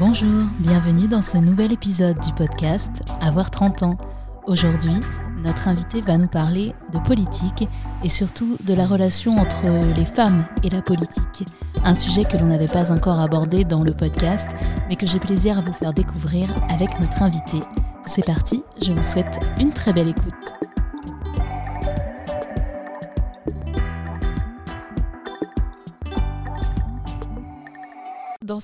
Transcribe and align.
Bonjour, 0.00 0.44
bienvenue 0.60 1.08
dans 1.08 1.22
ce 1.22 1.38
nouvel 1.38 1.72
épisode 1.72 2.20
du 2.20 2.32
podcast 2.32 3.02
Avoir 3.20 3.50
30 3.50 3.82
ans. 3.82 3.98
Aujourd'hui, 4.46 5.00
notre 5.38 5.66
invité 5.66 6.00
va 6.02 6.16
nous 6.16 6.28
parler 6.28 6.72
de 6.92 7.00
politique 7.00 7.68
et 8.04 8.08
surtout 8.08 8.56
de 8.62 8.74
la 8.74 8.86
relation 8.86 9.38
entre 9.38 9.64
les 9.96 10.04
femmes 10.04 10.46
et 10.62 10.70
la 10.70 10.82
politique. 10.82 11.44
Un 11.82 11.96
sujet 11.96 12.22
que 12.22 12.36
l'on 12.36 12.46
n'avait 12.46 12.68
pas 12.68 12.92
encore 12.92 13.18
abordé 13.18 13.64
dans 13.64 13.82
le 13.82 13.92
podcast, 13.92 14.46
mais 14.88 14.94
que 14.94 15.06
j'ai 15.06 15.18
plaisir 15.18 15.58
à 15.58 15.62
vous 15.62 15.72
faire 15.72 15.92
découvrir 15.92 16.48
avec 16.68 17.00
notre 17.00 17.20
invité. 17.20 17.58
C'est 18.06 18.24
parti, 18.24 18.62
je 18.80 18.92
vous 18.92 19.02
souhaite 19.02 19.40
une 19.58 19.72
très 19.72 19.92
belle 19.92 20.08
écoute. 20.08 20.67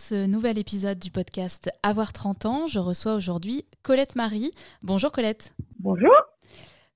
Ce 0.05 0.27
nouvel 0.27 0.59
épisode 0.59 0.99
du 0.99 1.11
podcast 1.11 1.71
Avoir 1.83 2.13
30 2.13 2.45
ans, 2.45 2.67
je 2.67 2.79
reçois 2.79 3.15
aujourd'hui 3.15 3.65
Colette 3.83 4.17
Marie. 4.17 4.53
Bonjour 4.83 5.11
Colette. 5.11 5.55
Bonjour. 5.79 6.13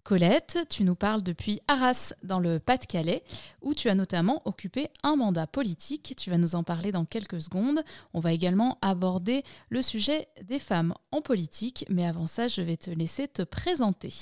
Colette, 0.02 0.66
tu 0.68 0.84
nous 0.84 0.94
parles 0.94 1.22
depuis 1.22 1.58
Arras, 1.68 2.12
dans 2.22 2.38
le 2.38 2.58
Pas-de-Calais, 2.58 3.24
où 3.62 3.72
tu 3.72 3.88
as 3.88 3.94
notamment 3.94 4.42
occupé 4.44 4.88
un 5.02 5.16
mandat 5.16 5.46
politique. 5.46 6.16
Tu 6.18 6.28
vas 6.28 6.36
nous 6.36 6.54
en 6.54 6.64
parler 6.64 6.92
dans 6.92 7.06
quelques 7.06 7.40
secondes. 7.40 7.82
On 8.12 8.20
va 8.20 8.34
également 8.34 8.76
aborder 8.82 9.42
le 9.70 9.80
sujet 9.80 10.28
des 10.42 10.58
femmes 10.58 10.92
en 11.10 11.22
politique, 11.22 11.86
mais 11.88 12.06
avant 12.06 12.26
ça, 12.26 12.46
je 12.46 12.60
vais 12.60 12.76
te 12.76 12.90
laisser 12.90 13.26
te 13.26 13.40
présenter. 13.40 14.12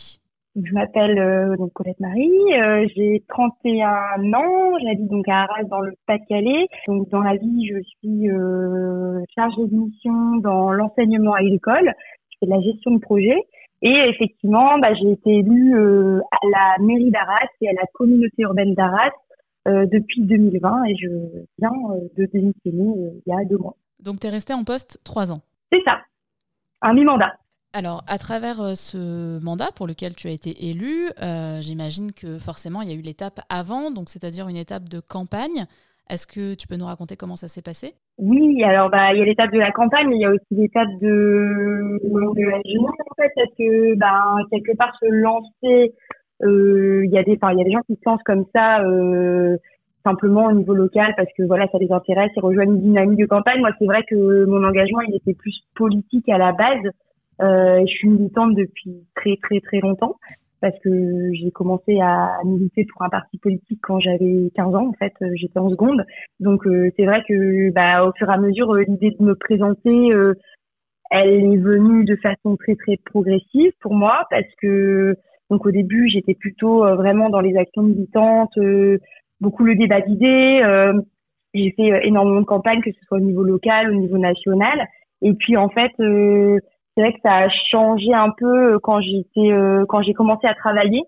Je 0.64 0.72
m'appelle 0.72 1.18
euh, 1.18 1.54
donc 1.56 1.74
Colette 1.74 2.00
Marie, 2.00 2.30
euh, 2.54 2.86
j'ai 2.96 3.22
31 3.28 4.32
ans, 4.32 4.78
j'habite 4.82 5.08
donc 5.08 5.28
à 5.28 5.42
Arras 5.42 5.64
dans 5.64 5.80
le 5.80 5.92
Pas-de-Calais. 6.06 6.68
Donc 6.86 7.10
dans 7.10 7.20
la 7.20 7.36
vie, 7.36 7.68
je 7.68 7.82
suis 7.82 8.30
euh, 8.30 9.20
chargée 9.34 9.66
de 9.66 9.74
mission 9.74 10.36
dans 10.36 10.72
l'enseignement 10.72 11.34
agricole, 11.34 11.92
je 12.30 12.36
fais 12.40 12.46
de 12.46 12.50
la 12.50 12.60
gestion 12.62 12.92
de 12.92 13.00
projet 13.00 13.36
et 13.82 13.92
effectivement, 14.08 14.78
bah, 14.78 14.94
j'ai 14.94 15.12
été 15.12 15.40
élue 15.40 15.78
euh, 15.78 16.20
à 16.32 16.46
la 16.50 16.84
mairie 16.84 17.10
d'Arras 17.10 17.48
et 17.60 17.68
à 17.68 17.72
la 17.74 17.86
communauté 17.92 18.42
urbaine 18.42 18.74
d'Arras 18.74 19.10
depuis 19.66 20.22
2020 20.22 20.84
et 20.84 20.94
je 20.94 21.08
viens 21.58 21.72
de 22.16 22.24
démissionner 22.26 23.10
il 23.26 23.30
y 23.30 23.32
a 23.32 23.44
deux 23.44 23.58
mois. 23.58 23.74
Donc 23.98 24.20
tu 24.20 24.28
es 24.28 24.30
restée 24.30 24.54
en 24.54 24.62
poste 24.62 25.00
trois 25.02 25.32
ans. 25.32 25.40
C'est 25.72 25.82
ça, 25.84 25.98
un 26.82 26.94
mi-mandat. 26.94 27.32
Alors, 27.76 28.02
à 28.08 28.16
travers 28.16 28.62
euh, 28.62 28.74
ce 28.74 29.38
mandat 29.44 29.68
pour 29.76 29.86
lequel 29.86 30.14
tu 30.14 30.28
as 30.28 30.30
été 30.30 30.70
élu, 30.70 31.10
euh, 31.22 31.60
j'imagine 31.60 32.10
que 32.10 32.38
forcément, 32.38 32.80
il 32.80 32.88
y 32.88 32.92
a 32.92 32.96
eu 32.96 33.02
l'étape 33.02 33.40
avant, 33.50 33.90
donc 33.90 34.08
c'est-à-dire 34.08 34.48
une 34.48 34.56
étape 34.56 34.88
de 34.88 34.98
campagne. 34.98 35.66
Est-ce 36.08 36.26
que 36.26 36.54
tu 36.54 36.66
peux 36.68 36.76
nous 36.76 36.86
raconter 36.86 37.16
comment 37.16 37.36
ça 37.36 37.48
s'est 37.48 37.60
passé? 37.60 37.92
Oui, 38.16 38.64
alors 38.64 38.88
bah 38.88 39.12
il 39.12 39.18
y 39.18 39.20
a 39.20 39.26
l'étape 39.26 39.52
de 39.52 39.58
la 39.58 39.72
campagne, 39.72 40.08
il 40.10 40.22
y 40.22 40.24
a 40.24 40.30
aussi 40.30 40.52
l'étape 40.52 40.88
de, 41.02 41.98
de 42.02 42.44
la 42.48 42.62
jeunesse 42.64 43.00
en 43.10 43.14
fait, 43.14 43.30
parce 43.36 43.50
que 43.58 43.94
bah, 43.96 44.36
quelque 44.50 44.74
part 44.78 44.96
se 44.98 45.10
lancer, 45.10 45.92
euh, 46.44 47.04
il 47.04 47.10
y 47.12 47.18
a 47.18 47.24
des, 47.24 47.38
il 47.38 47.58
y 47.58 47.60
a 47.60 47.64
des 47.64 47.72
gens 47.72 47.82
qui 47.86 47.96
se 47.96 48.08
lancent 48.08 48.22
comme 48.24 48.46
ça. 48.54 48.80
simplement 50.02 50.46
au 50.46 50.52
niveau 50.52 50.72
local 50.72 51.12
parce 51.16 51.28
que 51.36 51.42
voilà 51.42 51.66
ça 51.72 51.78
les 51.78 51.90
intéresse 51.90 52.30
ils 52.36 52.40
rejoignent 52.40 52.74
une 52.74 52.80
dynamique 52.80 53.18
de 53.18 53.26
campagne 53.26 53.58
moi 53.58 53.70
c'est 53.76 53.86
vrai 53.86 54.04
que 54.08 54.44
mon 54.44 54.62
engagement 54.62 55.00
il 55.00 55.16
était 55.16 55.34
plus 55.34 55.64
politique 55.74 56.28
à 56.28 56.38
la 56.38 56.52
base 56.52 56.92
euh, 57.40 57.80
je 57.80 57.92
suis 57.92 58.08
militante 58.08 58.54
depuis 58.54 59.04
très 59.14 59.36
très 59.42 59.60
très 59.60 59.80
longtemps 59.80 60.16
parce 60.60 60.78
que 60.80 61.32
j'ai 61.32 61.50
commencé 61.50 62.00
à 62.00 62.38
militer 62.44 62.86
pour 62.86 63.02
un 63.02 63.08
parti 63.08 63.38
politique 63.38 63.80
quand 63.82 64.00
j'avais 64.00 64.50
15 64.54 64.74
ans 64.74 64.88
en 64.88 64.92
fait 64.94 65.12
euh, 65.22 65.30
j'étais 65.34 65.58
en 65.58 65.70
seconde. 65.70 66.04
Donc 66.40 66.66
euh, 66.66 66.90
c'est 66.96 67.04
vrai 67.04 67.22
que 67.28 67.70
bah 67.72 68.04
au 68.04 68.12
fur 68.12 68.28
et 68.28 68.32
à 68.32 68.38
mesure 68.38 68.72
euh, 68.74 68.84
l'idée 68.88 69.10
de 69.18 69.24
me 69.24 69.34
présenter 69.34 70.10
elle 71.10 71.28
est 71.28 71.56
venue 71.56 72.04
de 72.04 72.16
façon 72.16 72.56
très 72.56 72.74
très 72.74 72.96
progressive 73.04 73.72
pour 73.80 73.94
moi 73.94 74.26
parce 74.30 74.48
que 74.60 75.14
donc 75.50 75.64
au 75.66 75.70
début 75.70 76.08
j'étais 76.08 76.34
plutôt 76.34 76.80
vraiment 76.96 77.30
dans 77.30 77.40
les 77.40 77.56
actions 77.56 77.82
militantes 77.82 78.58
beaucoup 79.40 79.64
le 79.64 79.76
débat 79.76 80.00
d'idées 80.00 80.62
j'ai 81.54 81.72
fait 81.76 82.06
énormément 82.06 82.40
de 82.40 82.46
campagnes 82.46 82.80
que 82.80 82.90
ce 82.90 83.04
soit 83.06 83.18
au 83.18 83.20
niveau 83.20 83.44
local 83.44 83.90
au 83.90 83.94
niveau 83.94 84.18
national. 84.18 84.88
Et 85.22 85.34
puis 85.34 85.56
en 85.56 85.68
fait 85.68 85.92
c'est 86.96 87.02
vrai 87.02 87.12
que 87.12 87.20
ça 87.22 87.34
a 87.34 87.48
changé 87.70 88.12
un 88.14 88.30
peu 88.36 88.74
euh, 88.74 88.78
quand 88.82 89.00
j'étais 89.00 89.52
euh, 89.52 89.84
quand 89.88 90.02
j'ai 90.02 90.14
commencé 90.14 90.46
à 90.46 90.54
travailler. 90.54 91.02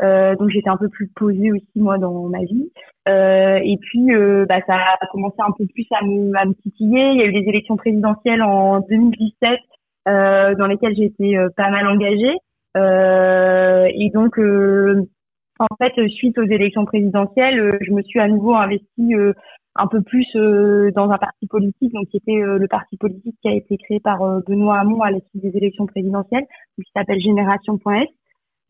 Euh, 0.00 0.36
donc 0.36 0.50
j'étais 0.50 0.68
un 0.68 0.76
peu 0.76 0.88
plus 0.88 1.08
posée 1.08 1.52
aussi 1.52 1.66
moi 1.76 1.98
dans 1.98 2.28
ma 2.28 2.40
vie. 2.40 2.70
Euh, 3.08 3.58
et 3.62 3.76
puis 3.80 4.12
euh, 4.12 4.46
bah, 4.48 4.60
ça 4.66 4.74
a 4.74 5.06
commencé 5.10 5.36
un 5.38 5.52
peu 5.56 5.64
plus 5.72 5.86
à 5.92 6.04
me, 6.04 6.36
à 6.36 6.44
me 6.44 6.54
titiller. 6.54 7.10
Il 7.12 7.20
y 7.20 7.22
a 7.22 7.26
eu 7.26 7.32
des 7.32 7.48
élections 7.48 7.76
présidentielles 7.76 8.42
en 8.42 8.80
2017 8.80 9.58
euh, 10.08 10.54
dans 10.56 10.66
lesquelles 10.66 11.00
été 11.00 11.36
pas 11.56 11.70
mal 11.70 11.86
engagée. 11.86 12.34
et 12.76 14.10
donc 14.10 14.38
en 15.60 15.76
fait 15.78 16.08
suite 16.08 16.38
aux 16.38 16.44
élections 16.44 16.84
présidentielles, 16.84 17.78
je 17.80 17.92
me 17.92 18.02
suis 18.02 18.20
à 18.20 18.28
nouveau 18.28 18.54
investie 18.54 19.14
un 19.78 19.86
peu 19.86 20.02
plus 20.02 20.26
euh, 20.34 20.90
dans 20.94 21.10
un 21.10 21.18
parti 21.18 21.46
politique, 21.46 21.92
donc 21.92 22.08
c'était 22.12 22.42
euh, 22.42 22.58
le 22.58 22.66
parti 22.66 22.96
politique 22.96 23.36
qui 23.40 23.48
a 23.48 23.54
été 23.54 23.76
créé 23.78 24.00
par 24.00 24.20
euh, 24.22 24.40
Benoît 24.46 24.78
Hamon 24.80 25.00
à 25.02 25.10
la 25.10 25.18
suite 25.18 25.42
des 25.42 25.56
élections 25.56 25.86
présidentielles, 25.86 26.44
qui 26.76 26.82
s'appelle 26.94 27.20
Génération.s. 27.20 28.08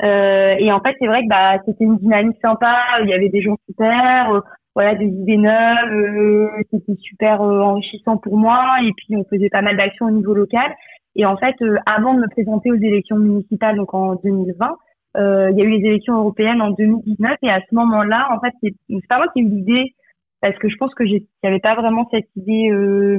et 0.03 0.73
en 0.73 0.81
fait, 0.81 0.95
c'est 1.01 1.07
vrai 1.07 1.23
que 1.23 1.29
bah, 1.29 1.59
c'était 1.67 1.85
une 1.85 1.97
dynamique 1.97 2.37
sympa, 2.43 2.77
il 3.03 3.09
y 3.09 3.15
avait 3.15 3.31
des 3.31 3.41
gens 3.41 3.57
super, 3.67 4.43
voilà, 4.75 4.95
des 4.95 5.07
idées 5.07 5.39
neuves, 5.39 6.51
c'était 6.71 6.97
super 7.01 7.41
enrichissant 7.41 8.19
pour 8.19 8.37
moi, 8.37 8.77
et 8.83 8.93
puis 8.97 9.17
on 9.17 9.25
faisait 9.25 9.49
pas 9.49 9.63
mal 9.63 9.77
d'actions 9.77 10.07
au 10.07 10.11
niveau 10.11 10.35
local. 10.35 10.75
Et 11.17 11.25
en 11.25 11.37
fait, 11.37 11.57
avant 11.87 12.15
de 12.15 12.21
me 12.21 12.29
présenter 12.29 12.71
aux 12.71 12.77
élections 12.77 13.17
municipales, 13.17 13.77
donc 13.77 13.93
en 13.93 14.15
2020, 14.17 14.69
il 15.17 15.59
y 15.59 15.63
a 15.63 15.65
eu 15.65 15.71
les 15.71 15.89
élections 15.89 16.17
européennes 16.17 16.63
en 16.63 16.71
2019, 16.71 17.37
et 17.43 17.51
à 17.51 17.61
ce 17.69 17.75
moment-là, 17.75 18.29
en 18.31 18.41
fait, 18.41 18.53
c'est 18.63 19.09
pas 19.09 19.17
moi 19.17 19.27
qui 19.33 19.41
ai 19.41 19.43
eu 19.43 19.49
l'idée 19.49 19.95
parce 20.41 20.57
que 20.59 20.69
je 20.69 20.77
pense 20.77 20.95
que 20.95 21.05
n'y 21.05 21.27
avait 21.43 21.61
pas 21.61 21.75
vraiment 21.75 22.09
cette 22.11 22.29
idée 22.37 22.71
euh, 22.71 23.19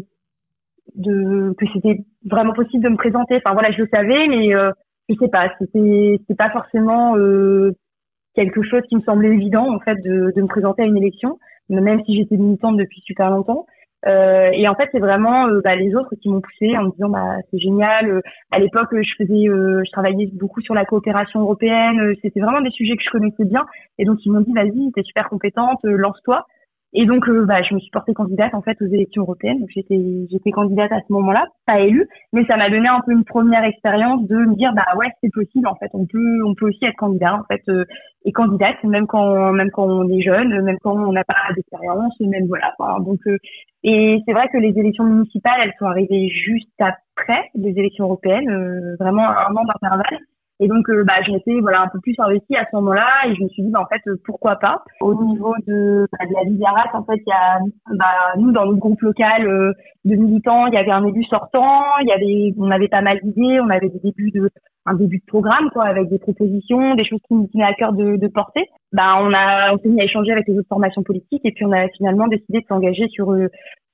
de 0.96 1.54
que 1.58 1.66
c'était 1.74 2.04
vraiment 2.26 2.54
possible 2.54 2.84
de 2.84 2.90
me 2.90 2.98
présenter. 2.98 3.38
Enfin 3.38 3.54
voilà, 3.54 3.72
je 3.72 3.82
le 3.82 3.90
savais, 3.94 4.28
mais 4.28 4.56
euh, 4.56 4.72
je 5.10 5.16
sais 5.16 5.30
pas, 5.30 5.52
c'était 5.60 6.16
c'était 6.20 6.36
pas 6.36 6.50
forcément 6.52 7.18
euh, 7.18 7.72
quelque 8.36 8.62
chose 8.64 8.82
qui 8.90 8.96
me 8.96 9.02
semblait 9.02 9.30
évident 9.30 9.74
en 9.74 9.80
fait 9.80 9.96
de, 9.96 10.32
de 10.36 10.42
me 10.42 10.48
présenter 10.48 10.84
à 10.84 10.86
une 10.86 10.98
élection, 10.98 11.40
même 11.70 12.04
si 12.06 12.16
j'étais 12.16 12.38
militante 12.38 12.78
depuis 12.78 13.02
super 13.02 13.30
longtemps. 13.30 13.66
Euh, 14.08 14.50
et 14.54 14.68
en 14.70 14.76
fait, 14.76 14.88
c'est 14.94 15.00
vraiment 15.00 15.48
euh, 15.48 15.62
bah, 15.62 15.76
les 15.76 15.94
autres 15.94 16.16
qui 16.22 16.30
m'ont 16.30 16.40
poussé 16.40 16.78
en 16.78 16.84
me 16.84 16.92
disant 16.92 17.10
bah 17.10 17.36
c'est 17.52 17.60
génial. 17.60 18.10
Euh, 18.10 18.22
à 18.52 18.60
l'époque, 18.60 18.90
je 18.92 19.14
faisais, 19.18 19.46
je 19.46 19.92
travaillais 19.92 20.30
beaucoup 20.34 20.62
sur 20.62 20.74
la 20.74 20.86
coopération 20.86 21.42
européenne. 21.42 22.14
C'était 22.22 22.40
vraiment 22.40 22.62
des 22.62 22.72
sujets 22.72 22.96
que 22.96 23.04
je 23.04 23.10
connaissais 23.10 23.46
bien. 23.46 23.66
Et 23.98 24.06
donc 24.06 24.20
ils 24.26 24.32
m'ont 24.32 24.42
dit 24.42 24.54
vas-y, 24.54 24.92
t'es 24.94 25.04
super 25.04 25.28
compétente, 25.28 25.80
lance-toi. 25.84 26.46
Et 26.94 27.06
donc, 27.06 27.28
euh, 27.30 27.46
bah, 27.46 27.62
je 27.62 27.76
me 27.76 27.80
suis 27.80 27.92
portée 27.92 28.14
candidate 28.14 28.54
en 28.56 28.62
fait 28.62 28.82
aux 28.82 28.88
élections 28.88 29.22
européennes. 29.22 29.64
J'étais, 29.70 30.00
j'étais 30.32 30.52
candidate 30.52 30.92
à 30.92 31.02
ce 31.08 31.14
moment-là, 31.14 31.46
pas 31.68 31.80
élue, 31.80 32.08
mais 32.34 32.46
ça 32.46 32.58
m'a 32.58 32.70
donné 32.70 32.88
un 32.88 33.02
peu 33.06 33.12
une 33.12 33.26
première 33.26 33.64
expérience 33.64 34.28
de 34.28 34.36
me 34.36 34.56
dire, 34.56 34.74
bah 34.74 34.98
ouais, 34.98 35.08
c'est 35.22 35.32
possible. 35.32 35.68
En 35.68 35.76
fait, 35.76 35.90
on 35.94 36.06
peut, 36.08 36.44
on 36.46 36.56
peut 36.56 36.68
aussi 36.68 36.84
être 36.84 36.96
candidat 36.96 37.36
en 37.36 37.44
fait 37.44 37.62
euh, 37.70 37.86
et 38.26 38.32
candidate, 38.32 38.84
même 38.84 39.06
quand, 39.08 39.54
même 39.54 39.70
quand 39.72 39.86
on 39.86 40.10
est 40.10 40.22
jeune, 40.22 40.62
même 40.64 40.78
quand 40.82 40.96
on 40.96 41.12
n'a 41.12 41.24
pas 41.24 41.36
d'expérience, 41.56 42.20
même 42.20 42.48
voilà. 42.48 42.74
donc, 43.00 43.20
euh, 43.28 43.38
et 43.84 44.22
c'est 44.26 44.34
vrai 44.34 44.50
que 44.52 44.58
les 44.58 44.78
élections 44.78 45.06
municipales, 45.06 45.62
elles 45.64 45.74
sont 45.80 45.86
arrivées 45.86 46.28
juste 46.28 46.70
après 46.80 47.50
les 47.56 47.70
élections 47.70 48.06
européennes, 48.06 48.98
vraiment 49.00 49.24
un 49.30 49.56
an 49.56 49.64
d'intervalle. 49.64 50.20
Et 50.62 50.68
donc, 50.68 50.90
euh, 50.90 51.04
bah, 51.06 51.16
j'ai 51.26 51.36
été 51.36 51.62
voilà 51.62 51.84
un 51.84 51.88
peu 51.88 52.00
plus 52.00 52.16
investie 52.20 52.56
à 52.58 52.66
ce 52.70 52.76
moment-là 52.76 53.08
et 53.26 53.36
je 53.36 53.44
me 53.44 53.48
suis 53.50 53.64
dit, 53.64 53.72
bah, 53.72 53.82
en 53.82 53.86
fait, 53.86 54.02
euh, 54.08 54.20
pourquoi 54.26 54.58
pas. 54.58 54.84
Au 55.00 55.14
niveau 55.24 55.54
de, 55.66 56.06
bah, 56.12 56.26
de 56.26 56.34
la 56.34 56.44
vie 56.44 56.60
en 56.94 57.04
fait, 57.04 57.22
il 57.26 57.30
y 57.30 57.32
a, 57.32 57.60
bah, 57.96 58.34
nous, 58.38 58.52
dans 58.52 58.66
notre 58.66 58.78
groupe 58.78 59.02
local 59.02 59.48
euh, 59.48 59.72
de 60.04 60.16
militants, 60.16 60.68
il 60.68 60.74
y 60.74 60.78
avait 60.78 60.92
un 60.92 61.06
élu 61.06 61.24
sortant, 61.24 61.84
il 62.02 62.10
y 62.10 62.12
avait, 62.12 62.54
on 62.58 62.72
avait 62.72 62.90
pas 62.90 63.02
mal 63.02 63.20
d'idées, 63.24 63.62
on 63.62 63.70
avait 63.70 63.90
des 63.90 64.00
débuts 64.00 64.32
de, 64.32 64.50
un 64.86 64.96
début 64.96 65.20
de 65.20 65.26
programme, 65.28 65.70
quoi, 65.72 65.86
avec 65.86 66.10
des 66.10 66.20
propositions, 66.20 66.96
des 66.96 67.06
choses 67.06 67.22
qui 67.28 67.36
nous 67.36 67.48
tenaient 67.48 67.64
à 67.64 67.74
cœur 67.74 67.94
de, 67.94 68.18
de 68.18 68.28
porter. 68.28 68.68
Bah, 68.92 69.16
on 69.22 69.34
a, 69.34 69.74
on 69.74 69.78
s'est 69.78 69.88
mis 69.88 70.02
à 70.02 70.06
échanger 70.06 70.34
avec 70.34 70.48
les 70.48 70.58
autres 70.58 70.68
formations 70.68 71.04
politiques 71.04 71.46
et 71.46 71.52
puis 71.52 71.66
on 71.66 71.72
a 71.72 71.88
finalement 71.90 72.28
décidé 72.28 72.60
de 72.60 72.66
s'engager 72.68 73.08
sur 73.10 73.34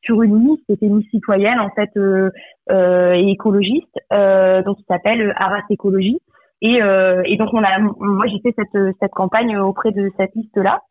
sur 0.06 0.22
une 0.22 0.48
liste, 0.48 0.64
c'était 0.70 0.86
une 0.86 1.00
liste 1.00 1.10
citoyenne 1.10 1.60
en 1.60 1.70
fait 1.72 1.90
euh, 1.98 2.30
et 2.70 3.32
écologiste, 3.32 3.98
euh, 4.14 4.62
donc 4.62 4.78
qui 4.78 4.86
s'appelle 4.88 5.34
Arras 5.36 5.64
Écologie. 5.70 6.20
Et, 6.62 6.82
euh, 6.82 7.22
et 7.26 7.38
donc 7.38 7.50
on 7.54 7.64
a, 7.64 7.80
moi 7.80 8.26
j'ai 8.28 8.40
fait 8.40 8.56
cette, 8.58 8.96
cette 9.00 9.12
campagne 9.12 9.58
auprès 9.58 9.92
de 9.92 10.10
cette 10.18 10.34
liste-là, 10.36 10.82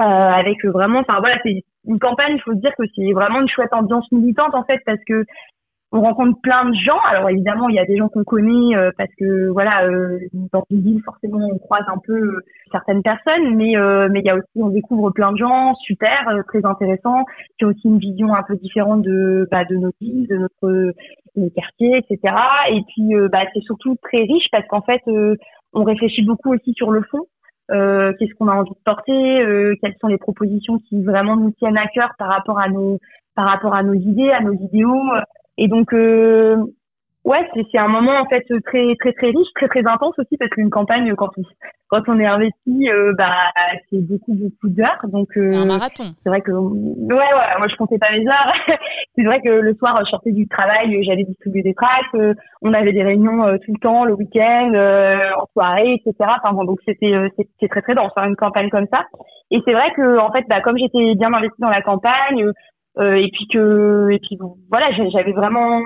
euh, 0.00 0.04
avec 0.04 0.64
vraiment, 0.64 1.00
enfin 1.00 1.20
voilà, 1.20 1.38
c'est 1.44 1.62
une 1.86 1.98
campagne, 1.98 2.34
il 2.34 2.42
faut 2.42 2.54
dire 2.54 2.72
que 2.76 2.84
c'est 2.96 3.12
vraiment 3.12 3.40
une 3.40 3.48
chouette 3.48 3.72
ambiance 3.72 4.10
militante 4.10 4.54
en 4.54 4.64
fait, 4.64 4.80
parce 4.84 4.98
que 5.06 5.24
on 5.94 6.00
rencontre 6.00 6.40
plein 6.42 6.68
de 6.68 6.74
gens. 6.74 6.98
Alors 7.08 7.30
évidemment, 7.30 7.68
il 7.68 7.76
y 7.76 7.78
a 7.78 7.84
des 7.84 7.96
gens 7.96 8.08
qu'on 8.08 8.24
connaît 8.24 8.76
euh, 8.76 8.90
parce 8.98 9.10
que 9.16 9.48
voilà, 9.50 9.84
euh, 9.84 10.18
dans 10.52 10.64
une 10.70 10.80
ville 10.82 11.00
forcément 11.04 11.38
on 11.52 11.58
croise 11.58 11.84
un 11.86 11.98
peu 12.04 12.14
euh, 12.14 12.40
certaines 12.72 13.02
personnes, 13.02 13.54
mais 13.54 13.74
mais 14.10 14.20
il 14.20 14.26
y 14.26 14.30
a 14.30 14.34
aussi 14.34 14.56
on 14.56 14.70
découvre 14.70 15.12
plein 15.12 15.30
de 15.30 15.38
gens 15.38 15.74
super, 15.76 16.26
très 16.48 16.64
intéressants, 16.64 17.24
qui 17.58 17.64
ont 17.64 17.68
aussi 17.68 17.86
une 17.86 17.98
vision 17.98 18.34
un 18.34 18.42
peu 18.42 18.56
différente 18.56 19.02
de 19.02 19.46
bah, 19.52 19.64
de 19.64 19.76
nos 19.76 19.92
villes, 20.00 20.26
de 20.26 20.36
notre 20.36 20.92
quartier, 21.54 21.98
etc. 21.98 22.34
Et 22.70 22.80
puis 22.88 23.14
bah 23.30 23.44
c'est 23.54 23.62
surtout 23.62 23.94
très 24.02 24.22
riche 24.22 24.48
parce 24.50 24.66
qu'en 24.66 24.82
fait 24.82 25.02
on 25.72 25.84
réfléchit 25.84 26.24
beaucoup 26.24 26.52
aussi 26.52 26.72
sur 26.74 26.90
le 26.90 27.02
fond. 27.02 27.26
qu'est-ce 27.68 28.34
qu'on 28.34 28.48
a 28.48 28.54
envie 28.54 28.70
de 28.70 28.84
porter, 28.84 29.76
quelles 29.80 29.96
sont 30.00 30.08
les 30.08 30.18
propositions 30.18 30.80
qui 30.88 31.04
vraiment 31.04 31.36
nous 31.36 31.52
tiennent 31.52 31.78
à 31.78 31.86
cœur 31.86 32.10
par 32.18 32.28
rapport 32.28 32.58
à 32.58 32.68
nos 32.68 32.98
par 33.36 33.46
rapport 33.46 33.74
à 33.74 33.84
nos 33.84 33.94
idées, 33.94 34.30
à 34.30 34.40
nos 34.40 34.54
idéaux. 34.54 35.10
Et 35.58 35.68
donc, 35.68 35.92
euh, 35.92 36.56
ouais, 37.24 37.48
c'est 37.54 37.78
un 37.78 37.88
moment 37.88 38.18
en 38.20 38.26
fait 38.26 38.44
très 38.64 38.94
très 38.98 39.12
très 39.12 39.28
riche, 39.28 39.48
très 39.54 39.68
très 39.68 39.86
intense 39.86 40.18
aussi 40.18 40.36
parce 40.36 40.50
qu'une 40.50 40.70
campagne 40.70 41.14
quand 41.14 41.30
on 41.36 41.42
quand 41.88 42.02
on 42.08 42.18
est 42.18 42.26
investi, 42.26 42.88
euh, 42.88 43.12
bah 43.16 43.36
c'est 43.90 44.00
beaucoup 44.00 44.34
beaucoup 44.34 44.68
d'heures. 44.68 44.98
Donc 45.04 45.28
euh, 45.36 45.52
c'est 45.52 45.56
un 45.56 45.66
marathon. 45.66 46.04
C'est 46.22 46.28
vrai 46.28 46.40
que 46.40 46.50
ouais 46.50 47.14
ouais, 47.14 47.58
moi 47.58 47.68
je 47.68 47.76
comptais 47.76 47.98
pas 47.98 48.10
mes 48.10 48.26
heures. 48.26 48.52
c'est 49.16 49.22
vrai 49.22 49.40
que 49.40 49.48
le 49.48 49.74
soir 49.74 50.00
je 50.04 50.10
sortais 50.10 50.32
du 50.32 50.48
travail, 50.48 51.04
j'allais 51.04 51.24
distribuer 51.24 51.62
des 51.62 51.74
tracts, 51.74 52.16
on 52.62 52.74
avait 52.74 52.92
des 52.92 53.04
réunions 53.04 53.44
tout 53.64 53.72
le 53.72 53.80
temps, 53.80 54.04
le 54.04 54.14
week-end, 54.14 54.72
en 55.38 55.46
soirée, 55.52 55.94
etc. 55.94 56.30
Enfin 56.42 56.52
bon, 56.52 56.64
donc 56.64 56.80
c'était 56.84 57.12
c'était 57.36 57.68
très 57.68 57.82
très 57.82 57.94
dense 57.94 58.12
hein, 58.16 58.28
une 58.28 58.36
campagne 58.36 58.70
comme 58.70 58.86
ça. 58.92 59.04
Et 59.50 59.60
c'est 59.64 59.72
vrai 59.72 59.92
que 59.94 60.18
en 60.18 60.32
fait, 60.32 60.44
bah 60.48 60.60
comme 60.62 60.78
j'étais 60.78 61.14
bien 61.14 61.32
investie 61.32 61.60
dans 61.60 61.68
la 61.68 61.82
campagne, 61.82 62.42
euh, 62.42 62.52
et 63.00 63.28
puis 63.32 63.46
que 63.52 64.08
et 64.12 64.18
puis 64.20 64.38
voilà 64.70 64.90
j'avais 65.10 65.32
vraiment 65.32 65.80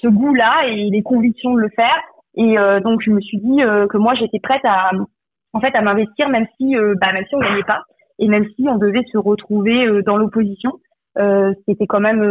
ce 0.00 0.08
goût 0.08 0.34
là 0.34 0.66
et 0.68 0.90
les 0.90 1.02
convictions 1.02 1.54
de 1.54 1.60
le 1.60 1.70
faire. 1.70 2.00
Et 2.36 2.58
euh, 2.58 2.80
donc 2.80 3.00
je 3.02 3.10
me 3.10 3.20
suis 3.20 3.38
dit 3.38 3.62
euh, 3.62 3.86
que 3.86 3.96
moi 3.96 4.14
j'étais 4.14 4.38
prête 4.38 4.64
à 4.64 4.90
en 5.52 5.60
fait 5.60 5.74
à 5.74 5.82
m'investir 5.82 6.28
même 6.28 6.46
si 6.56 6.74
bah 7.00 7.12
même 7.12 7.24
si 7.28 7.34
on 7.34 7.40
gagnait 7.40 7.64
pas 7.64 7.82
et 8.18 8.28
même 8.28 8.46
si 8.54 8.66
on 8.68 8.76
devait 8.76 9.04
se 9.12 9.18
retrouver 9.18 10.02
dans 10.02 10.16
l'opposition. 10.16 10.72
Euh, 11.18 11.52
c'était 11.66 11.88
quand 11.88 11.98
même 11.98 12.22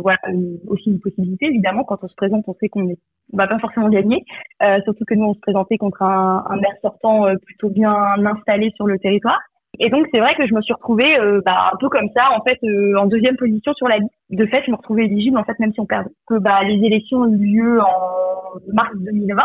voilà 0.00 0.18
aussi 0.66 0.90
une 0.90 1.00
possibilité 1.00 1.46
évidemment 1.46 1.84
quand 1.84 2.04
on 2.04 2.08
se 2.08 2.14
présente 2.14 2.44
on 2.46 2.54
sait 2.60 2.68
qu'on 2.68 2.82
ne 2.82 2.94
va 3.32 3.46
pas 3.46 3.58
forcément 3.58 3.88
gagner. 3.88 4.24
Euh, 4.62 4.78
surtout 4.84 5.04
que 5.06 5.14
nous 5.14 5.24
on 5.24 5.34
se 5.34 5.40
présentait 5.40 5.78
contre 5.78 6.02
un, 6.02 6.44
un 6.46 6.56
maire 6.56 6.76
sortant 6.82 7.24
plutôt 7.46 7.70
bien 7.70 7.94
installé 8.26 8.70
sur 8.76 8.86
le 8.86 8.98
territoire 8.98 9.40
et 9.80 9.90
donc 9.90 10.06
c'est 10.12 10.20
vrai 10.20 10.34
que 10.34 10.46
je 10.46 10.54
me 10.54 10.60
suis 10.62 10.72
retrouvée 10.72 11.18
euh, 11.18 11.40
bah, 11.44 11.70
un 11.72 11.76
peu 11.78 11.88
comme 11.88 12.08
ça, 12.16 12.30
en 12.32 12.42
fait, 12.42 12.58
euh, 12.64 12.96
en 12.96 13.06
deuxième 13.06 13.36
position 13.36 13.72
sur 13.74 13.88
la 13.88 13.98
liste. 13.98 14.12
De 14.30 14.46
fait, 14.46 14.62
je 14.66 14.70
me 14.70 14.76
retrouvais 14.76 15.04
éligible, 15.04 15.38
en 15.38 15.44
fait, 15.44 15.58
même 15.58 15.72
si 15.72 15.80
on 15.80 15.86
perdait. 15.86 16.10
Que 16.26 16.38
bah, 16.38 16.62
les 16.64 16.84
élections 16.84 17.18
ont 17.18 17.32
eu 17.32 17.56
lieu 17.56 17.80
en 17.80 18.72
mars 18.72 18.92
2020, 18.94 19.42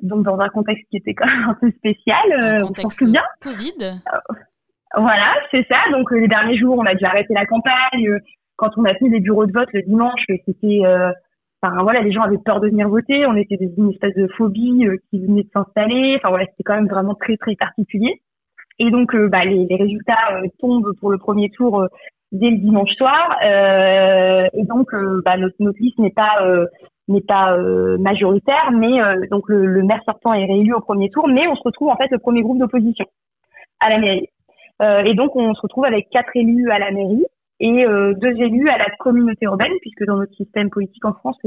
donc 0.00 0.24
dans 0.24 0.38
un 0.38 0.48
contexte 0.48 0.84
qui 0.90 0.96
était 0.96 1.14
quand 1.14 1.26
même 1.26 1.48
un 1.50 1.54
peu 1.54 1.70
spécial. 1.72 2.32
Euh, 2.32 2.58
on 2.62 2.74
s'en 2.74 2.90
souvient. 2.90 3.22
Covid. 3.40 3.72
Euh, 3.82 4.18
voilà, 4.96 5.34
c'est 5.50 5.66
ça. 5.70 5.78
Donc 5.92 6.10
les 6.10 6.28
derniers 6.28 6.58
jours, 6.58 6.78
on 6.78 6.84
a 6.84 6.94
dû 6.94 7.04
arrêter 7.04 7.34
la 7.34 7.46
campagne. 7.46 8.18
Quand 8.56 8.70
on 8.76 8.84
a 8.84 8.94
fait 8.94 9.08
les 9.08 9.20
bureaux 9.20 9.46
de 9.46 9.52
vote 9.52 9.68
le 9.72 9.82
dimanche, 9.82 10.20
c'était 10.28 10.80
Enfin, 11.62 11.82
voilà, 11.82 12.00
les 12.00 12.12
gens 12.12 12.20
avaient 12.20 12.36
peur 12.44 12.60
de 12.60 12.68
venir 12.68 12.90
voter. 12.90 13.24
On 13.24 13.36
était 13.36 13.56
dans 13.56 13.84
une 13.84 13.90
espèce 13.90 14.14
de 14.14 14.28
phobie 14.36 14.84
qui 15.08 15.18
venait 15.18 15.44
de 15.44 15.50
s'installer. 15.50 16.16
Enfin 16.18 16.28
voilà, 16.28 16.44
c'était 16.44 16.62
quand 16.62 16.74
même 16.74 16.88
vraiment 16.88 17.14
très 17.14 17.38
très 17.38 17.56
particulier. 17.56 18.20
Et 18.78 18.90
donc, 18.90 19.14
euh, 19.14 19.28
bah, 19.28 19.44
les, 19.44 19.66
les, 19.66 19.76
résultats 19.76 20.32
euh, 20.32 20.48
tombent 20.58 20.92
pour 21.00 21.10
le 21.10 21.18
premier 21.18 21.50
tour 21.50 21.80
euh, 21.80 21.86
dès 22.32 22.50
le 22.50 22.58
dimanche 22.58 22.90
soir. 22.96 23.36
et 23.42 24.64
donc, 24.64 24.88
bah, 25.24 25.36
notre, 25.36 25.54
notre, 25.60 25.78
liste 25.80 25.98
n'est 25.98 26.10
pas 26.10 26.44
n'est 27.06 27.20
pas 27.20 27.56
majoritaire, 27.98 28.72
mais 28.72 28.98
donc 29.30 29.48
le, 29.48 29.66
le, 29.66 29.84
maire 29.84 30.02
sortant 30.04 30.32
est 30.32 30.46
réélu 30.46 30.74
au 30.74 30.80
premier 30.80 31.10
tour, 31.10 31.28
mais 31.28 31.46
on 31.46 31.54
se 31.54 31.62
retrouve 31.62 31.90
en 31.90 31.96
fait 31.96 32.10
le 32.10 32.18
premier 32.18 32.42
groupe 32.42 32.58
d'opposition 32.58 33.04
à 33.78 33.90
la 33.90 33.98
mairie. 33.98 34.28
et 34.82 35.14
donc, 35.14 35.36
on 35.36 35.54
se 35.54 35.60
retrouve 35.60 35.84
avec 35.84 36.08
quatre 36.10 36.34
élus 36.34 36.72
à 36.72 36.80
la 36.80 36.90
mairie 36.90 37.24
et 37.60 37.86
deux 37.86 38.42
élus 38.42 38.68
à 38.68 38.78
la 38.78 38.90
communauté 38.98 39.44
urbaine, 39.44 39.72
puisque 39.80 40.04
dans 40.04 40.16
notre 40.16 40.34
système 40.34 40.70
politique 40.70 41.04
en 41.04 41.12
France, 41.12 41.38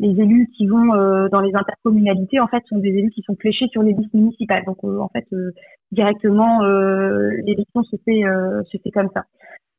les 0.00 0.20
élus 0.20 0.48
qui 0.56 0.66
vont 0.66 0.86
dans 1.30 1.40
les 1.40 1.54
intercommunalités, 1.54 2.40
en 2.40 2.48
fait, 2.48 2.62
sont 2.68 2.78
des 2.78 2.88
élus 2.88 3.10
qui 3.10 3.22
sont 3.22 3.36
fléchés 3.36 3.66
sur 3.70 3.82
les 3.82 3.92
listes 3.92 4.12
municipales. 4.12 4.64
Donc, 4.66 4.82
en 4.82 5.08
fait, 5.08 5.26
directement 5.94 6.62
euh, 6.62 7.30
l'élection 7.44 7.82
se 7.84 7.96
fait 8.04 8.24
euh, 8.24 8.62
se 8.70 8.76
fait 8.78 8.90
comme 8.90 9.08
ça. 9.14 9.24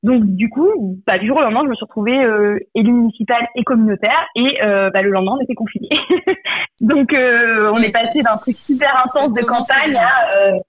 Donc 0.03 0.23
du 0.23 0.49
coup, 0.49 1.01
bah, 1.07 1.17
du 1.17 1.27
jour 1.27 1.37
au 1.37 1.41
lendemain, 1.41 1.63
je 1.63 1.69
me 1.69 1.75
suis 1.75 1.85
retrouvée 1.85 2.23
euh, 2.23 2.59
élue 2.75 2.91
municipale 2.91 3.47
et 3.55 3.63
communautaire 3.63 4.27
et 4.35 4.63
euh, 4.63 4.89
bah, 4.91 5.01
le 5.01 5.09
lendemain, 5.09 5.33
on 5.39 5.41
était 5.41 5.55
confinés. 5.55 5.89
Donc 6.81 7.13
euh, 7.13 7.71
on 7.73 7.77
est 7.77 7.91
passé 7.91 8.21
d'un 8.21 8.37
truc 8.37 8.55
super 8.55 8.89
intense 9.03 9.33
de 9.33 9.43
campagne 9.43 9.95
à 9.95 10.59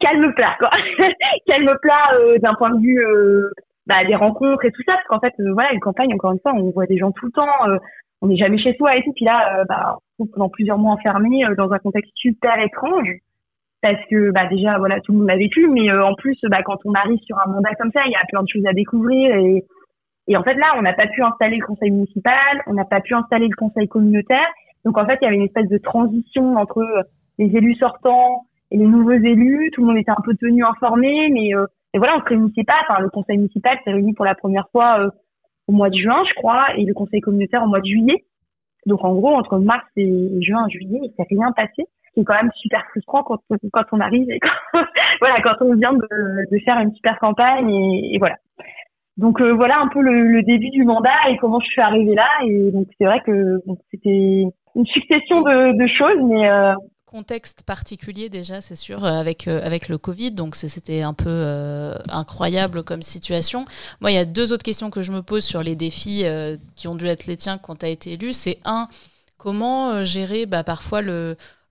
calme 0.00 0.32
plat, 0.34 0.54
quoi. 0.60 0.70
calme 1.46 1.76
plat 1.82 2.38
d'un 2.40 2.54
point 2.54 2.70
de 2.70 2.80
vue 2.80 3.04
bah, 3.86 4.04
des 4.06 4.14
rencontres 4.14 4.64
et 4.64 4.70
tout 4.70 4.82
ça, 4.86 4.94
parce 4.94 5.06
qu'en 5.08 5.18
fait, 5.18 5.34
voilà, 5.52 5.72
une 5.72 5.80
campagne, 5.80 6.14
encore 6.14 6.32
une 6.32 6.38
fois, 6.38 6.52
on 6.54 6.70
voit 6.70 6.86
des 6.86 6.98
gens 6.98 7.10
tout 7.10 7.26
le 7.26 7.32
temps, 7.32 7.48
on 8.20 8.28
n'est 8.28 8.36
jamais 8.36 8.58
chez 8.58 8.74
soi 8.74 8.96
et 8.96 9.02
tout. 9.02 9.12
Puis 9.14 9.24
là, 9.24 9.64
bah, 9.68 9.98
pendant 10.26 10.48
plusieurs 10.48 10.78
mois 10.78 10.92
enfermés 10.92 11.44
dans 11.56 11.70
un 11.72 11.78
contexte 11.78 12.12
super 12.16 12.58
étrange. 12.60 13.18
Parce 13.80 14.04
que 14.10 14.32
bah 14.32 14.46
déjà 14.48 14.76
voilà 14.78 15.00
tout 15.00 15.12
le 15.12 15.18
monde 15.18 15.28
l'a 15.28 15.36
vécu 15.36 15.68
mais 15.68 15.88
euh, 15.88 16.04
en 16.04 16.14
plus 16.14 16.36
bah 16.50 16.62
quand 16.64 16.78
on 16.84 16.94
arrive 16.94 17.20
sur 17.20 17.38
un 17.38 17.48
mandat 17.48 17.74
comme 17.78 17.92
ça 17.94 18.02
il 18.06 18.10
y 18.10 18.16
a 18.16 18.26
plein 18.28 18.42
de 18.42 18.48
choses 18.48 18.66
à 18.66 18.72
découvrir 18.72 19.36
et 19.36 19.64
et 20.26 20.36
en 20.36 20.42
fait 20.42 20.54
là 20.54 20.74
on 20.76 20.82
n'a 20.82 20.94
pas 20.94 21.06
pu 21.06 21.22
installer 21.22 21.58
le 21.58 21.64
conseil 21.64 21.92
municipal 21.92 22.60
on 22.66 22.74
n'a 22.74 22.84
pas 22.84 23.00
pu 23.00 23.14
installer 23.14 23.46
le 23.46 23.54
conseil 23.54 23.86
communautaire. 23.86 24.48
Donc 24.84 24.98
en 24.98 25.06
fait 25.06 25.18
il 25.22 25.26
y 25.26 25.28
avait 25.28 25.36
une 25.36 25.44
espèce 25.44 25.68
de 25.68 25.78
transition 25.78 26.56
entre 26.56 26.78
euh, 26.78 27.02
les 27.38 27.56
élus 27.56 27.76
sortants 27.76 28.46
et 28.72 28.78
les 28.78 28.84
nouveaux 28.84 29.12
élus. 29.12 29.70
Tout 29.72 29.82
le 29.82 29.86
monde 29.86 29.98
était 29.98 30.10
un 30.10 30.22
peu 30.24 30.34
tenu 30.34 30.64
informé 30.64 31.28
mais 31.30 31.54
euh, 31.54 31.66
et 31.94 31.98
voilà 31.98 32.16
on 32.16 32.20
se 32.22 32.30
réunissait 32.30 32.64
pas. 32.64 32.80
Enfin 32.82 33.00
le 33.00 33.10
conseil 33.10 33.36
municipal 33.36 33.78
s'est 33.84 33.92
réuni 33.92 34.12
pour 34.12 34.24
la 34.24 34.34
première 34.34 34.68
fois 34.72 35.08
au 35.68 35.72
mois 35.72 35.90
de 35.90 35.96
juin 35.96 36.24
je 36.28 36.34
crois 36.34 36.74
et 36.76 36.84
le 36.84 36.94
conseil 36.94 37.20
communautaire 37.20 37.62
au 37.62 37.68
mois 37.68 37.80
de 37.80 37.86
juillet. 37.86 38.24
Donc 38.86 39.04
en 39.04 39.14
gros 39.14 39.34
entre 39.34 39.58
mars 39.58 39.86
et 39.96 40.30
juin 40.40 40.66
juillet 40.68 41.00
il 41.02 41.12
s'est 41.16 41.26
rien 41.30 41.52
passé. 41.52 41.86
C'est 42.14 42.24
quand 42.24 42.34
même 42.34 42.50
super 42.56 42.84
frustrant 42.90 43.22
quand 43.22 43.38
quand 43.72 43.84
on 43.92 44.00
arrive 44.00 44.28
et 44.30 44.40
quand, 44.40 44.80
voilà 45.20 45.40
quand 45.42 45.54
on 45.60 45.74
vient 45.74 45.92
de, 45.92 46.50
de 46.50 46.58
faire 46.64 46.80
une 46.80 46.92
super 46.94 47.18
campagne 47.18 47.70
et, 47.70 48.18
voilà. 48.18 48.36
Donc 49.16 49.40
euh, 49.40 49.52
voilà 49.52 49.78
un 49.80 49.88
peu 49.88 50.00
le, 50.00 50.22
le, 50.22 50.42
début 50.42 50.70
du 50.70 50.84
mandat 50.84 51.28
et 51.28 51.36
comment 51.38 51.60
je 51.60 51.66
suis 51.66 51.80
arrivée 51.80 52.14
là. 52.14 52.28
Et 52.44 52.70
donc 52.72 52.88
c'est 52.98 53.04
vrai 53.04 53.20
que 53.24 53.60
c'était 53.90 54.44
une 54.74 54.86
succession 54.86 55.42
de, 55.42 55.76
de 55.76 55.86
choses 55.88 56.22
mais 56.24 56.48
euh, 56.48 56.74
contexte 57.18 57.62
particulier 57.62 58.28
déjà, 58.28 58.60
c'est 58.60 58.76
sûr, 58.76 59.04
euh, 59.04 59.20
avec, 59.20 59.48
avec 59.48 59.88
le 59.88 59.98
Covid. 59.98 60.32
Donc 60.32 60.54
c'était 60.56 61.02
un 61.02 61.14
peu 61.14 61.92
incroyable 62.08 62.82
comme 62.82 63.02
situation. 63.02 63.64
Moi, 64.00 64.12
il 64.12 64.14
y 64.14 64.18
a 64.18 64.24
deux 64.24 64.52
autres 64.52 64.62
questions 64.62 64.90
que 64.90 65.02
je 65.02 65.12
me 65.12 65.22
pose 65.22 65.44
sur 65.44 65.62
les 65.62 65.74
défis 65.74 66.24
qui 66.76 66.88
ont 66.88 66.94
dû 66.94 67.06
être 67.06 67.26
les 67.26 67.36
tiens 67.36 67.58
quand 67.58 67.76
tu 67.76 67.86
as 67.86 67.88
été 67.88 68.12
élu. 68.12 68.32
C'est 68.32 68.58
un, 68.64 68.88
comment 69.36 70.04
gérer 70.04 70.46
bah, 70.46 70.64
parfois 70.64 71.00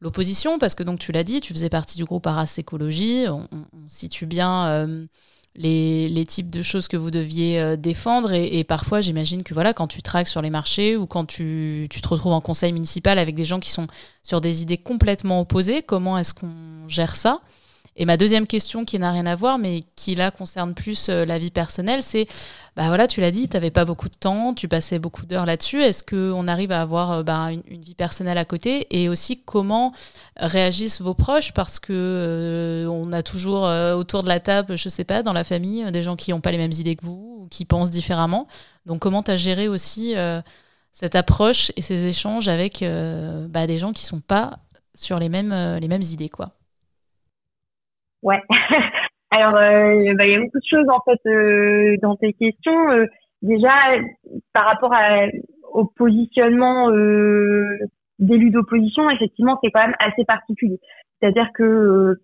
l'opposition, 0.02 0.60
parce 0.60 0.76
que 0.76 0.84
donc 0.84 1.00
tu 1.00 1.12
l'as 1.12 1.24
dit, 1.24 1.42
tu 1.42 1.54
faisais 1.54 1.70
partie 1.70 1.98
du 1.98 2.06
groupe 2.06 2.26
Arras 2.28 2.54
Écologie, 2.58 3.26
on, 3.30 3.48
situe 3.88 4.26
bien 4.26 4.68
euh, 4.68 5.06
les, 5.58 6.26
types 6.28 6.50
de 6.50 6.62
choses 6.62 6.88
que 6.88 6.98
vous 6.98 7.12
deviez 7.12 7.60
euh, 7.60 7.76
défendre, 7.76 8.32
et, 8.32 8.64
parfois 8.64 9.02
j'imagine 9.02 9.44
que 9.44 9.54
voilà, 9.54 9.74
quand 9.74 9.88
tu 9.88 10.02
traques 10.02 10.28
sur 10.28 10.42
les 10.42 10.50
marchés 10.50 10.96
ou 10.96 11.06
quand 11.06 11.26
tu, 11.26 11.88
tu, 11.90 12.02
te 12.02 12.08
retrouves 12.08 12.34
en 12.34 12.42
conseil 12.42 12.74
municipal 12.74 13.18
avec 13.18 13.36
des 13.36 13.46
gens 13.46 13.60
qui 13.60 13.72
sont 13.72 13.88
sur 14.24 14.42
des 14.42 14.62
idées 14.62 14.78
complètement 14.78 15.42
opposées, 15.42 15.82
comment 15.82 16.18
est-ce 16.18 16.34
qu'on 16.34 16.88
gère 16.88 17.16
ça? 17.16 17.42
Et 18.00 18.06
ma 18.06 18.16
deuxième 18.16 18.46
question, 18.46 18.86
qui 18.86 19.00
n'a 19.00 19.12
rien 19.12 19.26
à 19.26 19.36
voir, 19.36 19.58
mais 19.58 19.82
qui 19.96 20.14
là 20.14 20.30
concerne 20.30 20.76
plus 20.76 21.10
euh, 21.10 21.26
la 21.26 21.40
vie 21.40 21.50
personnelle, 21.50 22.04
c'est, 22.04 22.28
bah 22.76 22.88
voilà, 22.90 23.08
tu 23.08 23.22
l'as 23.22 23.32
dit, 23.32 23.50
tu 23.50 23.56
n'avais 23.56 23.72
pas 23.72 23.86
beaucoup 23.86 24.08
de 24.08 24.16
temps, 24.16 24.54
tu 24.54 24.68
passais 24.68 25.00
beaucoup 25.00 25.26
d'heures 25.26 25.48
là-dessus. 25.48 25.82
Est-ce 25.82 26.04
qu'on 26.04 26.48
arrive 26.48 26.72
à 26.72 26.82
avoir 26.82 27.12
euh, 27.12 27.24
bah, 27.24 27.50
une, 27.52 27.82
vie 27.82 27.96
personnelle 27.96 28.38
à 28.38 28.46
côté? 28.46 28.86
Et 28.92 29.10
aussi, 29.10 29.42
comment 29.44 29.94
réagissent 30.36 31.02
vos 31.02 31.16
proches? 31.16 31.54
Parce 31.54 31.80
que 31.80 31.92
euh, 31.92 32.88
on 32.88 33.12
a 33.14 33.24
toujours 33.24 33.64
autour 33.98 34.22
de 34.22 34.30
la 34.30 34.40
table, 34.40 34.78
je 34.78 34.90
sais 34.90 35.04
pas, 35.04 35.24
dans 35.24 35.34
la 35.34 35.44
famille, 35.44 35.92
des 35.92 36.04
gens 36.04 36.16
qui 36.16 36.30
n'ont 36.30 36.42
pas 36.42 36.52
les 36.52 36.60
mêmes 36.60 36.74
idées 36.74 36.96
que 36.96 37.06
vous, 37.06 37.42
ou 37.42 37.48
qui 37.50 37.66
pensent 37.66 37.90
différemment. 37.90 38.48
Donc, 38.86 39.00
comment 39.00 39.24
tu 39.24 39.36
géré 39.40 39.68
aussi 39.68 40.14
cette 40.94 41.16
approche 41.16 41.72
et 41.76 41.82
ces 41.82 42.06
échanges 42.06 42.48
avec 42.48 42.86
bah, 43.50 43.66
des 43.66 43.80
gens 43.80 43.92
qui 43.92 44.06
sont 44.06 44.20
pas 44.22 44.60
sur 44.94 45.18
les 45.20 45.30
mêmes, 45.30 45.78
les 45.82 45.88
mêmes 45.88 46.04
idées, 46.04 46.30
quoi? 46.30 46.57
Ouais. 48.28 48.44
Alors, 49.32 49.56
euh, 49.56 50.14
bah, 50.16 50.26
il 50.26 50.32
y 50.32 50.36
a 50.36 50.40
beaucoup 50.40 50.60
de 50.60 50.70
choses 50.70 50.88
en 50.90 51.00
fait 51.06 51.30
euh, 51.30 51.96
dans 52.02 52.18
tes 52.18 52.34
questions. 52.34 52.92
Euh, 52.92 53.06
déjà, 53.42 53.72
par 54.52 54.66
rapport 54.66 54.92
au 55.72 55.86
positionnement 55.86 56.90
d'élus 58.20 58.52
d'opposition, 58.52 59.10
effectivement, 59.10 59.58
c'est 59.64 59.72
quand 59.72 59.86
même 59.86 59.96
assez 60.00 60.26
particulier. 60.26 60.80
C'est-à-dire 61.20 61.50
que 61.56 62.18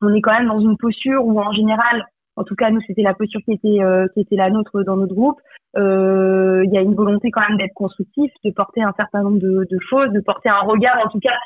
on 0.00 0.14
est 0.14 0.20
quand 0.20 0.32
même 0.32 0.46
dans 0.46 0.60
une 0.60 0.76
posture 0.76 1.26
où, 1.26 1.40
en 1.40 1.52
général, 1.52 2.06
en 2.36 2.44
tout 2.44 2.54
cas 2.54 2.70
nous 2.70 2.80
c'était 2.86 3.02
la 3.02 3.14
posture 3.14 3.40
qui 3.44 3.52
était 3.52 3.78
qui 4.14 4.20
était 4.20 4.36
la 4.36 4.50
nôtre 4.50 4.84
dans 4.84 4.96
notre 4.96 5.14
groupe. 5.14 5.40
Il 5.74 6.70
y 6.72 6.78
a 6.78 6.82
une 6.82 6.94
volonté 6.94 7.32
quand 7.32 7.42
même 7.48 7.58
d'être 7.58 7.74
constructif, 7.74 8.30
de 8.44 8.52
porter 8.52 8.82
un 8.82 8.94
certain 8.96 9.22
nombre 9.22 9.38
de, 9.40 9.78
choses, 9.90 10.10
de 10.10 10.20
porter 10.20 10.50
un 10.50 10.60
regard 10.60 10.98
en 11.04 11.08
tout 11.08 11.20
cas 11.20 11.36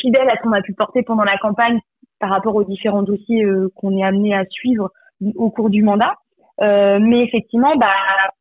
fidèle 0.00 0.28
à 0.30 0.36
ce 0.36 0.42
qu'on 0.42 0.52
a 0.52 0.62
pu 0.62 0.74
porter 0.74 1.02
pendant 1.02 1.24
la 1.24 1.38
campagne 1.38 1.80
par 2.18 2.30
rapport 2.30 2.54
aux 2.54 2.64
différents 2.64 3.02
dossiers 3.02 3.44
qu'on 3.74 3.96
est 3.96 4.04
amené 4.04 4.34
à 4.34 4.44
suivre 4.46 4.90
au 5.36 5.50
cours 5.50 5.70
du 5.70 5.82
mandat. 5.82 6.14
Euh, 6.60 6.98
mais 7.00 7.24
effectivement, 7.24 7.76
bah, 7.76 7.92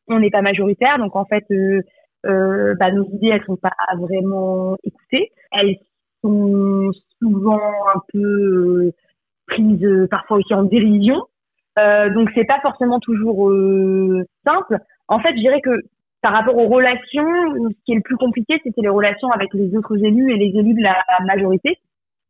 on 0.07 0.19
n'est 0.19 0.29
pas 0.29 0.41
majoritaire, 0.41 0.97
donc 0.99 1.15
en 1.15 1.25
fait, 1.25 1.45
euh, 1.51 1.81
euh, 2.25 2.75
bah, 2.79 2.91
nos 2.91 3.05
idées, 3.05 3.29
elles 3.29 3.43
sont 3.45 3.57
pas 3.57 3.73
vraiment 3.97 4.75
écoutées. 4.83 5.31
Elles 5.51 5.77
sont 6.23 6.91
souvent 7.19 7.59
un 7.95 7.99
peu 8.11 8.91
prises, 9.47 10.07
parfois 10.09 10.37
aussi 10.37 10.53
en 10.53 10.63
dérision. 10.63 11.21
donc 11.77 12.29
c'est 12.35 12.45
pas 12.45 12.59
forcément 12.61 12.99
toujours 12.99 13.51
simple. 14.45 14.77
En 15.07 15.19
fait, 15.19 15.31
je 15.35 15.39
dirais 15.39 15.61
que 15.61 15.81
par 16.21 16.31
rapport 16.31 16.55
aux 16.57 16.67
relations, 16.69 17.27
ce 17.69 17.83
qui 17.85 17.91
est 17.91 17.95
le 17.95 18.01
plus 18.01 18.15
compliqué, 18.15 18.61
c'était 18.63 18.81
les 18.81 18.89
relations 18.89 19.29
avec 19.31 19.53
les 19.53 19.75
autres 19.75 19.97
élus 19.97 20.31
et 20.31 20.37
les 20.37 20.57
élus 20.57 20.75
de 20.75 20.83
la 20.83 20.95
majorité 21.25 21.77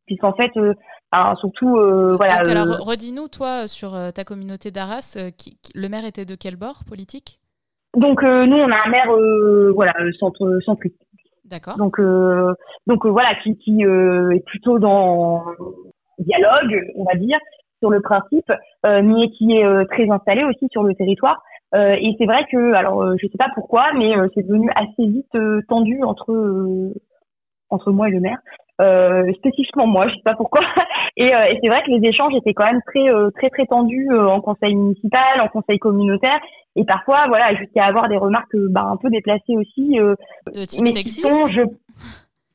puisqu'en 0.06 0.32
fait, 0.34 0.50
euh, 0.56 0.74
surtout, 1.40 1.76
euh, 1.76 2.16
voilà. 2.16 2.42
alors, 2.46 2.66
euh, 2.66 2.82
redis-nous, 2.82 3.28
toi, 3.28 3.68
sur 3.68 3.92
ta 4.14 4.24
communauté 4.24 4.70
d'Arras, 4.70 5.18
le 5.74 5.88
maire 5.88 6.04
était 6.04 6.24
de 6.24 6.34
quel 6.34 6.56
bord 6.56 6.84
politique? 6.88 7.38
Donc, 7.96 8.22
nous, 8.22 8.56
on 8.56 8.70
a 8.70 8.86
un 8.86 8.90
maire, 8.90 9.10
voilà, 9.74 9.92
centre, 10.18 10.58
centriste. 10.64 10.96
D'accord. 11.44 11.76
Donc, 11.76 12.00
donc 12.86 13.06
voilà, 13.06 13.34
qui, 13.42 13.56
qui 13.58 13.82
est 13.82 14.44
plutôt 14.46 14.78
dans 14.78 15.44
dialogue, 16.18 16.90
on 16.96 17.04
va 17.04 17.14
dire, 17.14 17.38
sur 17.80 17.90
le 17.90 18.00
principe, 18.00 18.50
mais 18.82 19.30
qui 19.30 19.52
est 19.52 19.86
très 19.90 20.10
installé 20.10 20.42
aussi 20.44 20.66
sur 20.72 20.82
le 20.82 20.94
territoire. 20.94 21.40
et 21.74 22.16
c'est 22.18 22.26
vrai 22.26 22.44
que, 22.50 22.72
alors, 22.72 23.16
je 23.16 23.26
sais 23.28 23.38
pas 23.38 23.50
pourquoi, 23.54 23.92
mais 23.94 24.12
c'est 24.34 24.42
devenu 24.42 24.68
assez 24.74 25.06
vite 25.06 25.36
tendu 25.68 26.02
entre 26.02 26.92
entre 27.70 27.92
moi 27.92 28.08
et 28.08 28.12
le 28.12 28.20
maire. 28.20 28.38
Euh, 28.80 29.32
spécifiquement 29.34 29.86
moi, 29.86 30.08
je 30.08 30.14
sais 30.14 30.22
pas 30.24 30.34
pourquoi. 30.34 30.62
Et, 31.16 31.32
euh, 31.32 31.44
et 31.44 31.58
c'est 31.62 31.68
vrai 31.68 31.82
que 31.84 31.90
les 31.90 32.08
échanges 32.08 32.34
étaient 32.34 32.54
quand 32.54 32.66
même 32.66 32.82
très 32.86 33.08
euh, 33.08 33.30
très 33.30 33.48
très 33.50 33.66
tendus 33.66 34.08
euh, 34.10 34.26
en 34.26 34.40
conseil 34.40 34.74
municipal, 34.74 35.40
en 35.40 35.48
conseil 35.48 35.78
communautaire, 35.78 36.40
et 36.74 36.84
parfois 36.84 37.26
voilà 37.28 37.54
jusqu'à 37.54 37.84
avoir 37.84 38.08
des 38.08 38.16
remarques 38.16 38.56
bah, 38.70 38.86
un 38.90 38.96
peu 38.96 39.10
déplacées 39.10 39.56
aussi. 39.56 39.96
de 39.96 40.64
type 40.64 40.82
mais 40.82 40.90
sexiste. 40.90 41.48
je... 41.50 41.62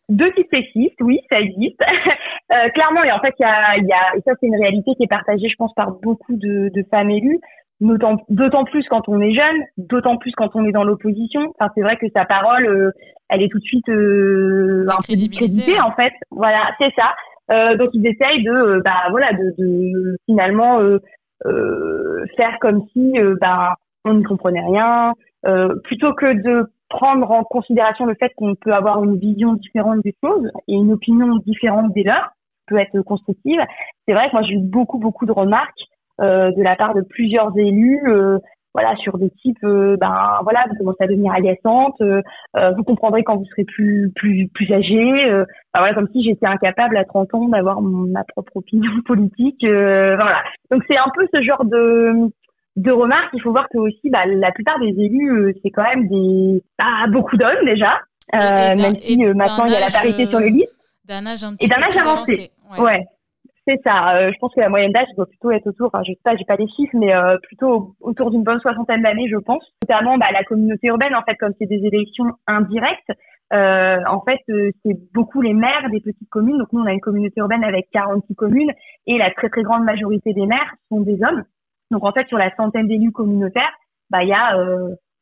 De 0.09 0.25
type 0.35 0.47
sexiste, 0.51 0.99
oui, 1.01 1.19
ça 1.31 1.39
existe 1.39 1.79
clairement. 2.73 3.03
Et 3.03 3.11
en 3.11 3.19
fait, 3.19 3.35
il 3.39 3.43
y 3.43 3.45
a, 3.45 3.77
y 3.77 3.93
a 3.93 4.17
et 4.17 4.21
ça 4.25 4.33
c'est 4.39 4.47
une 4.47 4.59
réalité 4.59 4.95
qui 4.95 5.03
est 5.03 5.07
partagée, 5.07 5.47
je 5.47 5.55
pense, 5.55 5.73
par 5.75 5.91
beaucoup 5.91 6.35
de, 6.35 6.69
de 6.73 6.83
femmes 6.89 7.11
élues 7.11 7.39
d'autant 7.79 8.63
plus 8.65 8.85
quand 8.89 9.07
on 9.07 9.21
est 9.21 9.33
jeune, 9.33 9.57
d'autant 9.77 10.17
plus 10.17 10.31
quand 10.33 10.49
on 10.55 10.65
est 10.65 10.71
dans 10.71 10.83
l'opposition. 10.83 11.53
Enfin, 11.59 11.71
c'est 11.75 11.81
vrai 11.81 11.97
que 11.97 12.07
sa 12.15 12.25
parole, 12.25 12.65
euh, 12.65 12.91
elle 13.29 13.41
est 13.41 13.49
tout 13.49 13.59
de 13.59 13.63
suite 13.63 13.87
euh, 13.89 14.85
un 14.89 15.01
peu 15.07 15.15
discréditée 15.15 15.79
en 15.79 15.91
fait. 15.91 16.13
Voilà, 16.31 16.71
c'est 16.79 16.93
ça. 16.95 17.13
Euh, 17.51 17.77
donc 17.77 17.89
ils 17.93 18.05
essayent 18.05 18.43
de, 18.43 18.51
euh, 18.51 18.81
bah 18.83 19.07
voilà, 19.09 19.31
de, 19.33 19.55
de 19.57 20.17
finalement 20.25 20.79
euh, 20.81 20.99
faire 22.37 22.57
comme 22.59 22.85
si, 22.93 23.13
bah, 23.41 23.75
on 24.05 24.13
ne 24.13 24.23
comprenait 24.23 24.63
rien, 24.63 25.13
plutôt 25.83 26.13
que 26.13 26.33
de 26.33 26.69
prendre 26.89 27.31
en 27.31 27.43
considération 27.43 28.05
le 28.05 28.15
fait 28.15 28.31
qu'on 28.35 28.55
peut 28.55 28.73
avoir 28.73 29.03
une 29.03 29.17
vision 29.17 29.53
différente 29.53 30.01
des 30.03 30.15
choses 30.23 30.49
et 30.67 30.73
une 30.73 30.91
opinion 30.91 31.37
différente 31.45 31.93
des 31.93 32.03
leurs, 32.03 32.31
peut 32.67 32.77
être 32.77 33.01
constructive. 33.01 33.61
C'est 34.05 34.13
vrai 34.13 34.27
que 34.27 34.33
moi 34.33 34.41
j'ai 34.43 34.55
eu 34.55 34.59
beaucoup 34.59 34.99
beaucoup 34.99 35.25
de 35.25 35.31
remarques 35.31 35.81
euh, 35.81 35.88
de 36.19 36.63
la 36.63 36.75
part 36.75 36.93
de 36.93 37.01
plusieurs 37.01 37.57
élus 37.57 38.01
euh, 38.07 38.37
voilà 38.73 38.95
sur 38.97 39.17
des 39.17 39.29
types 39.41 39.63
euh, 39.63 39.97
ben 39.99 40.39
voilà 40.43 40.65
vous 40.69 40.75
commencez 40.77 41.03
à 41.03 41.07
devenir 41.07 41.33
agaçante 41.33 42.01
vous 42.01 42.83
comprendrez 42.83 43.23
quand 43.23 43.37
vous 43.37 43.45
serez 43.45 43.65
plus 43.65 44.11
plus 44.15 44.47
plus 44.53 44.71
âgé 44.71 44.95
ben, 44.95 45.45
voilà 45.75 45.93
comme 45.93 46.07
si 46.11 46.23
j'étais 46.23 46.45
incapable 46.45 46.97
à 46.97 47.05
30 47.05 47.33
ans 47.33 47.47
d'avoir 47.49 47.81
ma 47.81 48.23
propre 48.25 48.57
opinion 48.57 48.91
politique 49.05 49.63
voilà. 49.63 50.43
Donc 50.71 50.83
c'est 50.89 50.97
un 50.97 51.11
peu 51.15 51.27
ce 51.33 51.41
genre 51.41 51.65
de 51.65 52.29
de 52.75 52.91
remarques. 52.91 53.31
Il 53.33 53.41
faut 53.41 53.51
voir 53.51 53.67
que 53.67 53.77
aussi 53.77 54.09
bah, 54.09 54.25
la 54.25 54.51
plupart 54.51 54.79
des 54.79 54.93
élus 54.97 55.55
c'est 55.63 55.71
quand 55.71 55.83
même 55.83 56.07
des 56.07 56.63
bah, 56.77 57.07
beaucoup 57.09 57.37
d'hommes 57.37 57.65
déjà 57.65 57.99
même 58.31 58.95
si 58.97 59.17
maintenant 59.17 59.65
il 59.65 59.71
y 59.71 59.75
a 59.75 59.79
la 59.79 59.91
parité 59.91 60.27
sur 60.27 60.39
les 60.39 60.51
listes. 60.51 60.77
d'un 61.07 61.25
âge 61.25 61.43
un 61.43 61.55
petit 61.55 61.65
et 61.65 61.67
d'un 61.67 61.81
âge 61.81 61.97
avancé, 61.97 62.51
ouais 62.77 63.05
ça. 63.83 64.15
Euh, 64.15 64.31
je 64.33 64.37
pense 64.39 64.53
que 64.53 64.59
la 64.59 64.69
moyenne 64.69 64.91
d'âge 64.91 65.07
doit 65.15 65.25
plutôt 65.25 65.51
être 65.51 65.67
autour, 65.67 65.87
enfin, 65.87 66.03
je 66.03 66.11
sais 66.11 66.19
pas, 66.23 66.35
j'ai 66.35 66.45
pas 66.45 66.55
les 66.55 66.67
chiffres, 66.67 66.95
mais 66.95 67.13
euh, 67.13 67.37
plutôt 67.43 67.95
autour 68.01 68.31
d'une 68.31 68.43
bonne 68.43 68.59
soixantaine 68.59 69.01
d'années, 69.01 69.27
je 69.29 69.37
pense. 69.37 69.63
Notamment, 69.83 70.17
bah, 70.17 70.27
la 70.31 70.43
communauté 70.43 70.87
urbaine, 70.87 71.15
en 71.15 71.21
fait, 71.23 71.35
comme 71.35 71.53
c'est 71.59 71.65
des 71.65 71.85
élections 71.85 72.25
indirectes, 72.47 73.11
euh, 73.51 73.97
en 74.07 74.21
fait, 74.21 74.39
c'est 74.85 75.13
beaucoup 75.13 75.41
les 75.41 75.53
maires 75.53 75.89
des 75.91 75.99
petites 75.99 76.29
communes. 76.29 76.57
Donc, 76.57 76.71
nous, 76.71 76.81
on 76.81 76.85
a 76.85 76.93
une 76.93 76.99
communauté 76.99 77.39
urbaine 77.39 77.63
avec 77.63 77.89
46 77.91 78.35
communes 78.35 78.71
et 79.07 79.17
la 79.17 79.31
très, 79.31 79.49
très 79.49 79.63
grande 79.63 79.83
majorité 79.83 80.33
des 80.33 80.45
maires 80.45 80.75
sont 80.89 81.01
des 81.01 81.19
hommes. 81.23 81.43
Donc, 81.91 82.05
en 82.05 82.11
fait, 82.11 82.27
sur 82.27 82.37
la 82.37 82.55
centaine 82.55 82.87
d'élus 82.87 83.11
communautaires, 83.11 83.73
bah, 84.09 84.23
il 84.23 84.29
y 84.29 84.33
a 84.33 84.55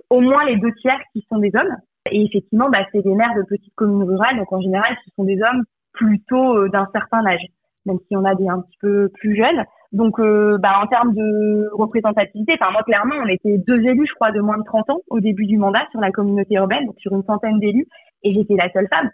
au 0.09 0.19
moins 0.19 0.43
les 0.45 0.57
deux 0.57 0.73
tiers 0.81 0.99
qui 1.13 1.25
sont 1.29 1.37
des 1.37 1.51
hommes. 1.55 1.75
Et 2.11 2.23
effectivement, 2.23 2.69
bah, 2.69 2.85
c'est 2.91 3.01
des 3.01 3.15
maires 3.15 3.35
de 3.35 3.43
petites 3.43 3.75
communes 3.75 4.03
rurales. 4.03 4.37
Donc, 4.37 4.51
en 4.51 4.61
général, 4.61 4.95
ce 5.05 5.11
sont 5.15 5.23
des 5.23 5.39
hommes 5.41 5.63
plutôt 5.93 6.67
d'un 6.67 6.87
certain 6.93 7.25
âge 7.25 7.41
même 7.87 7.97
si 8.07 8.15
on 8.15 8.25
a 8.25 8.35
des 8.35 8.47
un 8.47 8.61
petit 8.61 8.77
peu 8.79 9.09
plus 9.15 9.35
jeunes. 9.35 9.63
Donc, 9.93 10.19
euh, 10.19 10.57
bah, 10.57 10.79
en 10.83 10.87
termes 10.87 11.13
de 11.13 11.69
représentativité, 11.73 12.57
enfin 12.59 12.71
moi 12.71 12.83
clairement, 12.83 13.15
on 13.23 13.27
était 13.27 13.57
deux 13.57 13.79
élus, 13.79 14.05
je 14.07 14.13
crois, 14.15 14.31
de 14.31 14.41
moins 14.41 14.57
de 14.57 14.63
30 14.63 14.89
ans 14.89 14.99
au 15.09 15.19
début 15.19 15.45
du 15.45 15.57
mandat 15.57 15.85
sur 15.91 16.01
la 16.01 16.11
communauté 16.11 16.55
urbaine, 16.55 16.85
donc 16.85 16.99
sur 16.99 17.13
une 17.13 17.23
centaine 17.23 17.59
d'élus, 17.59 17.87
et 18.23 18.33
j'étais 18.33 18.55
la 18.55 18.69
seule 18.73 18.87
femme. 18.89 19.09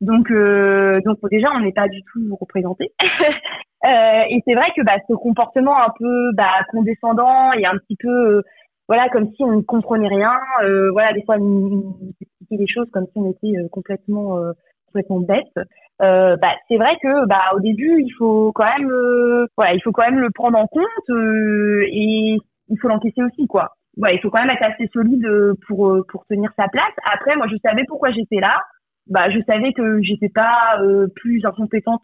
Donc, 0.00 0.30
euh, 0.30 1.00
donc 1.04 1.18
déjà, 1.30 1.48
on 1.54 1.60
n'est 1.60 1.72
pas 1.72 1.88
du 1.88 2.02
tout 2.12 2.36
représenté. 2.40 2.92
euh, 3.84 4.22
et 4.30 4.42
c'est 4.46 4.54
vrai 4.54 4.70
que 4.76 4.82
bah, 4.82 4.96
ce 5.08 5.14
comportement 5.14 5.76
un 5.76 5.90
peu 5.98 6.32
bah, 6.34 6.50
condescendant 6.70 7.52
et 7.52 7.66
un 7.66 7.76
petit 7.78 7.96
peu, 7.98 8.42
voilà, 8.88 9.08
comme 9.08 9.28
si 9.34 9.42
on 9.42 9.56
ne 9.56 9.62
comprenait 9.62 10.08
rien. 10.08 10.32
Voilà, 10.92 11.12
des 11.12 11.22
fois, 11.24 11.36
on 11.38 11.94
expliquait 12.20 12.58
des 12.58 12.68
choses 12.68 12.88
comme 12.92 13.06
si 13.06 13.12
on 13.16 13.30
était 13.30 13.68
complètement, 13.70 14.38
complètement 14.86 15.20
bête. 15.20 15.68
Euh, 16.00 16.36
bah, 16.36 16.54
c'est 16.68 16.78
vrai 16.78 16.96
que 17.02 17.26
bah 17.26 17.52
au 17.54 17.60
début 17.60 18.02
il 18.02 18.10
faut 18.18 18.50
quand 18.54 18.64
même 18.64 18.90
euh, 18.90 19.46
voilà 19.56 19.74
il 19.74 19.82
faut 19.82 19.92
quand 19.92 20.02
même 20.02 20.18
le 20.18 20.30
prendre 20.30 20.58
en 20.58 20.66
compte 20.66 21.10
euh, 21.10 21.84
et 21.86 22.38
il 22.68 22.78
faut 22.80 22.88
l'encaisser 22.88 23.22
aussi 23.22 23.46
quoi. 23.46 23.76
Ouais 23.98 24.14
il 24.16 24.20
faut 24.20 24.30
quand 24.30 24.40
même 24.40 24.50
être 24.50 24.64
assez 24.64 24.88
solide 24.92 25.26
pour 25.68 25.96
pour 26.08 26.24
tenir 26.26 26.50
sa 26.56 26.66
place. 26.68 26.94
Après 27.04 27.36
moi 27.36 27.46
je 27.48 27.56
savais 27.64 27.84
pourquoi 27.86 28.10
j'étais 28.10 28.40
là. 28.40 28.58
Bah 29.08 29.30
je 29.30 29.40
savais 29.48 29.72
que 29.72 30.00
j'étais 30.02 30.28
pas 30.28 30.80
plus 31.16 31.44
incompétente 31.44 32.02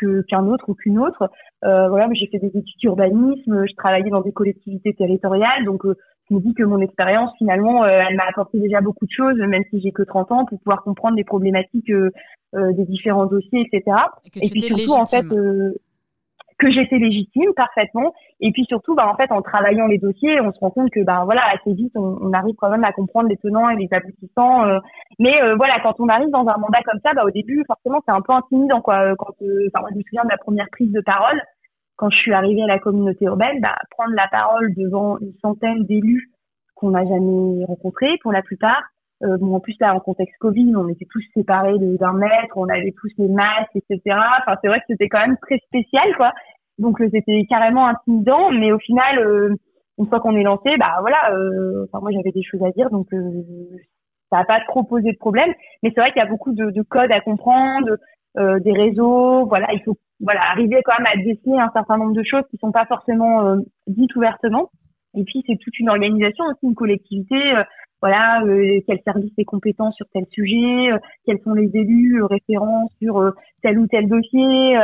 que 0.00 0.22
qu'un 0.28 0.46
autre 0.46 0.68
ou 0.68 0.74
qu'une 0.74 0.98
autre. 0.98 1.30
Voilà 1.62 2.08
j'ai 2.12 2.26
fait 2.26 2.38
des 2.38 2.48
études 2.48 2.78
d'urbanisme 2.78 3.64
je 3.66 3.74
travaillais 3.74 4.10
dans 4.10 4.20
des 4.20 4.32
collectivités 4.32 4.94
territoriales 4.94 5.64
donc 5.64 5.82
je 5.84 6.34
me 6.34 6.40
dis 6.40 6.54
que 6.54 6.62
mon 6.62 6.80
expérience 6.80 7.30
finalement 7.38 7.84
elle 7.86 8.16
m'a 8.16 8.28
apporté 8.28 8.58
déjà 8.58 8.80
beaucoup 8.80 9.06
de 9.06 9.12
choses 9.12 9.38
même 9.38 9.64
si 9.70 9.80
j'ai 9.80 9.92
que 9.92 10.02
30 10.02 10.32
ans 10.32 10.44
pour 10.44 10.58
pouvoir 10.58 10.82
comprendre 10.82 11.16
les 11.16 11.24
problématiques 11.24 11.90
euh, 11.90 12.10
des 12.52 12.84
différents 12.84 13.26
dossiers, 13.26 13.60
etc. 13.60 13.96
Et, 14.36 14.48
puis 14.48 14.62
surtout, 14.62 14.92
en 14.92 15.06
fait, 15.06 15.24
euh, 15.32 15.72
que 16.58 16.70
j'étais 16.70 16.98
légitime 16.98 17.52
parfaitement. 17.54 18.12
Et 18.40 18.50
puis 18.52 18.64
surtout, 18.66 18.94
bah, 18.94 19.08
en 19.08 19.16
fait, 19.16 19.30
en 19.32 19.40
travaillant 19.40 19.86
les 19.86 19.98
dossiers, 19.98 20.40
on 20.40 20.52
se 20.52 20.58
rend 20.58 20.70
compte 20.70 20.90
que, 20.90 21.00
bah, 21.04 21.22
voilà, 21.24 21.42
assez 21.54 21.72
vite, 21.72 21.92
on, 21.94 22.18
on 22.20 22.32
arrive 22.32 22.54
quand 22.56 22.70
même 22.70 22.84
à 22.84 22.92
comprendre 22.92 23.28
les 23.28 23.36
tenants 23.36 23.68
et 23.70 23.76
les 23.76 23.88
aboutissants. 23.92 24.64
Euh. 24.66 24.78
mais 25.18 25.34
voilà, 25.56 25.78
quand 25.82 25.94
on 26.00 26.08
arrive 26.08 26.30
dans 26.30 26.46
un 26.46 26.58
mandat 26.58 26.82
comme 26.84 27.00
ça, 27.04 27.12
bah, 27.14 27.24
au 27.24 27.30
début, 27.30 27.64
forcément, 27.66 28.02
c'est 28.06 28.12
un 28.12 28.20
peu 28.20 28.32
intimidant, 28.32 28.80
quoi. 28.80 29.14
Quand, 29.16 29.30
enfin, 29.30 29.80
moi, 29.80 29.88
je 29.92 29.98
me 29.98 30.02
souviens 30.02 30.24
de 30.24 30.30
la 30.30 30.38
première 30.38 30.68
prise 30.70 30.92
de 30.92 31.00
parole 31.00 31.40
quand 32.00 32.08
je 32.08 32.16
suis 32.16 32.32
arrivée 32.32 32.62
à 32.62 32.66
la 32.66 32.78
communauté 32.78 33.26
urbaine, 33.26 33.60
bah, 33.60 33.76
prendre 33.90 34.14
la 34.14 34.26
parole 34.28 34.74
devant 34.74 35.18
une 35.18 35.34
centaine 35.42 35.84
d'élus 35.84 36.30
qu'on 36.74 36.92
n'a 36.92 37.04
jamais 37.04 37.62
rencontrés 37.66 38.16
pour 38.22 38.32
la 38.32 38.40
plupart, 38.40 38.82
euh, 39.22 39.36
bon, 39.38 39.54
en 39.54 39.60
plus 39.60 39.76
là, 39.80 39.94
en 39.94 40.00
contexte 40.00 40.36
Covid, 40.38 40.74
on 40.76 40.88
était 40.88 41.06
tous 41.10 41.22
séparés 41.34 41.78
d'un 41.78 42.12
mètre, 42.14 42.56
on 42.56 42.68
avait 42.68 42.94
tous 42.98 43.10
les 43.18 43.28
masques, 43.28 43.74
etc. 43.74 44.16
Enfin, 44.40 44.56
c'est 44.62 44.68
vrai 44.68 44.78
que 44.78 44.86
c'était 44.88 45.08
quand 45.08 45.20
même 45.20 45.36
très 45.42 45.58
spécial, 45.58 46.16
quoi. 46.16 46.32
Donc 46.78 47.00
euh, 47.00 47.08
c'était 47.12 47.46
carrément 47.48 47.86
intimidant, 47.86 48.50
mais 48.50 48.72
au 48.72 48.78
final, 48.78 49.18
euh, 49.18 49.54
une 49.98 50.06
fois 50.08 50.20
qu'on 50.20 50.34
est 50.36 50.42
lancé, 50.42 50.76
bah 50.78 50.96
voilà. 51.00 51.32
Euh, 51.32 51.84
enfin, 51.84 52.00
moi 52.00 52.10
j'avais 52.10 52.32
des 52.32 52.42
choses 52.42 52.62
à 52.62 52.70
dire, 52.70 52.88
donc 52.90 53.08
ça 54.30 54.38
n'a 54.38 54.44
pas 54.44 54.60
trop 54.66 54.82
posé 54.82 55.12
de 55.12 55.18
problème. 55.18 55.52
Mais 55.82 55.92
c'est 55.94 56.00
vrai 56.00 56.10
qu'il 56.10 56.22
y 56.22 56.24
a 56.24 56.28
beaucoup 56.28 56.52
de, 56.52 56.70
de 56.70 56.82
codes 56.82 57.12
à 57.12 57.20
comprendre, 57.20 57.96
des 58.36 58.72
réseaux. 58.72 59.46
Voilà, 59.46 59.66
il 59.72 59.82
faut 59.84 59.98
voilà 60.20 60.40
arriver 60.50 60.80
quand 60.84 60.94
même 60.98 61.08
à 61.12 61.22
déceler 61.22 61.58
un 61.58 61.70
certain 61.74 61.98
nombre 61.98 62.14
de 62.14 62.22
choses 62.22 62.44
qui 62.50 62.56
sont 62.58 62.72
pas 62.72 62.86
forcément 62.86 63.56
dites 63.86 64.14
ouvertement. 64.16 64.70
Et 65.14 65.24
puis 65.24 65.42
c'est 65.46 65.58
toute 65.60 65.78
une 65.80 65.90
organisation 65.90 66.44
aussi, 66.46 66.60
une 66.62 66.74
collectivité 66.74 67.36
voilà, 68.00 68.42
euh, 68.44 68.80
quel 68.86 69.00
service 69.04 69.32
est 69.36 69.44
compétent 69.44 69.92
sur 69.92 70.06
tel 70.12 70.24
sujet, 70.30 70.92
euh, 70.92 70.98
quels 71.26 71.40
sont 71.40 71.52
les 71.52 71.70
élus 71.74 72.22
euh, 72.22 72.26
référents 72.26 72.88
sur 73.00 73.32
tel 73.62 73.78
ou 73.78 73.86
tel 73.86 74.08
dossier. 74.08 74.76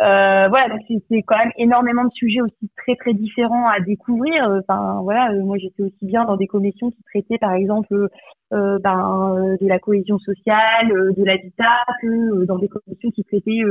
Euh, 0.00 0.48
voilà, 0.48 0.68
donc 0.68 0.80
c'est 1.08 1.22
quand 1.22 1.38
même 1.38 1.52
énormément 1.58 2.04
de 2.04 2.10
sujets 2.14 2.40
aussi 2.40 2.70
très 2.76 2.96
très 2.96 3.12
différents 3.14 3.68
à 3.68 3.78
découvrir. 3.80 4.48
Enfin 4.60 5.00
voilà, 5.02 5.32
moi 5.44 5.58
j'étais 5.58 5.82
aussi 5.82 6.06
bien 6.06 6.24
dans 6.24 6.36
des 6.36 6.46
commissions 6.46 6.90
qui 6.90 7.02
traitaient 7.04 7.38
par 7.38 7.52
exemple 7.52 8.08
euh, 8.52 8.78
ben, 8.82 9.56
de 9.60 9.68
la 9.68 9.78
cohésion 9.78 10.18
sociale, 10.18 10.88
de 10.88 11.24
l'habitat, 11.24 11.84
que 12.00 12.44
dans 12.46 12.58
des 12.58 12.68
commissions 12.68 13.10
qui 13.10 13.22
traitaient 13.22 13.62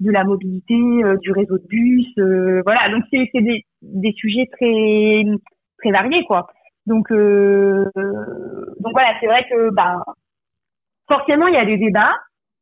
de 0.00 0.10
la 0.10 0.22
mobilité, 0.24 0.76
du 1.22 1.32
réseau 1.32 1.58
de 1.58 1.66
bus. 1.66 2.12
voilà, 2.64 2.88
donc 2.90 3.02
c'est 3.10 3.40
des, 3.40 3.64
des 3.82 4.12
sujets 4.12 4.48
très 4.52 5.22
très 5.78 5.90
variés 5.90 6.24
quoi. 6.24 6.46
Donc 6.86 7.08
donc 7.10 8.92
voilà, 8.92 9.14
c'est 9.20 9.26
vrai 9.26 9.44
que 9.48 9.70
ben 9.74 10.02
forcément 11.08 11.46
il 11.46 11.54
y 11.54 11.58
a 11.58 11.64
des 11.64 11.76
débats, 11.76 12.16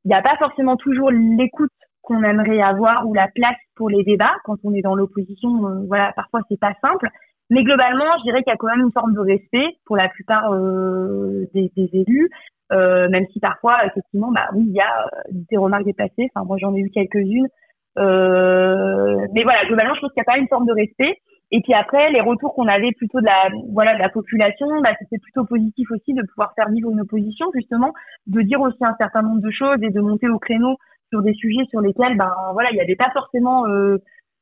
il 0.04 0.08
n'y 0.08 0.14
a 0.14 0.22
pas 0.22 0.36
forcément 0.36 0.76
toujours 0.76 1.10
l'écoute 1.10 1.70
qu'on 2.08 2.22
aimerait 2.22 2.62
avoir 2.62 3.06
ou 3.06 3.12
la 3.12 3.28
place 3.28 3.56
pour 3.76 3.90
les 3.90 4.02
débats 4.02 4.34
quand 4.44 4.56
on 4.64 4.72
est 4.72 4.80
dans 4.80 4.94
l'opposition. 4.94 5.66
Euh, 5.66 5.84
voilà, 5.86 6.12
parfois 6.16 6.40
c'est 6.48 6.58
pas 6.58 6.72
simple, 6.82 7.08
mais 7.50 7.62
globalement, 7.62 8.16
je 8.18 8.22
dirais 8.22 8.42
qu'il 8.42 8.50
y 8.50 8.54
a 8.54 8.56
quand 8.56 8.68
même 8.68 8.86
une 8.86 8.92
forme 8.92 9.14
de 9.14 9.20
respect 9.20 9.76
pour 9.84 9.96
la 9.96 10.08
plupart 10.08 10.52
euh, 10.52 11.46
des, 11.52 11.70
des, 11.76 11.90
élus, 11.92 12.30
euh, 12.72 13.08
même 13.10 13.26
si 13.32 13.40
parfois, 13.40 13.84
effectivement, 13.86 14.32
bah 14.32 14.48
oui, 14.54 14.64
il 14.66 14.74
y 14.74 14.80
a 14.80 15.10
des 15.30 15.58
remarques 15.58 15.84
déplacées. 15.84 16.30
Enfin, 16.34 16.46
moi, 16.46 16.56
j'en 16.58 16.74
ai 16.74 16.80
eu 16.80 16.90
quelques-unes, 16.90 17.48
mais 17.96 19.42
voilà, 19.42 19.64
globalement, 19.66 19.94
je 19.94 20.00
pense 20.00 20.12
qu'il 20.12 20.22
y 20.26 20.30
a 20.30 20.32
même 20.32 20.42
une 20.42 20.48
forme 20.48 20.66
de 20.66 20.72
respect. 20.72 21.18
Et 21.50 21.60
puis 21.62 21.72
après, 21.72 22.10
les 22.10 22.20
retours 22.20 22.54
qu'on 22.54 22.68
avait 22.68 22.92
plutôt 22.92 23.20
de 23.20 23.26
la, 23.26 23.48
voilà, 23.72 23.94
de 23.94 24.00
la 24.00 24.10
population, 24.10 24.66
bah, 24.82 24.90
c'était 24.98 25.18
plutôt 25.18 25.46
positif 25.46 25.90
aussi 25.90 26.12
de 26.12 26.22
pouvoir 26.26 26.52
faire 26.54 26.68
vivre 26.68 26.90
une 26.90 27.00
opposition, 27.00 27.46
justement, 27.54 27.92
de 28.26 28.42
dire 28.42 28.60
aussi 28.60 28.76
un 28.82 28.94
certain 28.98 29.22
nombre 29.22 29.40
de 29.40 29.50
choses 29.50 29.78
et 29.82 29.90
de 29.90 30.00
monter 30.00 30.28
au 30.28 30.38
créneau 30.38 30.76
sur 31.08 31.22
des 31.22 31.32
sujets 31.32 31.64
sur 31.70 31.80
lesquels, 31.80 32.18
ben 32.18 32.30
voilà, 32.52 32.70
il 32.70 32.74
n'y 32.74 32.82
avait 32.82 32.96
pas 32.96 33.10
forcément 33.12 33.66
euh, 33.66 33.96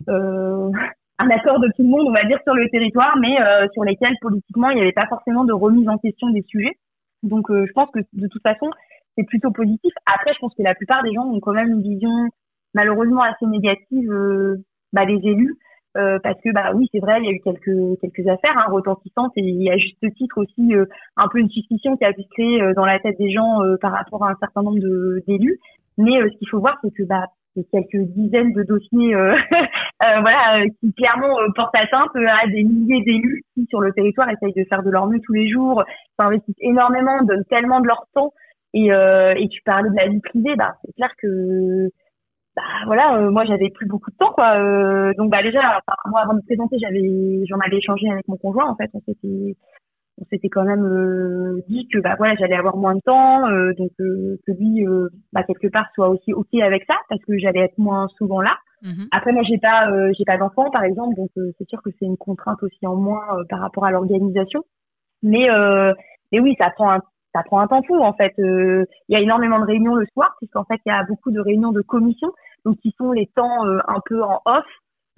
euh, 0.09 0.71
un 1.19 1.31
accord 1.31 1.61
de 1.61 1.69
tout 1.77 1.85
le 1.85 1.89
monde, 1.89 2.09
on 2.09 2.13
va 2.13 2.25
dire, 2.25 2.41
sur 2.43 2.55
le 2.55 2.69
territoire, 2.71 3.17
mais 3.21 3.41
euh, 3.41 3.69
sur 3.73 3.85
lesquels 3.85 4.17
politiquement, 4.21 4.71
il 4.71 4.75
n'y 4.75 4.83
avait 4.83 4.93
pas 4.93 5.07
forcément 5.07 5.45
de 5.45 5.53
remise 5.53 5.89
en 5.89 5.99
question 5.99 6.29
des 6.31 6.43
sujets. 6.49 6.75
Donc, 7.23 7.47
je 7.51 7.73
pense 7.73 7.89
que 7.93 8.01
de 8.13 8.29
toute 8.29 8.43
façon, 8.43 8.71
c'est 9.17 9.25
plutôt 9.25 9.51
positif. 9.51 9.93
Après, 10.13 10.35
je 10.35 10.39
pense 10.39 10.55
que 10.55 10.63
la 10.63 10.75
plupart 10.75 11.03
des 11.03 11.13
gens 11.15 11.25
ont 11.25 11.41
quand 11.41 11.55
même 11.55 11.71
une 11.71 11.83
vision 11.83 12.11
malheureusement 12.75 13.23
assez 13.23 13.47
négative 13.47 14.13
bah, 14.93 15.07
des 15.07 15.19
élus. 15.25 15.57
Euh, 15.97 16.19
parce 16.23 16.39
que 16.43 16.53
bah 16.53 16.73
oui 16.75 16.89
c'est 16.93 16.99
vrai 16.99 17.21
il 17.21 17.25
y 17.25 17.29
a 17.29 17.33
eu 17.33 17.41
quelques 17.41 18.01
quelques 18.01 18.29
affaires 18.29 18.59
hein, 18.59 18.71
retentissantes 18.71 19.33
et 19.37 19.41
il 19.41 19.63
y 19.63 19.71
a 19.71 19.79
juste 19.79 19.99
titre 20.17 20.39
aussi 20.39 20.75
euh, 20.75 20.85
un 21.17 21.27
peu 21.29 21.39
une 21.39 21.49
suspicion 21.49 21.97
qui 21.97 22.05
a 22.05 22.13
pu 22.13 22.23
se 22.23 22.29
créer 22.29 22.61
euh, 22.61 22.75
dans 22.75 22.85
la 22.85 22.99
tête 22.99 23.17
des 23.19 23.31
gens 23.31 23.61
par 23.81 23.93
rapport 23.93 24.23
à 24.25 24.31
un 24.31 24.35
certain 24.39 24.63
nombre 24.63 24.81
de 24.81 25.23
d'élus. 25.27 25.59
Mais 25.97 26.21
ce 26.21 26.37
qu'il 26.39 26.49
faut 26.51 26.59
voir 26.59 26.77
c'est 26.83 26.93
que 26.93 27.03
bah 27.05 27.25
c'est 27.55 27.65
quelques 27.71 28.05
dizaines 28.11 28.53
de 28.53 28.63
dossiers 28.65 29.15
voilà 30.03 30.67
qui 30.81 30.93
clairement 30.93 31.35
portent 31.55 31.77
atteinte 31.77 32.15
à 32.15 32.47
des 32.47 32.65
milliers 32.65 33.03
d'élus 33.03 33.45
qui 33.55 33.65
sur 33.71 33.81
le 33.81 33.93
territoire 33.93 34.29
essayent 34.29 34.53
de 34.53 34.65
faire 34.69 34.83
de 34.83 34.91
leur 34.91 35.07
mieux 35.07 35.21
tous 35.21 35.33
les 35.33 35.49
jours 35.49 35.83
s'investissent 36.19 36.57
énormément 36.61 37.23
donnent 37.23 37.47
tellement 37.49 37.81
de 37.81 37.87
leur 37.87 38.05
temps. 38.13 38.35
Et 38.75 38.89
et 38.89 39.49
tu 39.49 39.63
parlais 39.63 39.89
de 39.89 39.97
la 39.97 40.09
vie 40.09 40.21
privée 40.21 40.57
bah 40.57 40.75
c'est 40.85 40.93
clair 40.93 41.11
que 41.23 41.89
bah 42.57 42.63
voilà, 42.87 43.19
euh, 43.19 43.31
moi 43.31 43.45
j'avais 43.45 43.69
plus 43.69 43.87
beaucoup 43.87 44.11
de 44.11 44.17
temps 44.17 44.33
quoi. 44.33 44.59
Euh, 44.59 45.13
donc 45.19 45.31
bah 45.31 45.43
déjà, 45.43 45.61
moi 46.07 46.21
avant 46.21 46.33
de 46.33 46.39
me 46.39 46.47
présenter, 46.47 46.79
j'avais, 46.81 47.45
j'en 47.47 47.59
avais 47.59 47.77
échangé 47.77 48.11
avec 48.11 48.27
mon 48.29 48.39
conjoint 48.39 48.71
en 48.71 48.77
fait. 48.77 48.89
On 48.95 49.01
s'était, 49.01 49.57
on 50.19 50.25
s'était 50.31 50.49
quand 50.49 50.65
même 50.65 50.85
euh, 50.85 51.61
dit 51.69 51.87
que 51.93 51.99
bah 51.99 52.15
voilà, 52.17 52.35
j'allais 52.37 52.57
avoir 52.57 52.79
moins 52.79 52.95
de 52.95 53.01
temps, 53.01 53.43
donc 53.77 53.91
que 53.99 54.53
lui, 54.53 54.87
bah 55.35 55.43
quelque 55.43 55.69
part 55.69 55.87
soit 55.95 56.09
aussi 56.09 56.33
ok 56.33 56.49
avec 56.63 56.85
ça 56.89 56.97
parce 57.11 57.23
que 57.25 57.37
j'allais 57.39 57.61
être 57.61 57.79
moins 57.79 58.09
souvent 58.17 58.41
là. 58.41 58.57
Mm-hmm. 58.83 59.09
Après 59.11 59.33
moi 59.33 59.43
j'ai 59.43 59.59
pas, 59.59 59.91
j'ai 60.17 60.25
pas 60.25 60.39
d'enfant 60.39 60.71
par 60.71 60.85
exemple, 60.85 61.15
donc 61.15 61.31
c'est 61.35 61.69
sûr 61.69 61.83
que 61.83 61.91
c'est 61.99 62.07
une 62.07 62.17
contrainte 62.17 62.63
aussi 62.63 62.87
en 62.87 62.97
moins 62.97 63.27
par 63.51 63.61
rapport 63.61 63.85
à 63.85 63.91
l'organisation. 63.91 64.65
Mais 65.23 65.47
mais 66.33 66.41
oui, 66.41 66.55
ça 66.59 66.71
prend 66.71 66.91
un 66.91 67.01
ça 67.35 67.43
prend 67.43 67.61
un 67.61 67.67
temps 67.67 67.83
fou 67.83 68.01
en 68.01 68.15
fait. 68.15 68.33
Il 68.39 68.87
y 69.11 69.17
a 69.17 69.21
énormément 69.21 69.61
de 69.61 69.67
réunions 69.67 69.95
le 69.95 70.07
soir 70.15 70.35
puisqu'en 70.39 70.65
fait 70.65 70.81
il 70.87 70.89
y 70.89 70.93
a 70.93 71.05
beaucoup 71.05 71.31
de 71.31 71.41
réunions 71.41 71.73
de 71.73 71.83
commission 71.83 72.33
donc 72.67 72.77
qui 72.79 72.95
sont 72.99 73.13
les 73.13 73.31
temps 73.35 73.65
euh, 73.65 73.79
un 73.87 74.01
peu 74.05 74.23
en 74.23 74.43
off 74.45 74.67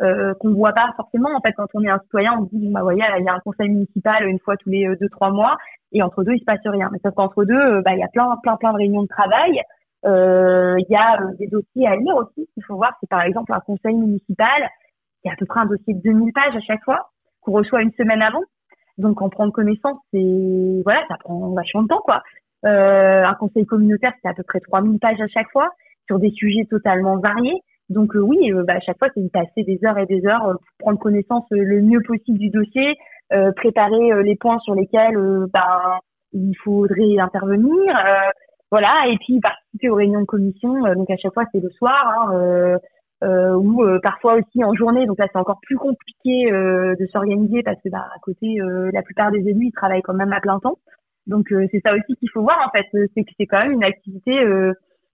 euh, 0.00 0.32
qu'on 0.34 0.52
voit 0.54 0.72
pas 0.72 0.92
forcément. 0.96 1.30
En 1.36 1.40
fait 1.40 1.52
quand 1.54 1.66
on 1.74 1.82
est 1.82 1.88
un 1.88 1.98
citoyen 1.98 2.38
on 2.38 2.44
se 2.44 2.54
dit 2.54 2.70
bah 2.70 2.82
voyez 2.82 3.02
il 3.18 3.24
y 3.24 3.28
a 3.28 3.34
un 3.34 3.40
conseil 3.40 3.68
municipal 3.68 4.28
une 4.28 4.38
fois 4.38 4.56
tous 4.56 4.70
les 4.70 4.86
euh, 4.86 4.96
deux 5.00 5.08
trois 5.08 5.30
mois 5.30 5.56
et 5.90 6.02
entre 6.02 6.22
deux 6.22 6.34
il 6.34 6.38
se 6.38 6.44
passe 6.44 6.60
rien. 6.64 6.88
Mais 6.92 7.00
sauf 7.04 7.14
qu'entre 7.14 7.44
deux 7.44 7.58
euh, 7.58 7.82
bah 7.84 7.94
il 7.94 7.98
y 7.98 8.04
a 8.04 8.08
plein 8.08 8.36
plein 8.44 8.56
plein 8.56 8.72
de 8.72 8.78
réunions 8.78 9.02
de 9.02 9.08
travail. 9.08 9.60
Il 10.04 10.86
y 10.88 10.96
a 10.96 11.18
des 11.40 11.48
dossiers 11.48 11.88
à 11.88 11.96
lire 11.96 12.14
aussi 12.14 12.48
il 12.56 12.64
faut 12.64 12.76
voir 12.76 12.96
c'est 13.00 13.08
par 13.08 13.22
exemple 13.22 13.52
un 13.52 13.58
conseil 13.58 13.94
municipal 13.94 14.68
qui 15.22 15.28
a 15.28 15.32
à 15.32 15.36
peu 15.36 15.46
près 15.46 15.60
un 15.60 15.66
dossier 15.66 15.94
de 15.94 16.00
2000 16.00 16.32
pages 16.32 16.54
à 16.54 16.60
chaque 16.60 16.84
fois 16.84 17.10
qu'on 17.40 17.52
reçoit 17.52 17.82
une 17.82 17.92
semaine 17.94 18.22
avant. 18.22 18.42
Donc 18.98 19.20
en 19.20 19.30
prendre 19.30 19.52
connaissance 19.52 19.98
c'est 20.12 20.82
voilà 20.84 21.00
ça 21.08 21.16
prend 21.18 21.50
vachement 21.54 21.82
de 21.82 21.88
temps 21.88 22.02
quoi. 22.04 22.22
Un 22.62 23.34
conseil 23.34 23.66
communautaire 23.66 24.12
c'est 24.22 24.28
à 24.28 24.34
peu 24.34 24.44
près 24.44 24.60
3000 24.60 25.00
pages 25.00 25.20
à 25.20 25.26
chaque 25.26 25.50
fois 25.50 25.70
sur 26.08 26.18
des 26.18 26.30
sujets 26.30 26.64
totalement 26.68 27.18
variés. 27.18 27.62
Donc 27.88 28.14
euh, 28.16 28.20
oui, 28.20 28.52
euh, 28.52 28.64
bah, 28.64 28.74
à 28.74 28.80
chaque 28.80 28.98
fois, 28.98 29.08
c'est 29.14 29.22
de 29.22 29.28
passer 29.28 29.62
des 29.64 29.78
heures 29.84 29.98
et 29.98 30.06
des 30.06 30.26
heures 30.26 30.46
euh, 30.46 30.54
pour 30.54 30.76
prendre 30.78 30.98
connaissance 30.98 31.44
le 31.50 31.80
mieux 31.80 32.02
possible 32.02 32.38
du 32.38 32.50
dossier, 32.50 32.94
préparer 33.56 34.22
les 34.22 34.36
points 34.36 34.58
sur 34.60 34.74
lesquels 34.74 35.18
bah, 35.52 36.00
il 36.32 36.54
faudrait 36.64 37.18
intervenir, 37.18 37.94
voilà, 38.70 39.06
et 39.06 39.18
puis 39.18 39.38
participer 39.38 39.90
aux 39.90 39.96
réunions 39.96 40.22
de 40.22 40.24
commission. 40.24 40.72
donc 40.94 41.10
à 41.10 41.16
chaque 41.18 41.34
fois, 41.34 41.44
c'est 41.52 41.60
le 41.60 41.68
soir, 41.68 42.32
hein, 42.32 42.78
ou 43.54 43.84
parfois 44.02 44.36
aussi 44.36 44.64
en 44.64 44.72
journée. 44.72 45.04
Donc 45.04 45.18
là, 45.18 45.26
c'est 45.30 45.38
encore 45.38 45.60
plus 45.60 45.76
compliqué 45.76 46.50
de 46.50 47.06
s'organiser 47.12 47.62
parce 47.62 47.76
que 47.82 47.90
bah, 47.90 48.06
à 48.16 48.18
côté, 48.20 48.56
la 48.94 49.02
plupart 49.02 49.30
des 49.30 49.46
élus, 49.46 49.66
ils 49.66 49.72
travaillent 49.72 50.00
quand 50.00 50.14
même 50.14 50.32
à 50.32 50.40
plein 50.40 50.58
temps. 50.58 50.78
Donc 51.26 51.48
c'est 51.50 51.82
ça 51.84 51.92
aussi 51.92 52.16
qu'il 52.16 52.30
faut 52.30 52.40
voir 52.40 52.58
en 52.66 52.70
fait, 52.70 52.86
c'est 53.14 53.24
que 53.24 53.30
c'est 53.38 53.44
quand 53.46 53.60
même 53.60 53.72
une 53.72 53.84
activité 53.84 54.42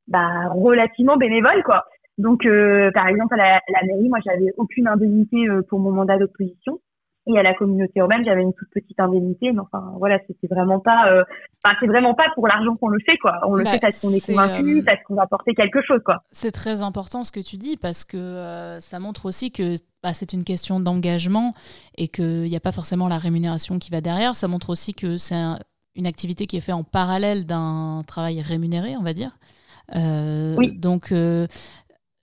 bah, 0.08 0.48
relativement 0.54 1.16
bénévole, 1.16 1.62
quoi. 1.64 1.84
Donc, 2.18 2.46
euh, 2.46 2.90
par 2.92 3.08
exemple, 3.08 3.34
à 3.34 3.36
la, 3.36 3.60
la 3.68 3.86
mairie, 3.86 4.08
moi, 4.08 4.18
j'avais 4.24 4.52
aucune 4.56 4.86
indemnité 4.86 5.48
euh, 5.48 5.62
pour 5.68 5.80
mon 5.80 5.90
mandat 5.90 6.18
d'opposition. 6.18 6.78
Et 7.26 7.38
à 7.38 7.42
la 7.42 7.54
communauté 7.54 8.00
urbaine, 8.00 8.22
j'avais 8.22 8.42
une 8.42 8.52
toute 8.52 8.68
petite 8.70 9.00
indemnité. 9.00 9.50
Mais 9.50 9.60
enfin, 9.60 9.94
voilà, 9.98 10.18
c'était 10.26 10.46
vraiment 10.46 10.78
pas, 10.78 11.10
euh, 11.10 11.24
enfin, 11.64 11.74
c'est 11.80 11.86
vraiment 11.86 12.14
pas 12.14 12.26
pour 12.34 12.46
l'argent 12.46 12.76
qu'on 12.76 12.88
le 12.88 12.98
fait, 13.08 13.16
quoi. 13.16 13.40
On 13.46 13.54
le 13.54 13.64
bah, 13.64 13.72
fait 13.72 13.80
parce 13.80 13.98
qu'on 13.98 14.10
est 14.10 14.24
convaincu, 14.24 14.82
parce 14.84 15.02
qu'on 15.04 15.14
va 15.14 15.22
apporter 15.22 15.54
quelque 15.54 15.80
chose, 15.82 16.00
quoi. 16.04 16.22
C'est 16.32 16.52
très 16.52 16.82
important 16.82 17.24
ce 17.24 17.32
que 17.32 17.40
tu 17.40 17.56
dis 17.56 17.78
parce 17.78 18.04
que 18.04 18.76
ça 18.80 19.00
montre 19.00 19.24
aussi 19.24 19.50
que 19.50 19.76
bah, 20.02 20.12
c'est 20.12 20.34
une 20.34 20.44
question 20.44 20.80
d'engagement 20.80 21.54
et 21.96 22.08
qu'il 22.08 22.42
n'y 22.42 22.56
a 22.56 22.60
pas 22.60 22.72
forcément 22.72 23.08
la 23.08 23.16
rémunération 23.16 23.78
qui 23.78 23.90
va 23.90 24.02
derrière. 24.02 24.34
Ça 24.34 24.46
montre 24.46 24.68
aussi 24.68 24.92
que 24.92 25.16
c'est 25.16 25.34
une 25.96 26.06
activité 26.06 26.46
qui 26.46 26.58
est 26.58 26.60
faite 26.60 26.74
en 26.74 26.84
parallèle 26.84 27.46
d'un 27.46 28.02
travail 28.06 28.42
rémunéré, 28.42 28.96
on 28.98 29.02
va 29.02 29.14
dire. 29.14 29.30
Euh, 29.94 30.70
donc, 30.76 31.12
euh, 31.12 31.46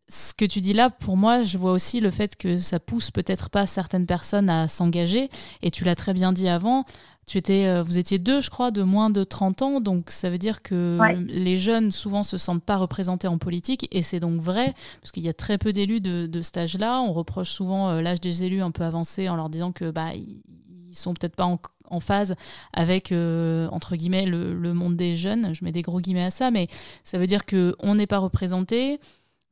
ce 0.08 0.34
que 0.34 0.46
tu 0.46 0.62
dis 0.62 0.74
là, 0.74 0.90
pour 0.90 1.18
moi, 1.18 1.44
je 1.44 1.58
vois 1.58 1.72
aussi 1.72 2.00
le 2.00 2.12
fait 2.12 2.36
que 2.36 2.58
ça 2.58 2.80
pousse 2.80 3.12
peut-être 3.12 3.50
pas 3.50 3.66
certaines 3.66 4.06
personnes 4.06 4.50
à 4.50 4.68
s'engager. 4.68 5.30
Et 5.62 5.72
tu 5.72 5.84
l'as 5.84 5.96
très 5.96 6.14
bien 6.14 6.34
dit 6.34 6.50
avant, 6.50 6.84
tu 7.28 7.38
étais, 7.38 7.68
euh, 7.68 7.82
vous 7.84 7.98
étiez 7.98 8.20
deux, 8.20 8.42
je 8.42 8.50
crois, 8.50 8.72
de 8.72 8.84
moins 8.84 9.10
de 9.10 9.24
30 9.24 9.62
ans. 9.62 9.80
Donc 9.80 10.10
ça 10.10 10.30
veut 10.30 10.38
dire 10.38 10.62
que 10.62 10.98
les 11.28 11.58
jeunes 11.58 11.92
souvent 11.92 12.24
se 12.24 12.38
sentent 12.38 12.64
pas 12.64 12.78
représentés 12.78 13.28
en 13.28 13.38
politique. 13.38 13.88
Et 13.92 14.02
c'est 14.02 14.20
donc 14.20 14.42
vrai, 14.42 14.74
parce 15.02 15.12
qu'il 15.12 15.24
y 15.24 15.30
a 15.30 15.34
très 15.34 15.58
peu 15.58 15.72
d'élus 15.72 16.02
de, 16.02 16.26
de 16.28 16.42
cet 16.42 16.58
âge-là. 16.58 17.02
On 17.02 17.14
reproche 17.14 17.50
souvent 17.50 18.02
l'âge 18.02 18.20
des 18.20 18.44
élus 18.44 18.62
un 18.62 18.72
peu 18.72 18.84
avancé 18.84 19.30
en 19.30 19.36
leur 19.36 19.50
disant 19.50 19.72
que 19.72 19.92
bah, 19.92 20.10
ils 20.14 20.44
sont 20.94 21.14
peut-être 21.14 21.38
pas 21.38 21.46
en, 21.46 21.58
en 21.92 22.00
phase 22.00 22.36
avec, 22.74 23.12
euh, 23.12 23.68
entre 23.72 23.96
guillemets, 23.96 24.26
le, 24.26 24.74
monde 24.74 24.96
des 24.96 25.16
jeunes. 25.16 25.54
Je 25.54 25.64
mets 25.64 25.72
des 25.72 25.82
gros 25.82 26.00
guillemets 26.00 26.24
à 26.24 26.32
ça, 26.32 26.50
mais 26.50 26.68
ça 27.04 27.20
veut 27.20 27.28
dire 27.28 27.46
qu'on 27.46 27.96
n'est 27.96 28.08
pas 28.08 28.18
représenté, 28.18 29.00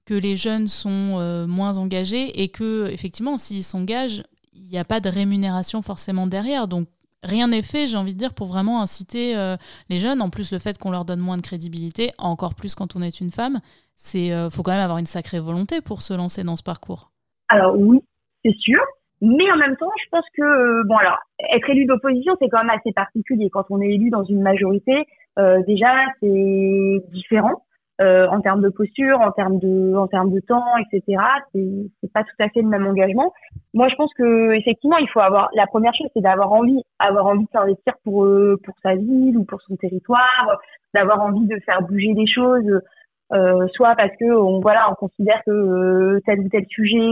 que 0.05 0.13
les 0.15 0.37
jeunes 0.37 0.67
sont 0.67 1.17
euh, 1.17 1.45
moins 1.45 1.77
engagés 1.77 2.41
et 2.41 2.49
que, 2.49 2.89
effectivement, 2.89 3.37
s'ils 3.37 3.63
s'engagent, 3.63 4.23
il 4.53 4.69
n'y 4.71 4.77
a 4.77 4.85
pas 4.85 4.99
de 4.99 5.09
rémunération 5.09 5.81
forcément 5.81 6.25
derrière. 6.25 6.67
Donc, 6.67 6.87
rien 7.21 7.49
n'est 7.49 7.61
fait, 7.61 7.87
j'ai 7.87 7.97
envie 7.97 8.13
de 8.13 8.19
dire, 8.19 8.33
pour 8.33 8.47
vraiment 8.47 8.81
inciter 8.81 9.37
euh, 9.37 9.57
les 9.89 9.97
jeunes. 9.97 10.21
En 10.21 10.29
plus, 10.29 10.51
le 10.51 10.59
fait 10.59 10.77
qu'on 10.77 10.91
leur 10.91 11.05
donne 11.05 11.19
moins 11.19 11.37
de 11.37 11.41
crédibilité, 11.41 12.11
encore 12.17 12.55
plus 12.55 12.73
quand 12.73 12.95
on 12.95 13.01
est 13.01 13.19
une 13.19 13.31
femme, 13.31 13.59
c'est 13.95 14.31
faut 14.49 14.63
quand 14.63 14.71
même 14.71 14.79
avoir 14.79 14.97
une 14.97 15.05
sacrée 15.05 15.41
volonté 15.41 15.81
pour 15.81 16.01
se 16.01 16.13
lancer 16.13 16.45
dans 16.45 16.55
ce 16.55 16.63
parcours. 16.63 17.11
Alors 17.49 17.77
oui, 17.77 17.99
c'est 18.45 18.55
sûr. 18.57 18.79
Mais 19.21 19.51
en 19.51 19.57
même 19.57 19.75
temps, 19.75 19.91
je 20.03 20.09
pense 20.09 20.25
que 20.35 20.43
euh, 20.43 20.83
bon 20.85 20.95
alors 20.95 21.19
être 21.53 21.69
élu 21.69 21.85
d'opposition 21.85 22.33
c'est 22.41 22.49
quand 22.49 22.63
même 22.63 22.75
assez 22.77 22.93
particulier. 22.93 23.49
Quand 23.51 23.65
on 23.69 23.81
est 23.81 23.89
élu 23.89 24.09
dans 24.09 24.23
une 24.23 24.41
majorité, 24.41 25.05
euh, 25.37 25.61
déjà 25.67 25.93
c'est 26.21 27.03
différent 27.11 27.63
euh, 28.01 28.27
en 28.27 28.39
termes 28.39 28.61
de 28.61 28.69
posture, 28.69 29.19
en 29.19 29.31
termes 29.31 29.59
de 29.59 29.93
en 29.95 30.07
termes 30.07 30.31
de 30.31 30.39
temps, 30.39 30.77
etc. 30.77 31.21
C'est 31.53 32.13
pas 32.13 32.23
tout 32.23 32.35
à 32.39 32.47
fait 32.47 32.61
le 32.61 32.69
même 32.69 32.87
engagement. 32.87 33.33
Moi, 33.73 33.89
je 33.89 33.95
pense 33.95 34.13
que 34.13 34.53
effectivement, 34.53 34.97
il 34.97 35.09
faut 35.09 35.19
avoir 35.19 35.49
la 35.53 35.67
première 35.67 35.93
chose, 35.93 36.07
c'est 36.15 36.21
d'avoir 36.21 36.53
envie, 36.53 36.81
avoir 36.99 37.25
envie 37.25 37.43
de 37.43 37.49
s'investir 37.51 37.93
pour 38.05 38.23
euh, 38.23 38.57
pour 38.63 38.73
sa 38.81 38.95
ville 38.95 39.37
ou 39.37 39.43
pour 39.43 39.61
son 39.63 39.75
territoire, 39.75 40.59
d'avoir 40.93 41.21
envie 41.21 41.45
de 41.45 41.59
faire 41.65 41.81
bouger 41.81 42.13
les 42.13 42.25
choses 42.25 42.81
euh, 43.31 43.67
soit 43.73 43.95
parce 43.95 44.15
que 44.19 44.25
on 44.25 44.59
voilà 44.59 44.89
on 44.91 44.95
considère 44.95 45.43
que 45.45 45.51
euh, 45.51 46.19
tel 46.25 46.39
ou 46.39 46.49
tel 46.49 46.65
sujet 46.67 47.11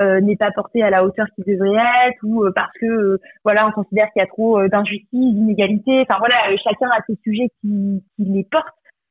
euh, 0.00 0.20
n'est 0.20 0.36
pas 0.36 0.50
porté 0.50 0.82
à 0.82 0.90
la 0.90 1.04
hauteur 1.04 1.26
qu'il 1.34 1.44
devrait 1.44 1.76
être 2.08 2.18
ou 2.24 2.44
parce 2.52 2.72
que 2.80 3.18
voilà 3.44 3.68
on 3.68 3.70
considère 3.70 4.10
qu'il 4.10 4.20
y 4.20 4.24
a 4.24 4.26
trop 4.26 4.66
d'injustice 4.66 5.06
d'inégalité 5.12 6.00
enfin 6.00 6.18
voilà 6.18 6.34
chacun 6.64 6.88
a 6.88 7.00
ses 7.06 7.16
sujets 7.22 7.48
qui, 7.60 8.02
qui 8.16 8.24
les 8.24 8.44
portent. 8.50 8.66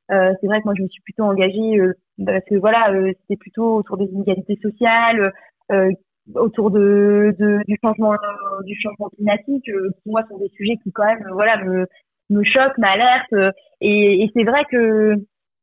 C'est 0.09 0.45
vrai 0.47 0.59
que 0.59 0.65
moi 0.65 0.73
je 0.77 0.83
me 0.83 0.89
suis 0.89 1.01
plutôt 1.03 1.23
engagée 1.23 1.79
parce 2.25 2.43
que 2.43 2.55
voilà 2.55 2.91
c'était 3.21 3.37
plutôt 3.39 3.77
autour 3.77 3.97
des 3.97 4.07
inégalités 4.07 4.59
sociales 4.61 5.31
autour 6.35 6.69
de, 6.69 7.33
de, 7.39 7.61
du 7.65 7.77
changement 7.81 8.15
du 8.65 8.75
changement 8.81 9.07
climatique 9.07 9.63
qui 9.63 10.09
moi 10.09 10.23
sont 10.29 10.37
des 10.37 10.49
sujets 10.49 10.75
qui 10.83 10.91
quand 10.91 11.05
même 11.05 11.25
voilà 11.31 11.63
me 11.63 11.87
me 12.29 12.43
choquent 12.43 12.77
m'alertent 12.77 13.55
et, 13.79 14.23
et 14.23 14.31
c'est 14.35 14.43
vrai 14.43 14.65
que 14.69 15.15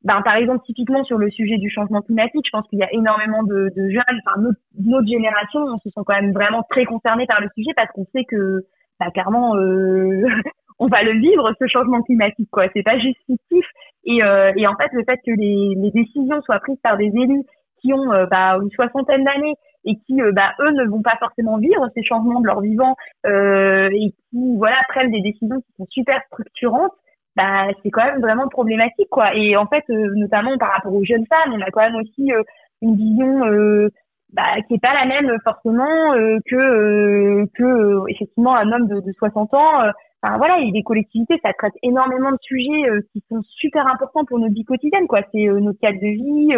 ben, 0.08 0.22
par 0.22 0.36
exemple, 0.36 0.64
typiquement 0.64 1.04
sur 1.04 1.18
le 1.18 1.30
sujet 1.30 1.58
du 1.58 1.68
changement 1.68 2.00
climatique, 2.00 2.46
je 2.46 2.50
pense 2.50 2.66
qu'il 2.68 2.78
y 2.78 2.82
a 2.82 2.92
énormément 2.92 3.42
de, 3.42 3.70
jeunes, 3.76 4.20
enfin 4.26 4.40
notre, 4.40 4.58
notre, 4.80 5.06
génération, 5.06 5.60
on 5.60 5.78
se 5.78 5.90
sent 5.90 6.00
quand 6.06 6.14
même 6.14 6.32
vraiment 6.32 6.62
très 6.70 6.86
concernés 6.86 7.26
par 7.26 7.42
le 7.42 7.48
sujet 7.54 7.72
parce 7.76 7.92
qu'on 7.92 8.06
sait 8.14 8.24
que, 8.24 8.64
bah, 8.98 9.10
clairement, 9.10 9.54
euh, 9.56 10.24
on 10.78 10.86
va 10.86 11.02
le 11.02 11.12
vivre 11.12 11.52
ce 11.60 11.66
changement 11.66 12.00
climatique, 12.02 12.48
quoi. 12.50 12.64
C'est 12.74 12.82
pas 12.82 12.98
juste 12.98 13.18
fictif. 13.26 13.66
Et, 14.04 14.22
euh, 14.22 14.50
et 14.56 14.66
en 14.66 14.76
fait, 14.76 14.88
le 14.92 15.04
fait 15.06 15.18
que 15.26 15.32
les, 15.36 15.90
décisions 15.90 16.40
soient 16.40 16.60
prises 16.60 16.80
par 16.82 16.96
des 16.96 17.12
élus 17.12 17.42
qui 17.82 17.92
ont 17.92 18.10
euh, 18.10 18.24
bah, 18.30 18.56
une 18.62 18.70
soixantaine 18.70 19.24
d'années 19.24 19.54
et 19.84 19.96
qui, 20.06 20.22
euh, 20.22 20.32
bah, 20.32 20.54
eux, 20.60 20.70
ne 20.70 20.88
vont 20.88 21.02
pas 21.02 21.16
forcément 21.18 21.58
vivre 21.58 21.86
ces 21.94 22.02
changements 22.02 22.40
de 22.40 22.46
leur 22.46 22.62
vivant 22.62 22.96
et 23.26 24.14
qui, 24.30 24.56
voilà, 24.56 24.78
prennent 24.88 25.10
des 25.10 25.20
décisions 25.20 25.60
qui 25.60 25.72
sont 25.76 25.86
super 25.90 26.22
structurantes 26.32 26.92
bah, 27.38 27.68
c'est 27.82 27.90
quand 27.90 28.04
même 28.04 28.20
vraiment 28.20 28.48
problématique, 28.48 29.08
quoi. 29.10 29.32
Et 29.36 29.56
en 29.56 29.66
fait, 29.66 29.84
euh, 29.90 30.10
notamment 30.16 30.58
par 30.58 30.72
rapport 30.72 30.92
aux 30.92 31.04
jeunes 31.04 31.26
femmes, 31.26 31.54
on 31.54 31.60
a 31.60 31.70
quand 31.70 31.82
même 31.82 31.94
aussi 31.94 32.32
euh, 32.32 32.42
une 32.82 32.96
vision 32.96 33.46
euh, 33.46 33.88
bah, 34.32 34.60
qui 34.66 34.74
est 34.74 34.82
pas 34.82 34.92
la 34.92 35.06
même 35.06 35.30
forcément 35.44 36.12
que 36.46 37.46
que 37.54 38.10
effectivement 38.10 38.56
un 38.56 38.72
homme 38.72 38.88
de, 38.88 39.00
de 39.00 39.12
60 39.12 39.54
ans. 39.54 39.82
Enfin 40.20 40.36
voilà, 40.36 40.54
a 40.54 40.70
des 40.72 40.82
collectivités, 40.82 41.40
ça 41.44 41.52
traite 41.52 41.74
énormément 41.84 42.32
de 42.32 42.38
sujets 42.42 42.90
qui 43.12 43.22
sont 43.30 43.40
super 43.42 43.86
importants 43.86 44.24
pour 44.24 44.40
notre 44.40 44.54
vie 44.54 44.64
quotidienne, 44.64 45.06
quoi. 45.06 45.20
C'est 45.32 45.46
notre 45.46 45.78
cadre 45.78 46.00
de 46.00 46.08
vie, 46.08 46.54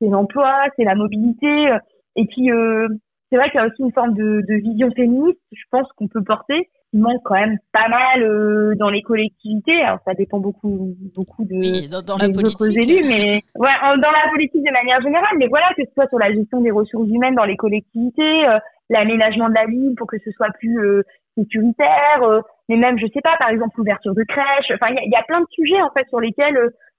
c'est 0.00 0.08
l'emploi, 0.08 0.64
c'est 0.76 0.84
la 0.84 0.94
mobilité. 0.94 1.76
et 2.16 2.24
puis 2.24 2.50
c'est 3.32 3.38
vrai 3.38 3.48
qu'il 3.50 3.60
y 3.60 3.62
a 3.62 3.66
aussi 3.66 3.80
une 3.80 3.92
forme 3.92 4.12
de, 4.12 4.42
de 4.46 4.54
vision 4.60 4.90
féministe, 4.90 5.40
je 5.52 5.64
pense 5.70 5.88
qu'on 5.96 6.06
peut 6.06 6.22
porter 6.22 6.68
manque 6.92 7.22
quand 7.24 7.34
même 7.34 7.56
pas 7.72 7.88
mal 7.88 8.22
euh, 8.22 8.74
dans 8.76 8.90
les 8.90 9.02
collectivités. 9.02 9.82
Alors 9.82 10.00
ça 10.04 10.14
dépend 10.14 10.40
beaucoup, 10.40 10.94
beaucoup 11.14 11.44
de 11.44 11.88
dans, 12.04 12.16
la 12.16 12.28
autres 12.28 12.70
élus, 12.70 13.02
mais 13.08 13.42
ouais, 13.56 13.70
dans 13.82 14.10
la 14.10 14.30
politique 14.30 14.62
de 14.64 14.72
manière 14.72 15.00
générale. 15.00 15.36
Mais 15.38 15.48
voilà, 15.48 15.68
que 15.76 15.84
ce 15.84 15.92
soit 15.94 16.08
sur 16.08 16.18
la 16.18 16.32
gestion 16.32 16.60
des 16.60 16.70
ressources 16.70 17.08
humaines 17.08 17.34
dans 17.34 17.44
les 17.44 17.56
collectivités, 17.56 18.46
euh, 18.46 18.58
l'aménagement 18.90 19.48
de 19.48 19.54
la 19.54 19.66
ville 19.66 19.94
pour 19.96 20.06
que 20.06 20.18
ce 20.24 20.30
soit 20.32 20.50
plus 20.58 20.78
euh, 20.80 21.02
sécuritaire, 21.36 22.42
mais 22.68 22.76
même, 22.76 22.98
je 22.98 23.06
sais 23.06 23.22
pas, 23.22 23.36
par 23.40 23.48
exemple 23.48 23.72
l'ouverture 23.78 24.14
de 24.14 24.22
crèches. 24.24 24.70
Enfin, 24.74 24.92
il 24.92 24.96
y 24.96 24.98
a, 24.98 25.18
y 25.18 25.20
a, 25.20 25.24
plein 25.24 25.40
de 25.40 25.46
sujets 25.50 25.80
en 25.80 25.90
fait 25.96 26.06
sur 26.08 26.20
lesquels, 26.20 26.58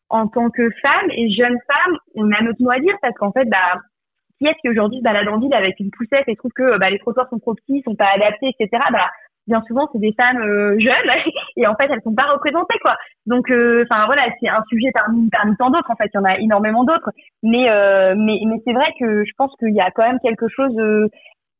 en 0.09 0.27
tant 0.27 0.49
que 0.49 0.69
femme 0.81 1.11
et 1.11 1.29
jeune 1.29 1.57
femme, 1.67 1.97
on 2.15 2.31
a 2.31 2.41
notre 2.41 2.61
mot 2.61 2.71
à 2.71 2.79
dire 2.79 2.95
parce 3.01 3.15
qu'en 3.17 3.31
fait, 3.31 3.45
bah 3.45 3.79
qui 4.39 4.47
est-ce 4.47 4.59
qui 4.61 4.69
aujourd'hui 4.69 4.99
se 4.99 5.03
balade 5.03 5.27
en 5.27 5.39
ville 5.39 5.53
avec 5.53 5.79
une 5.79 5.91
poussette 5.91 6.27
et 6.27 6.35
trouve 6.35 6.51
que 6.55 6.77
bah, 6.77 6.89
les 6.89 6.99
trottoirs 6.99 7.29
sont 7.29 7.39
trop 7.39 7.53
petits, 7.53 7.81
sont 7.83 7.95
pas 7.95 8.09
adaptés, 8.15 8.49
etc. 8.49 8.83
Bah, 8.91 9.09
bien 9.47 9.61
souvent 9.67 9.89
c'est 9.91 9.99
des 9.99 10.13
femmes 10.13 10.41
euh, 10.41 10.77
jeunes 10.79 11.11
et 11.57 11.67
en 11.67 11.75
fait 11.75 11.89
elles 11.89 12.01
sont 12.03 12.15
pas 12.15 12.31
représentées 12.31 12.79
quoi. 12.81 12.95
Donc 13.25 13.49
euh, 13.51 13.85
enfin 13.89 14.05
voilà 14.05 14.23
c'est 14.39 14.49
un 14.49 14.63
sujet 14.69 14.89
parmi 14.93 15.29
tant 15.57 15.69
d'autres 15.69 15.91
en 15.91 15.95
fait. 15.95 16.09
Il 16.13 16.17
y 16.17 16.19
en 16.19 16.25
a 16.25 16.37
énormément 16.37 16.83
d'autres. 16.83 17.09
Mais 17.41 17.69
euh, 17.69 18.15
mais 18.17 18.39
mais 18.45 18.61
c'est 18.65 18.73
vrai 18.73 18.87
que 18.99 19.23
je 19.25 19.31
pense 19.37 19.53
qu'il 19.59 19.73
y 19.73 19.81
a 19.81 19.91
quand 19.91 20.03
même 20.03 20.19
quelque 20.23 20.47
chose 20.47 20.75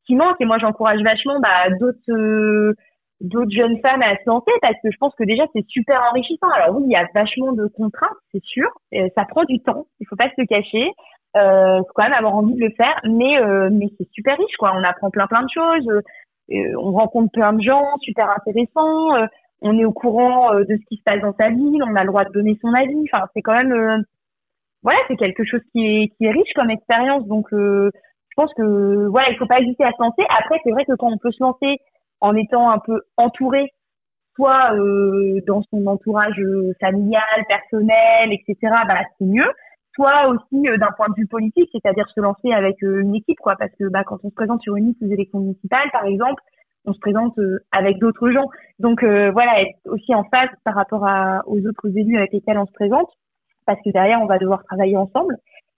qui 0.06 0.14
manque 0.14 0.36
et 0.40 0.44
moi 0.44 0.58
j'encourage 0.58 1.02
vachement 1.02 1.40
bah, 1.40 1.70
d'autres 1.80 2.74
d'autres 3.20 3.52
jeunes 3.52 3.78
femmes 3.80 4.02
à 4.02 4.16
se 4.16 4.26
lancer 4.26 4.50
parce 4.60 4.74
que 4.82 4.90
je 4.90 4.96
pense 4.98 5.14
que 5.16 5.24
déjà 5.24 5.44
c'est 5.54 5.64
super 5.68 6.00
enrichissant. 6.10 6.48
Alors 6.54 6.76
oui 6.76 6.84
il 6.86 6.92
y 6.92 6.96
a 6.96 7.06
vachement 7.14 7.52
de 7.52 7.66
contraintes 7.66 8.10
c'est 8.32 8.42
sûr 8.44 8.68
ça 9.14 9.24
prend 9.26 9.44
du 9.44 9.60
temps 9.60 9.86
il 10.00 10.06
faut 10.08 10.16
pas 10.16 10.28
se 10.28 10.34
le 10.38 10.46
cacher 10.46 10.90
euh, 11.36 11.80
quand 11.94 12.04
même 12.04 12.12
avoir 12.12 12.36
envie 12.36 12.54
de 12.54 12.60
le 12.60 12.72
faire 12.76 13.00
mais 13.04 13.36
mais 13.70 13.86
c'est 13.98 14.08
super 14.12 14.36
riche 14.36 14.56
quoi 14.58 14.72
on 14.76 14.84
apprend 14.84 15.10
plein 15.10 15.26
plein 15.26 15.42
de 15.42 15.50
choses 15.52 16.02
euh, 16.52 16.74
on 16.78 16.92
rencontre 16.92 17.32
plein 17.32 17.52
de 17.52 17.62
gens 17.62 17.96
super 18.02 18.28
intéressants, 18.30 19.14
euh, 19.16 19.26
on 19.62 19.78
est 19.78 19.84
au 19.84 19.92
courant 19.92 20.52
euh, 20.52 20.64
de 20.64 20.76
ce 20.76 20.84
qui 20.88 20.96
se 20.96 21.02
passe 21.02 21.20
dans 21.22 21.34
sa 21.38 21.48
ville, 21.48 21.82
on 21.82 21.96
a 21.96 22.02
le 22.02 22.08
droit 22.08 22.24
de 22.24 22.32
donner 22.32 22.58
son 22.60 22.72
avis. 22.74 23.06
Enfin, 23.12 23.24
c'est 23.34 23.42
quand 23.42 23.54
même, 23.54 24.04
voilà, 24.82 24.98
c'est 25.08 25.16
quelque 25.16 25.44
chose 25.44 25.62
qui 25.72 25.84
est, 25.84 26.08
qui 26.16 26.26
est 26.26 26.30
riche 26.30 26.52
comme 26.54 26.70
expérience. 26.70 27.26
Donc, 27.26 27.46
je 27.52 27.90
pense 28.36 28.52
que 28.54 29.06
voilà, 29.08 29.30
il 29.30 29.36
faut 29.38 29.46
pas 29.46 29.60
hésiter 29.60 29.84
à 29.84 29.92
se 29.92 30.02
lancer. 30.02 30.22
Après, 30.28 30.60
c'est 30.64 30.70
vrai 30.70 30.84
que 30.84 30.94
quand 30.96 31.10
on 31.10 31.18
peut 31.18 31.32
se 31.32 31.42
lancer 31.42 31.78
en 32.20 32.36
étant 32.36 32.70
un 32.70 32.78
peu 32.78 33.00
entouré, 33.16 33.70
soit 34.34 34.74
euh, 34.74 35.40
dans 35.46 35.62
son 35.70 35.86
entourage 35.86 36.40
familial, 36.80 37.22
personnel, 37.48 38.32
etc., 38.32 38.56
bah, 38.86 38.98
c'est 39.18 39.24
mieux 39.24 39.50
soit 39.94 40.28
aussi 40.28 40.68
euh, 40.68 40.76
d'un 40.76 40.90
point 40.96 41.08
de 41.08 41.14
vue 41.16 41.26
politique, 41.26 41.70
c'est-à-dire 41.72 42.08
se 42.14 42.20
lancer 42.20 42.52
avec 42.52 42.82
euh, 42.82 43.00
une 43.00 43.14
équipe, 43.14 43.38
quoi, 43.38 43.56
parce 43.56 43.72
que 43.78 43.88
bah, 43.88 44.04
quand 44.04 44.18
on 44.24 44.30
se 44.30 44.34
présente 44.34 44.62
sur 44.62 44.76
une 44.76 44.88
liste 44.88 45.02
aux 45.02 45.12
élections 45.12 45.40
municipales, 45.40 45.90
par 45.92 46.04
exemple, 46.04 46.42
on 46.84 46.92
se 46.92 46.98
présente 46.98 47.38
euh, 47.38 47.60
avec 47.72 47.98
d'autres 47.98 48.30
gens. 48.30 48.48
Donc 48.78 49.02
voilà, 49.02 49.62
être 49.62 49.78
aussi 49.86 50.14
en 50.14 50.24
face 50.24 50.50
par 50.64 50.74
rapport 50.74 51.06
à, 51.06 51.42
aux 51.46 51.58
autres 51.66 51.88
élus 51.96 52.18
avec 52.18 52.32
lesquels 52.32 52.58
on 52.58 52.66
se 52.66 52.72
présente, 52.72 53.08
parce 53.66 53.80
que 53.82 53.90
derrière, 53.90 54.20
on 54.20 54.26
va 54.26 54.38
devoir 54.38 54.64
travailler 54.64 54.96
ensemble. 54.96 55.36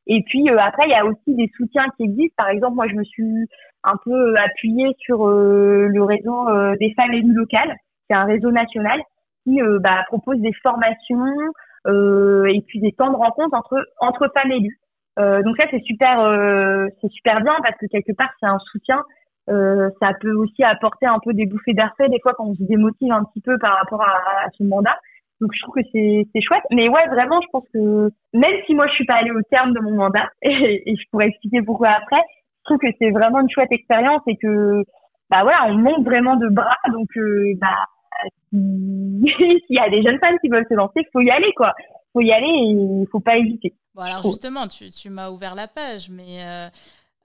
Et 0.09 0.23
puis 0.27 0.49
après, 0.49 0.85
il 0.87 0.91
y 0.91 0.95
a 0.95 1.05
aussi 1.05 1.35
des 1.35 1.51
soutiens 1.57 1.87
qui 1.97 2.05
existent. 2.05 2.35
Par 2.37 2.49
exemple, 2.49 2.77
moi, 2.77 2.87
je 2.89 2.95
me 2.95 3.05
suis 3.05 3.47
un 3.85 3.97
peu 4.05 4.35
appuyée 4.37 4.89
sur 4.99 5.27
le 5.27 6.03
réseau 6.03 6.47
des 6.81 6.95
femmes 6.95 7.13
élues 7.13 7.35
locales. 7.35 7.77
C'est 8.09 8.17
un 8.17 8.25
réseau 8.25 8.51
national 8.51 9.01
qui 9.45 9.61
bah, 9.81 10.05
propose 10.09 10.39
des 10.41 10.53
formations, 10.63 11.25
euh, 11.25 11.51
et 11.87 12.63
puis 12.67 12.81
des 12.81 12.93
temps 12.93 13.11
de 13.11 13.17
rencontre 13.17 13.55
entre 13.55 13.77
entre 14.01 14.31
femmes 14.37 14.53
élues. 14.53 14.79
Euh, 15.19 15.43
donc 15.43 15.57
ça 15.59 15.67
c'est 15.71 15.83
super 15.83 16.21
euh, 16.21 16.87
c'est 17.01 17.11
super 17.11 17.41
bien 17.41 17.55
parce 17.63 17.77
que 17.79 17.87
quelque 17.87 18.13
part 18.13 18.31
c'est 18.41 18.47
un 18.47 18.59
soutien. 18.71 19.03
ça 19.47 20.13
peut 20.21 20.33
aussi 20.33 20.63
apporter 20.63 21.07
un 21.07 21.19
peu 21.25 21.33
des 21.33 21.47
bouffées 21.47 21.73
d'air 21.73 21.93
frais 21.95 22.09
des 22.09 22.21
fois 22.21 22.35
quand 22.37 22.47
on 22.47 22.55
se 22.55 22.63
démotive 22.65 23.13
un 23.13 23.25
petit 23.25 23.41
peu 23.41 23.59
par 23.59 23.79
rapport 23.79 24.03
à, 24.03 24.49
son 24.57 24.65
mandat. 24.65 24.97
Donc 25.41 25.51
je 25.55 25.63
trouve 25.63 25.75
que 25.75 25.89
c'est 25.93 26.27
c'est 26.33 26.43
chouette. 26.43 26.65
Mais 26.71 26.89
ouais, 26.89 27.07
vraiment, 27.09 27.41
je 27.41 27.49
pense 27.53 27.65
que 27.73 28.11
même 28.35 28.57
si 28.67 28.75
moi 28.75 28.87
je 28.89 28.93
suis 28.95 29.07
pas 29.07 29.15
allée 29.15 29.31
au 29.31 29.43
terme 29.51 29.73
de 29.73 29.81
mon 29.81 29.95
mandat 29.95 30.29
et, 30.43 30.83
et 30.91 30.97
je 30.97 31.05
pourrais 31.11 31.29
expliquer 31.29 31.63
pourquoi 31.63 31.91
après, 31.91 32.21
je 32.61 32.65
trouve 32.65 32.79
que 32.79 32.95
c'est 32.99 33.11
vraiment 33.11 33.41
une 33.41 33.51
chouette 33.51 33.73
expérience 33.73 34.23
et 34.27 34.37
que 34.37 34.83
bah 35.31 35.43
voilà, 35.43 35.67
on 35.67 35.75
monte 35.75 36.05
vraiment 36.05 36.37
de 36.37 36.49
bras. 36.49 36.77
Donc 36.93 37.09
euh, 37.17 37.55
bah 37.61 37.87
s'il 38.53 39.61
y 39.71 39.79
a 39.79 39.91
des 39.91 40.03
jeunes 40.03 40.19
femmes 40.19 40.39
qui 40.41 40.49
veulent 40.49 40.67
se 40.69 40.75
lancer, 40.75 41.01
il 41.01 41.09
faut 41.13 41.21
y 41.21 41.31
aller, 41.31 41.53
quoi. 41.57 41.73
Il 41.79 42.13
faut 42.13 42.21
y 42.21 42.33
aller 42.33 42.47
et 42.47 43.03
il 43.03 43.07
faut 43.11 43.21
pas 43.21 43.39
hésiter. 43.39 43.75
Bon, 43.95 44.03
alors 44.03 44.23
justement, 44.23 44.67
tu, 44.67 44.91
tu 44.91 45.11
m'as 45.11 45.31
ouvert 45.31 45.55
la 45.55 45.69
page, 45.69 46.11
mais 46.11 46.45
euh, 46.45 46.69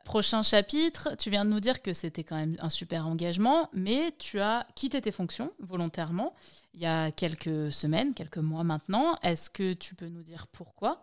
prochain 0.06 0.42
chapitre, 0.42 1.16
tu 1.18 1.30
viens 1.30 1.46
de 1.46 1.50
nous 1.50 1.60
dire 1.60 1.82
que 1.82 1.94
c'était 1.94 2.24
quand 2.24 2.36
même 2.36 2.56
un 2.60 2.70
super 2.70 3.08
engagement, 3.08 3.70
mais 3.74 4.12
tu 4.20 4.40
as 4.40 4.66
quitté 4.76 5.02
tes 5.02 5.12
fonctions 5.12 5.52
volontairement 5.60 6.34
il 6.74 6.82
y 6.82 6.86
a 6.86 7.12
quelques 7.12 7.72
semaines, 7.72 8.14
quelques 8.14 8.38
mois 8.38 8.64
maintenant. 8.64 9.16
Est-ce 9.24 9.50
que 9.50 9.74
tu 9.74 9.96
peux 9.96 10.08
nous 10.08 10.24
dire 10.24 10.48
pourquoi 10.48 11.02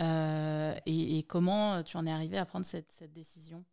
euh, 0.00 0.74
et, 0.86 1.18
et, 1.18 1.22
comment 1.22 1.82
tu 1.84 1.96
en 1.96 2.04
es 2.04 2.10
arrivé 2.10 2.36
à 2.36 2.44
prendre 2.44 2.66
cette, 2.66 2.90
cette 2.90 3.12
décision? 3.12 3.64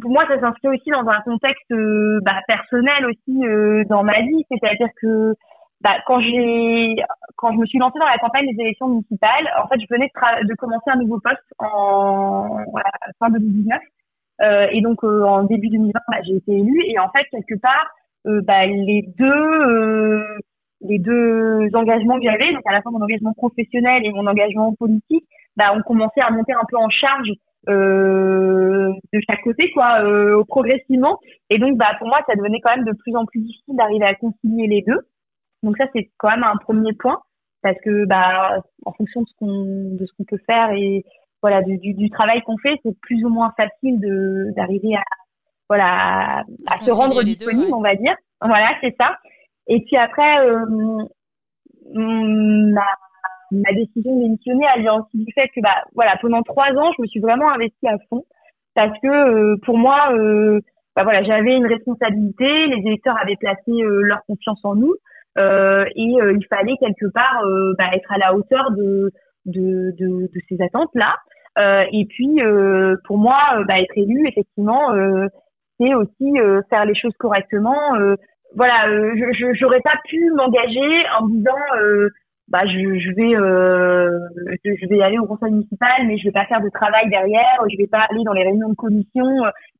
Pour 0.00 0.10
moi, 0.10 0.24
ça 0.28 0.40
s'inscrit 0.40 0.68
aussi 0.68 0.90
dans 0.90 1.06
un 1.08 1.20
contexte 1.24 1.70
euh, 1.72 2.20
bah, 2.22 2.40
personnel 2.48 3.06
aussi 3.06 3.46
euh, 3.46 3.84
dans 3.88 4.02
ma 4.02 4.20
vie, 4.20 4.44
c'est-à-dire 4.50 4.88
que 5.00 5.34
bah, 5.80 5.96
quand 6.06 6.20
j'ai 6.20 6.96
quand 7.36 7.52
je 7.52 7.58
me 7.58 7.66
suis 7.66 7.78
lancée 7.78 7.98
dans 7.98 8.06
la 8.06 8.18
campagne 8.18 8.46
des 8.46 8.62
élections 8.62 8.88
municipales, 8.88 9.48
en 9.62 9.68
fait, 9.68 9.80
je 9.80 9.86
venais 9.90 10.10
de, 10.14 10.48
de 10.48 10.54
commencer 10.54 10.88
un 10.88 10.98
nouveau 10.98 11.20
poste 11.20 11.52
en 11.58 12.48
voilà, 12.70 12.90
fin 13.18 13.28
2019 13.30 13.78
euh, 14.42 14.66
et 14.70 14.80
donc 14.80 15.04
euh, 15.04 15.22
en 15.24 15.44
début 15.44 15.68
2020, 15.68 15.92
bah, 16.08 16.16
j'ai 16.26 16.36
été 16.36 16.52
élue. 16.52 16.82
Et 16.86 16.98
en 16.98 17.08
fait 17.10 17.24
quelque 17.30 17.60
part, 17.60 17.90
bah, 18.24 18.66
les 18.66 19.04
deux 19.18 20.22
les 20.82 20.98
deux 20.98 21.68
engagements 21.74 22.18
que 22.18 22.24
j'avais, 22.24 22.52
donc 22.52 22.62
à 22.66 22.72
la 22.72 22.82
fois 22.82 22.92
mon 22.92 23.02
engagement 23.02 23.32
professionnel 23.34 24.04
et 24.04 24.12
mon 24.12 24.26
engagement 24.26 24.74
politique, 24.74 25.26
bah, 25.56 25.72
ont 25.74 25.82
commencé 25.82 26.20
à 26.20 26.30
monter 26.30 26.52
un 26.52 26.64
peu 26.68 26.76
en 26.76 26.90
charge 26.90 27.30
euh, 27.68 28.92
de 29.12 29.20
chaque 29.28 29.42
côté 29.42 29.70
quoi 29.72 30.02
euh, 30.02 30.42
progressivement. 30.46 31.18
Et 31.50 31.58
donc 31.58 31.76
bah 31.76 31.96
pour 31.98 32.08
moi 32.08 32.18
ça 32.26 32.34
devenait 32.36 32.60
quand 32.60 32.74
même 32.76 32.84
de 32.84 32.92
plus 32.92 33.14
en 33.16 33.24
plus 33.24 33.40
difficile 33.40 33.76
d'arriver 33.76 34.04
à 34.04 34.14
concilier 34.14 34.66
les 34.66 34.82
deux. 34.82 35.00
Donc 35.62 35.76
ça 35.76 35.86
c'est 35.94 36.10
quand 36.18 36.30
même 36.30 36.44
un 36.44 36.56
premier 36.56 36.92
point 36.92 37.20
parce 37.62 37.76
que 37.84 38.06
bah 38.06 38.60
en 38.84 38.92
fonction 38.92 39.22
de 39.22 39.26
ce 39.26 39.34
qu'on 39.38 39.96
de 39.96 40.06
ce 40.06 40.12
qu'on 40.16 40.24
peut 40.24 40.40
faire 40.46 40.70
et 40.72 41.04
voilà 41.42 41.62
du, 41.62 41.78
du, 41.78 42.10
travail 42.10 42.42
qu'on 42.42 42.58
fait 42.58 42.78
c'est 42.84 42.98
plus 43.00 43.24
ou 43.24 43.28
moins 43.28 43.52
facile 43.56 44.00
de 44.00 44.52
d'arriver 44.56 44.94
à 44.94 45.02
voilà 45.68 46.44
à, 46.66 46.78
se 46.80 46.90
rendre 46.90 47.22
disponible 47.22 47.72
on 47.74 47.82
va 47.82 47.94
dire. 47.96 48.14
Voilà 48.40 48.68
c'est 48.80 48.94
ça. 49.00 49.16
Et 49.66 49.82
puis 49.82 49.96
après 49.96 50.46
euh, 50.46 50.64
ma 51.94 52.86
ma 53.52 53.72
décision 53.72 54.16
de 54.16 54.22
démissionner, 54.22 54.66
elle 54.74 54.82
vient 54.82 54.94
aussi 54.94 55.24
du 55.24 55.32
fait 55.32 55.48
que, 55.48 55.60
bah, 55.60 55.84
voilà, 55.94 56.16
pendant 56.20 56.42
trois 56.42 56.70
ans, 56.72 56.90
je 56.96 57.02
me 57.02 57.06
suis 57.06 57.20
vraiment 57.20 57.50
investie 57.50 57.86
à 57.86 57.96
fond 58.08 58.24
parce 58.74 58.98
que 59.00 59.56
pour 59.64 59.78
moi, 59.78 59.96
bah, 60.94 61.02
voilà, 61.04 61.22
j'avais 61.22 61.56
une 61.56 61.66
responsabilité, 61.66 62.66
les 62.66 62.82
électeurs 62.86 63.16
avaient 63.22 63.36
placé 63.36 63.72
leur 63.82 64.20
confiance 64.26 64.60
en 64.64 64.74
nous. 64.74 64.94
Euh, 65.38 65.84
et 65.94 66.20
euh, 66.20 66.32
il 66.32 66.46
fallait 66.46 66.76
quelque 66.80 67.06
part 67.12 67.42
euh, 67.44 67.74
bah, 67.78 67.90
être 67.92 68.10
à 68.10 68.18
la 68.18 68.34
hauteur 68.34 68.70
de, 68.72 69.12
ces 70.48 70.56
attentes-là. 70.60 71.14
et 71.92 72.06
puis, 72.06 72.38
pour 73.04 73.18
moi, 73.18 73.38
être 73.68 73.96
élu, 73.96 74.26
effectivement, 74.28 74.92
c'est 75.78 75.94
aussi 75.94 76.32
faire 76.70 76.84
les 76.84 76.94
choses 76.94 77.14
correctement. 77.18 77.78
voilà, 78.56 78.88
je 78.88 79.54
j'aurais 79.54 79.80
pas 79.80 79.98
pu 80.08 80.30
m'engager 80.34 81.06
en 81.18 81.26
me 81.26 81.36
disant 81.36 82.10
bah 82.48 82.62
je, 82.66 82.98
je 82.98 83.14
vais 83.14 83.36
euh, 83.36 84.18
je, 84.64 84.88
vais 84.88 85.02
aller 85.02 85.18
au 85.18 85.26
conseil 85.26 85.52
municipal 85.52 86.06
mais 86.06 86.16
je 86.18 86.24
vais 86.24 86.32
pas 86.32 86.46
faire 86.46 86.60
de 86.60 86.68
travail 86.68 87.08
derrière 87.10 87.58
je 87.70 87.76
vais 87.76 87.88
pas 87.88 88.06
aller 88.08 88.22
dans 88.24 88.32
les 88.32 88.44
réunions 88.44 88.68
de 88.68 88.74
commission 88.74 89.26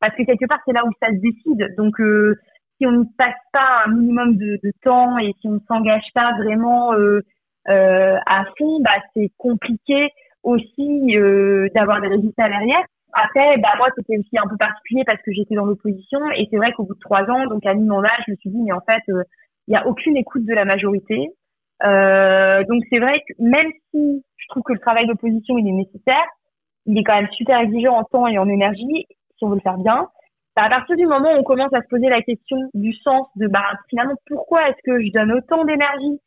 parce 0.01 0.15
que 0.17 0.25
quelque 0.25 0.47
part 0.47 0.59
c'est 0.67 0.73
là 0.73 0.85
où 0.85 0.91
ça 1.01 1.09
se 1.09 1.21
décide 1.21 1.75
donc 1.77 2.01
euh, 2.01 2.35
si 2.79 2.87
on 2.87 2.93
ne 2.93 3.05
passe 3.17 3.41
pas 3.53 3.85
un 3.87 3.93
minimum 3.93 4.37
de, 4.37 4.59
de 4.63 4.73
temps 4.83 5.19
et 5.19 5.33
si 5.41 5.49
on 5.49 5.53
ne 5.53 5.61
s'engage 5.69 6.07
pas 6.15 6.33
vraiment 6.43 6.93
euh, 6.95 7.21
euh, 7.69 8.17
à 8.27 8.45
fond, 8.59 8.81
bah, 8.81 9.03
c'est 9.15 9.31
compliqué 9.39 10.09
aussi 10.43 11.17
euh, 11.17 11.69
d'avoir 11.75 12.01
des 12.01 12.09
résultats 12.09 12.49
derrière. 12.49 12.85
Après, 13.13 13.57
bah, 13.59 13.71
moi, 13.79 13.89
c'était 13.97 14.19
aussi 14.19 14.39
un 14.39 14.47
peu 14.49 14.57
particulier 14.57 15.03
parce 15.07 15.21
que 15.23 15.33
j'étais 15.33 15.55
dans 15.55 15.65
l'opposition 15.65 16.21
et 16.37 16.47
c'est 16.51 16.59
vrai 16.59 16.73
qu'au 16.73 16.85
bout 16.85 16.95
de 16.95 17.01
trois 17.01 17.23
ans, 17.31 17.47
donc 17.47 17.65
à 17.67 17.75
mi-mandat, 17.75 18.13
je 18.27 18.33
me 18.33 18.37
suis 18.37 18.51
dit, 18.51 18.63
mais 18.63 18.73
en 18.73 18.81
fait, 18.81 19.03
euh, 19.11 19.23
il 19.67 19.73
n'y 19.73 19.77
a 19.77 19.87
aucune 19.87 20.17
écoute 20.17 20.45
de 20.45 20.55
la 20.55 20.65
majorité. 20.65 21.31
Euh, 21.85 22.65
donc 22.65 22.83
c'est 22.91 22.99
vrai 22.99 23.15
que 23.29 23.35
même 23.39 23.71
si 23.91 24.25
je 24.37 24.49
trouve 24.49 24.63
que 24.63 24.73
le 24.73 24.79
travail 24.79 25.07
d'opposition, 25.07 25.59
il 25.59 25.69
est 25.69 25.73
nécessaire, 25.73 26.27
il 26.87 26.99
est 26.99 27.05
quand 27.05 27.17
même 27.17 27.31
super 27.33 27.61
exigeant 27.61 27.97
en 27.97 28.05
temps 28.05 28.27
et 28.27 28.39
en 28.39 28.49
énergie 28.49 29.07
si 29.37 29.45
on 29.45 29.49
veut 29.49 29.57
le 29.57 29.61
faire 29.61 29.79
bien. 29.79 30.09
Bah, 30.57 30.63
à 30.65 30.71
partir 30.71 30.97
du 30.97 31.07
moment 31.07 31.33
où 31.35 31.41
on 31.41 31.43
commence 31.43 31.73
à 31.75 31.83
se 31.83 31.89
poser 31.89 32.09
la 32.09 32.23
question 32.23 32.57
du 32.73 32.95
sens 32.95 33.27
de 33.37 33.47
bah 33.47 33.73
finalement 33.91 34.15
pourquoi 34.27 34.69
est-ce 34.69 34.83
que 34.85 35.05
je 35.05 35.13
donne 35.13 35.33
autant 35.33 35.65
d'énergie 35.65 36.19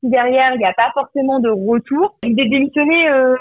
si 0.00 0.10
derrière 0.10 0.54
il 0.54 0.58
n'y 0.58 0.64
a 0.64 0.72
pas 0.72 0.90
forcément 0.92 1.38
de 1.38 1.50
retour? 1.50 2.18
L'idée 2.24 2.46
de 2.46 2.50
démissionner 2.50 3.08
euh, 3.08 3.36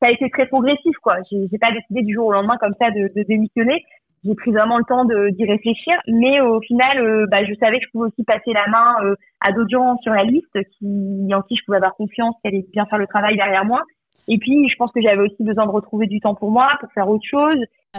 ça 0.00 0.08
a 0.08 0.10
été 0.10 0.28
très 0.30 0.46
progressif 0.46 0.96
quoi 1.00 1.18
j'ai, 1.30 1.58
pas 1.60 1.70
décidé 1.70 2.02
du 2.02 2.14
jour 2.14 2.26
au 2.26 2.32
lendemain 2.32 2.56
comme 2.58 2.74
ça 2.80 2.90
de 2.90 3.08
démissionner 3.22 3.84
j'ai 4.24 4.34
pris 4.34 4.52
vraiment 4.52 4.78
le 4.78 4.84
temps 4.84 5.04
d'y 5.04 5.44
réfléchir 5.44 5.94
mais 6.06 6.40
au 6.40 6.60
final 6.60 6.98
euh, 6.98 7.26
bah, 7.30 7.44
je 7.44 7.54
savais 7.54 7.78
que 7.78 7.86
je 7.86 7.90
pouvais 7.90 8.08
aussi 8.08 8.24
passer 8.24 8.52
la 8.52 8.66
main 8.68 8.94
euh, 9.04 9.14
à 9.40 9.52
d'autres 9.52 9.70
gens 9.70 9.96
sur 9.98 10.12
la 10.12 10.24
liste 10.24 10.58
qui 10.78 11.34
en 11.34 11.42
qui 11.42 11.56
je 11.56 11.64
pouvais 11.64 11.78
avoir 11.78 11.94
confiance 11.94 12.34
qu'elle 12.42 12.54
allait 12.54 12.66
bien 12.72 12.86
faire 12.86 12.98
le 12.98 13.06
travail 13.06 13.36
derrière 13.36 13.64
moi 13.64 13.82
et 14.28 14.38
puis 14.38 14.68
je 14.68 14.76
pense 14.76 14.92
que 14.92 15.00
j'avais 15.00 15.22
aussi 15.22 15.42
besoin 15.42 15.66
de 15.66 15.72
retrouver 15.72 16.06
du 16.06 16.20
temps 16.20 16.34
pour 16.34 16.50
moi 16.50 16.68
pour 16.80 16.90
faire 16.92 17.08
autre 17.08 17.26
chose 17.28 17.58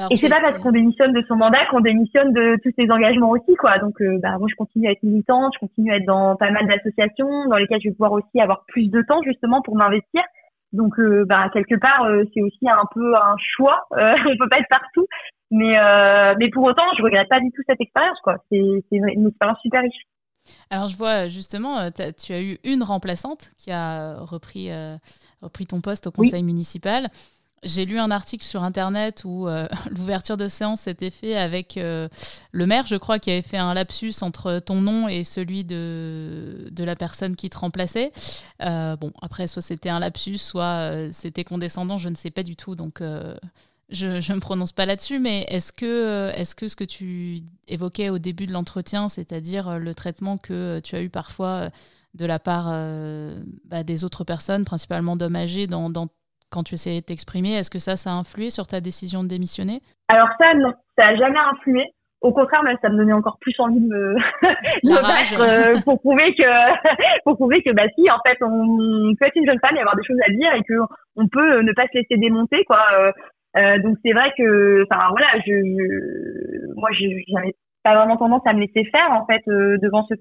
et 0.10 0.16
c'est 0.16 0.30
pas 0.30 0.42
parce 0.42 0.58
qu'on 0.58 0.72
démissionne 0.72 1.14
de 1.14 1.24
son 1.28 1.36
mandat 1.36 1.66
qu'on 1.70 1.80
démissionne 1.80 2.34
de 2.34 2.58
tous 2.64 2.72
ses 2.76 2.90
engagements 2.90 3.30
aussi, 3.30 3.54
quoi. 3.56 3.78
Donc, 3.78 4.02
euh, 4.02 4.18
bah, 4.24 4.40
moi, 4.40 4.48
je 4.50 4.56
continue 4.56 4.88
à 4.88 4.92
être 4.92 5.04
militante, 5.04 5.54
je 5.54 5.60
continue 5.60 5.92
à 5.92 5.98
être 5.98 6.06
dans 6.06 6.36
pas 6.36 6.50
mal 6.50 6.66
d'associations 6.66 7.48
dans 7.48 7.58
lesquelles 7.58 7.80
je 7.84 7.90
vais 7.90 7.94
pouvoir 7.94 8.14
aussi 8.14 8.42
avoir 8.42 8.66
plus 8.66 8.90
de 8.90 9.04
temps 9.04 9.22
justement 9.24 9.62
pour 9.62 9.76
m'investir. 9.76 10.24
Donc, 10.72 10.98
euh, 11.00 11.26
bah, 11.30 11.48
quelque 11.54 11.76
part, 11.76 12.06
euh, 12.06 12.24
c'est 12.34 12.42
aussi 12.42 12.68
un 12.68 12.86
peu 12.92 13.16
un 13.16 13.36
choix. 13.38 13.86
on 13.92 14.38
peut 14.38 14.50
pas 14.50 14.58
être 14.58 14.70
partout, 14.70 15.06
mais 15.54 15.78
mais 16.38 16.50
pour 16.50 16.63
autant, 16.63 16.84
je 16.98 17.04
regrette 17.04 17.30
pas 17.30 17.39
du 17.39 17.52
tout 17.52 17.62
cette 17.68 17.82
expérience, 17.82 18.18
quoi. 18.24 18.38
C'est 18.50 18.58
une, 18.58 18.82
une 18.92 19.28
expérience 19.28 19.60
super 19.62 19.82
riche. 19.82 20.04
Alors 20.70 20.89
je 20.89 20.98
vois 20.98 21.30
justement, 21.30 21.89
tu 21.92 22.34
as 22.34 22.42
eu 22.42 22.58
une 22.66 22.84
remplaçante 22.84 23.52
qui 23.58 23.72
a 23.72 24.18
repris, 24.20 24.70
repris 25.42 25.66
ton 25.66 25.80
poste 25.80 26.08
au 26.08 26.12
conseil 26.12 26.44
municipal. 26.44 27.10
J'ai 27.63 27.86
lu 27.86 27.98
un 27.98 28.12
article 28.12 28.44
sur 28.44 28.63
Internet 28.63 29.24
où 29.26 29.48
euh, 29.48 29.68
l'ouverture 29.92 30.38
de 30.38 30.48
séance 30.48 30.82
s'était 30.82 31.12
fait 31.12 31.36
avec 31.36 31.78
euh, 31.78 32.10
le 32.52 32.66
maire, 32.66 32.86
je 32.86 32.96
crois, 32.96 33.20
qui 33.20 33.32
avait 33.32 33.42
fait 33.42 33.58
un 33.58 33.74
lapsus 33.74 34.13
entre 34.22 34.60
ton 34.60 34.82
nom 34.82 35.08
et 35.08 35.24
celui 35.24 35.63
de, 35.63 36.68
de 36.72 36.84
la 36.84 36.96
personne 36.96 37.36
qui 37.36 37.50
te 37.50 37.58
remplaçait. 37.58 38.12
Euh, 38.62 38.98
bon, 38.98 39.12
après, 39.22 39.48
soit 39.48 39.62
c'était 39.62 39.89
un 39.89 40.00
lapsus, 40.00 40.38
soit 40.38 41.12
c'était 41.12 41.44
condescendant, 41.44 41.98
je 41.98 42.10
ne 42.10 42.16
sais 42.16 42.32
pas 42.32 42.44
du 42.44 42.56
tout. 42.56 42.76
Donc, 42.76 43.02
je 43.89 44.08
ne 44.08 44.36
me 44.36 44.39
prononce 44.39 44.72
pas 44.72 44.86
là-dessus. 44.86 45.19
Mais 45.19 45.41
est-ce 45.50 45.72
que, 45.72 46.30
est 46.30 46.56
que 46.56 46.67
ce 46.67 46.76
que 46.76 46.84
tu 46.84 47.39
évoquais 47.67 48.10
au 48.10 48.19
début 48.19 48.46
de 48.46 48.54
l'entretien, 48.54 49.08
c'est-à-dire 49.10 49.80
le 49.80 49.93
traitement 49.93 50.38
que 50.38 50.80
tu 50.80 50.96
as 50.96 51.02
eu 51.02 51.10
parfois 51.10 51.69
de 52.13 52.26
la 52.26 52.39
part 52.39 52.65
bah, 53.65 53.84
des 53.84 54.04
autres 54.04 54.24
personnes, 54.24 54.65
principalement 54.65 55.15
d'hommes 55.15 55.36
âgés, 55.36 55.67
dans, 55.67 55.89
dans 55.89 56.08
quand 56.54 56.63
tu 56.63 56.76
essayais 56.76 57.02
de 57.02 57.06
t'exprimer. 57.06 57.54
Est-ce 57.56 57.72
que 57.72 57.80
ça, 57.80 57.98
ça 57.98 58.12
a 58.12 58.13
influé 58.13 58.50
sur 58.50 58.67
ta 58.67 58.80
décision 58.80 59.24
de 59.24 59.28
démissionner? 59.28 59.82
Alors 60.08 60.30
ça, 60.39 60.54
non, 60.54 60.72
ça 60.98 61.08
n'a 61.08 61.17
jamais 61.17 61.39
influé. 61.52 61.84
Au 62.22 62.32
contraire, 62.32 62.63
même, 62.63 62.78
ça 62.82 62.88
me 62.88 62.96
donnait 62.96 63.12
encore 63.12 63.38
plus 63.41 63.54
envie 63.60 63.82
de 63.82 63.86
me, 63.86 64.15
battre 65.02 65.41
euh, 65.41 65.82
pour 65.84 66.00
prouver 66.00 66.34
que, 66.36 66.43
pour 67.26 67.36
prouver 67.36 67.62
que, 67.63 67.72
bah 67.74 67.84
si, 67.98 68.10
en 68.10 68.19
fait, 68.26 68.38
on 68.41 69.13
peut 69.19 69.28
être 69.28 69.36
une 69.36 69.46
jeune 69.46 69.60
femme 69.60 69.76
et 69.76 69.82
avoir 69.82 69.98
des 69.98 70.06
choses 70.06 70.19
à 70.26 70.32
dire 70.32 70.54
et 70.54 70.63
que 70.63 70.76
on 71.17 71.28
peut 71.28 71.62
ne 71.62 71.74
pas 71.74 71.84
se 71.84 71.98
laisser 71.98 72.15
démonter, 72.15 72.63
quoi. 72.63 72.80
Euh, 73.58 73.78
donc 73.80 73.98
c'est 74.04 74.13
vrai 74.13 74.32
que, 74.38 74.84
enfin 74.89 75.08
voilà, 75.12 75.28
je, 75.46 75.52
je 75.54 76.74
moi, 76.76 76.89
j'avais 76.92 77.56
pas 77.84 77.96
vraiment 77.96 78.18
tendance 78.18 78.42
à 78.46 78.54
me 78.54 78.62
laisser 78.62 78.89
faire 78.96 79.12
en 79.12 79.26
fait 79.26 79.42
euh, 79.48 79.78
devant 79.82 80.06
ce, 80.08 80.16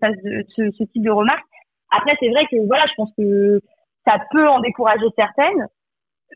ce, 0.57 0.71
ce 0.71 0.85
type 0.85 1.05
de 1.05 1.11
remarques. 1.11 1.47
Après, 1.91 2.17
c'est 2.21 2.29
vrai 2.29 2.45
que 2.51 2.57
voilà, 2.67 2.85
je 2.89 2.95
pense 2.97 3.13
que 3.17 3.61
ça 4.07 4.19
peut 4.31 4.49
en 4.49 4.61
décourager 4.61 5.07
certaines, 5.17 5.67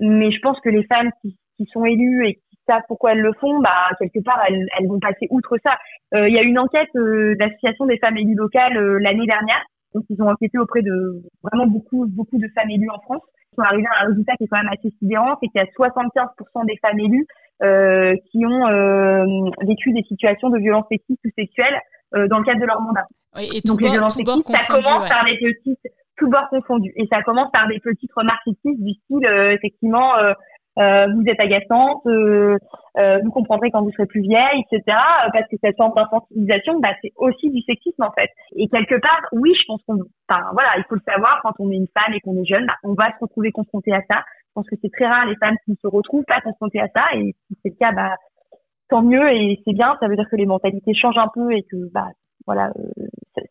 mais 0.01 0.31
je 0.31 0.41
pense 0.41 0.61
que 0.61 0.69
les 0.69 0.85
femmes 0.85 1.11
qui, 1.23 1.37
qui 1.57 1.67
sont 1.73 1.85
élues 1.85 2.27
et 2.27 2.35
qui 2.35 2.59
savent 2.69 2.83
pourquoi 2.89 3.13
elles 3.13 3.21
le 3.21 3.33
font, 3.41 3.61
bah 3.61 3.89
quelque 3.99 4.23
part 4.25 4.41
elles, 4.49 4.67
elles 4.79 4.89
vont 4.89 5.01
passer 5.01 5.27
outre 5.31 5.57
ça. 5.65 5.77
Euh, 6.15 6.29
il 6.29 6.35
y 6.35 6.39
a 6.39 6.43
une 6.43 6.59
enquête 6.59 6.89
euh, 6.97 7.35
d'association 7.37 7.87
des 7.87 7.99
femmes 7.99 8.17
élues 8.17 8.35
locales 8.35 8.77
euh, 8.77 8.99
l'année 9.01 9.27
dernière, 9.27 9.65
donc 9.95 10.05
ils 10.11 10.21
ont 10.23 10.29
enquêté 10.29 10.59
auprès 10.59 10.83
de 10.83 11.23
vraiment 11.43 11.67
beaucoup 11.67 12.07
beaucoup 12.09 12.39
de 12.39 12.49
femmes 12.55 12.71
élues 12.71 12.91
en 12.91 13.01
France. 13.01 13.23
Sont 13.57 13.63
arrivés 13.63 13.87
à 13.99 14.05
un 14.05 14.09
résultat 14.09 14.33
qui 14.37 14.45
est 14.45 14.49
quand 14.49 14.59
même 14.59 14.73
assez 14.73 14.91
sidérant, 14.99 15.37
c'est 15.41 15.49
qu'il 15.49 15.61
y 15.61 15.65
a 15.65 15.67
75% 15.67 16.67
des 16.67 16.77
femmes 16.77 17.01
élues 17.01 17.27
euh, 17.63 18.15
qui 18.31 18.45
ont 18.45 18.67
vécu 19.67 19.93
des 19.93 20.03
situations 20.03 20.51
de 20.51 20.59
violence 20.59 20.85
sexistes 20.91 21.21
ou 21.25 21.31
sexuelles 21.37 21.81
dans 22.13 22.39
le 22.39 22.45
cadre 22.45 22.61
de 22.61 22.67
leur 22.67 22.81
mandat. 22.81 23.05
et 23.41 23.61
Donc 23.65 23.81
les 23.81 23.91
violences 23.91 24.15
sexistes, 24.15 24.49
ça 24.49 24.65
commence 24.69 25.09
par 25.09 25.25
les 25.25 25.39
petites 25.39 25.81
tout 26.17 26.29
bord 26.29 26.49
confondu. 26.49 26.93
Et 26.97 27.07
ça 27.13 27.23
commence 27.23 27.51
par 27.53 27.69
des 27.69 27.79
petites 27.81 28.13
remarques 28.15 28.43
sexistes 28.45 28.83
du 28.83 28.93
style, 28.93 29.27
euh, 29.27 29.53
effectivement, 29.53 30.17
euh, 30.79 30.83
euh, 30.83 31.07
vous 31.15 31.25
êtes 31.27 31.41
agaçante, 31.41 32.03
vous 32.05 33.31
comprendrez 33.31 33.71
quand 33.71 33.83
vous 33.83 33.93
serez 33.93 34.07
plus 34.07 34.21
vieille, 34.21 34.65
etc. 34.71 34.83
Parce 35.33 35.49
que 35.51 35.57
cette 35.63 35.77
forme 35.77 35.93
d'infantilisation, 35.95 36.81
bah, 36.81 36.91
c'est 37.03 37.13
aussi 37.17 37.51
du 37.51 37.61
sexisme 37.63 38.03
en 38.03 38.13
fait. 38.13 38.31
Et 38.57 38.69
quelque 38.69 38.97
part, 39.01 39.21
oui, 39.33 39.55
je 39.55 39.65
pense 39.67 39.81
qu'on, 39.87 39.99
enfin 40.29 40.43
voilà, 40.53 40.71
il 40.79 40.85
faut 40.89 40.95
le 40.95 41.03
savoir 41.07 41.41
quand 41.43 41.53
on 41.59 41.71
est 41.71 41.77
une 41.77 41.89
femme 41.99 42.15
et 42.15 42.21
qu'on 42.21 42.37
est 42.41 42.47
jeune, 42.47 42.67
bah, 42.67 42.75
on 42.85 42.95
va 42.95 43.07
se 43.07 43.19
retrouver 43.21 43.53
confronté 43.53 43.93
à 43.93 44.01
ça. 44.11 44.23
Je 44.49 44.53
pense 44.55 44.69
que 44.69 44.77
c'est 44.81 44.93
très 44.93 45.07
rare 45.07 45.27
les 45.27 45.37
femmes 45.37 45.57
qui 45.65 45.73
ne 45.73 45.77
se 45.77 45.87
retrouvent 45.87 46.25
pas 46.25 46.41
confrontées 46.41 46.81
à 46.81 46.89
ça. 46.95 47.05
Et 47.15 47.35
si 47.49 47.57
c'est 47.63 47.71
le 47.71 47.77
cas, 47.79 47.93
bah 47.93 48.15
tant 48.89 49.03
mieux 49.03 49.29
et 49.33 49.61
c'est 49.65 49.75
bien. 49.75 49.97
Ça 50.01 50.09
veut 50.09 50.17
dire 50.17 50.29
que 50.31 50.37
les 50.37 50.47
mentalités 50.47 50.95
changent 50.95 51.19
un 51.19 51.31
peu 51.33 51.53
et 51.53 51.63
que 51.63 51.91
bah 51.93 52.09
voilà, 52.47 52.71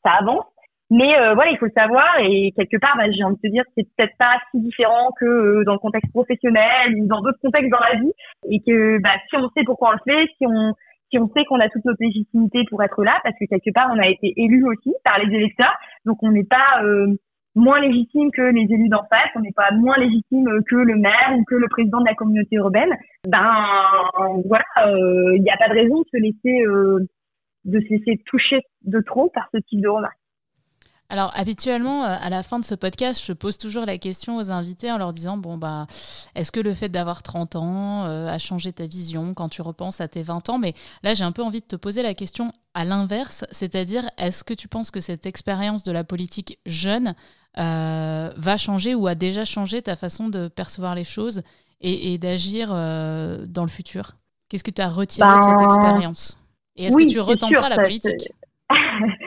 ça 0.04 0.12
avance. 0.20 0.46
Mais 0.92 1.18
euh, 1.18 1.34
voilà, 1.34 1.52
il 1.52 1.58
faut 1.58 1.66
le 1.66 1.72
savoir 1.76 2.06
et 2.20 2.54
quelque 2.56 2.78
part, 2.78 2.96
bah, 2.96 3.10
j'ai 3.10 3.24
envie 3.24 3.38
de 3.38 3.42
te 3.42 3.52
dire, 3.52 3.64
c'est 3.76 3.88
peut-être 3.96 4.16
pas 4.20 4.38
si 4.52 4.60
différent 4.60 5.10
que 5.20 5.26
euh, 5.26 5.64
dans 5.66 5.74
le 5.74 5.80
contexte 5.80 6.12
professionnel 6.12 6.96
ou 6.96 7.08
dans 7.08 7.22
d'autres 7.22 7.40
contextes 7.42 7.72
dans 7.72 7.80
la 7.80 8.00
vie, 8.00 8.14
et 8.52 8.60
que 8.60 9.02
bah, 9.02 9.16
si 9.28 9.36
on 9.36 9.50
sait 9.50 9.64
pourquoi 9.66 9.90
on 9.90 9.94
le 9.94 10.14
fait, 10.14 10.28
si 10.38 10.46
on 10.46 10.74
si 11.12 11.20
on 11.20 11.30
sait 11.36 11.46
qu'on 11.46 11.60
a 11.60 11.70
toute 11.70 11.86
notre 11.86 12.02
légitimité 12.02 12.64
pour 12.70 12.84
être 12.84 13.04
là, 13.04 13.20
parce 13.24 13.36
que 13.40 13.46
quelque 13.46 13.74
part 13.74 13.90
on 13.94 14.00
a 14.00 14.08
été 14.08 14.34
élu 14.38 14.66
aussi 14.66 14.94
par 15.04 15.18
les 15.20 15.34
électeurs, 15.36 15.76
donc 16.06 16.22
on 16.22 16.32
n'est 16.32 16.46
pas 16.46 16.84
euh, 16.84 17.08
moins 17.56 17.80
légitime 17.80 18.30
que 18.32 18.42
les 18.42 18.68
élus 18.70 18.90
d'en 18.90 19.06
face, 19.12 19.30
on 19.36 19.40
n'est 19.40 19.54
pas 19.54 19.72
moins 19.72 19.98
légitime 19.98 20.48
que 20.68 20.76
le 20.76 20.98
maire 20.98 21.34
ou 21.36 21.44
que 21.46 21.56
le 21.56 21.68
président 21.68 22.00
de 22.00 22.08
la 22.08 22.16
communauté 22.16 22.58
urbaine. 22.58 22.94
Ben 23.28 23.66
voilà, 24.46 24.66
il 25.34 25.42
n'y 25.42 25.50
a 25.50 25.58
pas 25.58 25.70
de 25.70 25.80
raison 25.80 26.02
de 26.02 26.08
se 26.12 26.18
laisser 26.18 26.66
de 27.66 27.80
se 27.80 27.90
laisser 27.90 28.22
toucher 28.26 28.62
de 28.84 29.00
trop 29.00 29.32
par 29.34 29.48
ce 29.54 29.60
type 29.60 29.82
de 29.82 29.88
remarques. 29.88 30.18
Alors 31.10 31.32
habituellement, 31.36 32.04
euh, 32.04 32.16
à 32.20 32.30
la 32.30 32.42
fin 32.42 32.60
de 32.60 32.66
ce 32.66 32.74
podcast, 32.74 33.24
je 33.24 33.34
pose 33.34 33.58
toujours 33.58 33.86
la 33.86 33.98
question 33.98 34.38
aux 34.38 34.50
invités 34.50 34.92
en 34.92 34.98
leur 34.98 35.14
disant, 35.14 35.38
bon, 35.38 35.58
bah, 35.58 35.86
est-ce 36.34 36.52
que 36.52 36.60
le 36.60 36.74
fait 36.74 36.90
d'avoir 36.90 37.22
30 37.22 37.56
ans 37.56 38.06
euh, 38.06 38.28
a 38.28 38.40
changé 38.40 38.74
ta 38.74 38.88
vision 38.88 39.36
quand 39.36 39.50
tu 39.50 39.62
repenses 39.62 40.02
à 40.02 40.08
tes 40.08 40.24
20 40.24 40.50
ans? 40.50 40.58
Mais 40.58 40.74
là, 41.04 41.14
j'ai 41.14 41.24
un 41.24 41.32
peu 41.32 41.44
envie 41.44 41.62
de 41.62 41.66
te 41.66 41.76
poser 41.76 42.02
la 42.02 42.16
question 42.16 42.52
à 42.74 42.86
l'inverse, 42.86 43.46
c'est-à-dire, 43.52 44.10
est-ce 44.18 44.44
que 44.44 44.54
tu 44.54 44.68
penses 44.68 44.90
que 44.90 45.00
cette 45.00 45.28
expérience 45.28 45.84
de 45.84 45.92
la 45.92 46.04
politique 46.04 46.60
jeune 46.66 47.14
euh, 47.58 48.32
va 48.36 48.58
changer 48.58 48.96
ou 48.96 49.06
a 49.08 49.14
déjà 49.14 49.46
changé 49.46 49.82
ta 49.84 49.96
façon 49.96 50.28
de 50.28 50.48
percevoir 50.48 50.96
les 50.96 51.06
choses 51.06 51.44
et, 51.82 52.18
d'agir 52.18 52.70
dans 52.70 53.64
le 53.64 53.70
futur? 53.70 54.14
Qu'est-ce 54.50 54.64
que 54.64 54.72
tu 54.72 54.82
as 54.82 54.90
retiré 54.90 55.28
de 55.28 55.42
cette 55.42 55.58
ben, 55.58 55.66
expérience? 55.66 56.40
Et 56.76 56.86
est-ce 56.86 56.98
que 56.98 57.08
tu 57.08 57.20
retenteras 57.20 57.70
la 57.70 57.76
politique? 57.76 58.32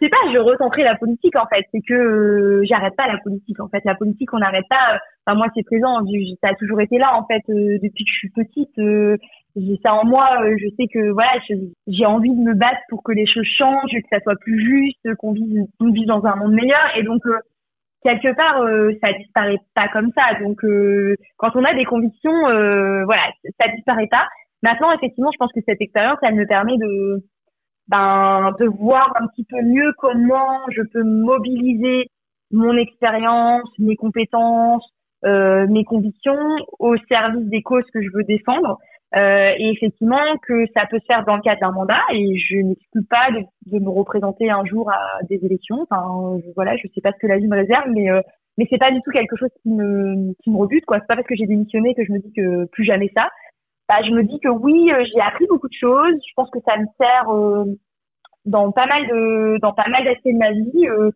sais 0.00 0.08
pas, 0.08 0.18
je 0.32 0.38
retenterai 0.38 0.82
la 0.82 0.96
politique 0.96 1.36
en 1.36 1.46
fait. 1.46 1.64
C'est 1.72 1.80
que 1.80 1.94
euh, 1.94 2.62
j'arrête 2.64 2.96
pas 2.96 3.06
la 3.06 3.18
politique 3.18 3.60
en 3.60 3.68
fait. 3.68 3.80
La 3.84 3.94
politique, 3.94 4.32
on 4.32 4.38
n'arrête 4.38 4.66
pas. 4.68 4.98
Enfin 5.26 5.36
moi, 5.36 5.46
c'est 5.54 5.62
présent. 5.62 5.98
Ça 6.42 6.50
a 6.50 6.54
toujours 6.54 6.80
été 6.80 6.98
là 6.98 7.16
en 7.16 7.26
fait 7.26 7.42
euh, 7.50 7.78
depuis 7.82 8.04
que 8.04 8.10
je 8.10 8.18
suis 8.18 8.30
petite. 8.30 8.78
Euh, 8.78 9.16
j'ai 9.56 9.78
ça 9.84 9.94
en 9.94 10.04
moi. 10.04 10.28
je 10.58 10.68
sais 10.76 10.86
que 10.92 11.10
voilà, 11.10 11.32
j'ai 11.86 12.06
envie 12.06 12.30
de 12.30 12.40
me 12.40 12.54
battre 12.54 12.80
pour 12.88 13.02
que 13.02 13.12
les 13.12 13.26
choses 13.26 13.46
changent, 13.58 13.90
que 13.90 14.08
ça 14.12 14.20
soit 14.20 14.36
plus 14.40 14.60
juste, 14.60 15.14
qu'on 15.16 15.32
vive, 15.32 15.64
qu'on 15.78 15.90
vive 15.90 16.06
dans 16.06 16.24
un 16.24 16.36
monde 16.36 16.52
meilleur. 16.52 16.96
Et 16.96 17.02
donc 17.02 17.22
quelque 18.04 18.34
part, 18.36 18.64
ça 19.02 19.12
disparaît 19.18 19.58
pas 19.74 19.88
comme 19.92 20.12
ça. 20.16 20.38
Donc 20.40 20.64
quand 21.36 21.50
on 21.56 21.64
a 21.64 21.74
des 21.74 21.84
convictions, 21.84 22.40
voilà, 22.40 23.24
ça 23.60 23.68
disparaît 23.74 24.08
pas. 24.08 24.28
Maintenant, 24.62 24.92
effectivement, 24.92 25.30
je 25.32 25.38
pense 25.38 25.52
que 25.52 25.60
cette 25.66 25.80
expérience, 25.80 26.18
elle 26.22 26.36
me 26.36 26.46
permet 26.46 26.76
de 26.76 27.24
ben, 27.90 28.52
de 28.60 28.66
voir 28.66 29.12
un 29.20 29.26
petit 29.28 29.44
peu 29.44 29.60
mieux 29.62 29.92
comment 29.98 30.60
je 30.70 30.82
peux 30.92 31.02
mobiliser 31.02 32.06
mon 32.52 32.76
expérience, 32.76 33.68
mes 33.78 33.96
compétences, 33.96 34.88
euh, 35.24 35.66
mes 35.68 35.84
convictions 35.84 36.38
au 36.78 36.96
service 37.10 37.46
des 37.48 37.62
causes 37.62 37.84
que 37.92 38.00
je 38.00 38.08
veux 38.14 38.24
défendre. 38.24 38.78
Euh, 39.16 39.50
et 39.58 39.70
effectivement 39.70 40.38
que 40.46 40.66
ça 40.76 40.86
peut 40.88 41.00
se 41.00 41.04
faire 41.06 41.24
dans 41.24 41.34
le 41.34 41.42
cadre 41.42 41.60
d'un 41.60 41.72
mandat 41.72 42.00
et 42.12 42.38
je 42.38 42.58
n'exclus 42.58 43.02
pas 43.10 43.32
de, 43.32 43.40
de, 43.66 43.82
me 43.82 43.90
représenter 43.90 44.50
un 44.50 44.64
jour 44.64 44.88
à 44.88 45.18
des 45.28 45.44
élections. 45.44 45.84
Enfin, 45.90 46.38
je, 46.44 46.50
voilà, 46.54 46.76
je 46.76 46.86
sais 46.94 47.00
pas 47.00 47.10
ce 47.10 47.18
que 47.18 47.26
la 47.26 47.38
vie 47.38 47.48
me 47.48 47.56
réserve, 47.56 47.90
mais 47.90 48.08
euh, 48.08 48.20
mais 48.56 48.68
c'est 48.70 48.78
pas 48.78 48.92
du 48.92 49.00
tout 49.02 49.10
quelque 49.10 49.34
chose 49.36 49.50
qui 49.62 49.70
me 49.70 50.32
qui 50.44 50.50
me 50.50 50.58
rebute 50.58 50.84
quoi. 50.84 50.98
C'est 51.00 51.08
pas 51.08 51.16
parce 51.16 51.26
que 51.26 51.34
j'ai 51.34 51.46
démissionné 51.46 51.94
que 51.96 52.04
je 52.04 52.12
me 52.12 52.20
dis 52.20 52.32
que 52.32 52.66
plus 52.66 52.84
jamais 52.84 53.10
ça 53.16 53.28
bah, 53.90 53.96
je 54.06 54.12
me 54.12 54.22
dis 54.22 54.38
que 54.38 54.48
oui, 54.48 54.92
euh, 54.92 55.04
j'ai 55.12 55.20
appris 55.20 55.46
beaucoup 55.48 55.66
de 55.66 55.74
choses. 55.74 56.14
Je 56.24 56.32
pense 56.36 56.48
que 56.50 56.60
ça 56.64 56.76
me 56.76 56.86
sert 56.96 57.28
euh, 57.28 57.64
dans 58.44 58.70
pas 58.70 58.86
mal 58.86 59.04
de 59.08 59.58
dans 59.60 59.72
pas 59.72 59.88
mal 59.88 60.04
d'aspects 60.04 60.28
de 60.28 60.38
ma 60.38 60.52
vie. 60.52 60.86
Euh, 60.86 61.10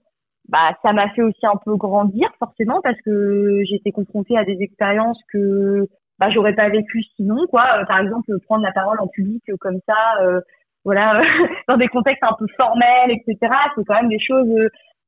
bah, 0.49 0.77
ça 0.83 0.93
m'a 0.93 1.09
fait 1.11 1.23
aussi 1.23 1.47
un 1.47 1.57
peu 1.65 1.77
grandir 1.77 2.29
forcément 2.41 2.81
parce 2.83 3.01
que 3.03 3.63
été 3.73 3.93
confrontée 3.93 4.37
à 4.37 4.45
des 4.45 4.57
expériences 4.61 5.21
que 5.33 5.87
bah, 6.19 6.31
j'aurais 6.31 6.57
pas 6.57 6.69
vécues 6.69 7.05
sinon 7.15 7.47
quoi. 7.49 7.63
par 7.87 8.01
exemple, 8.01 8.33
prendre 8.47 8.65
la 8.65 8.73
parole 8.73 8.99
en 9.01 9.07
public 9.07 9.43
comme 9.61 9.79
ça, 9.89 10.43
voilà, 10.85 11.23
dans 11.69 11.77
des 11.77 11.89
contextes 11.89 12.25
un 12.25 12.35
peu 12.37 12.47
formels, 12.57 13.13
etc. 13.13 13.39
C'est 13.77 13.85
quand 13.87 13.95
même 13.95 14.09
des 14.09 14.19
choses. 14.19 14.49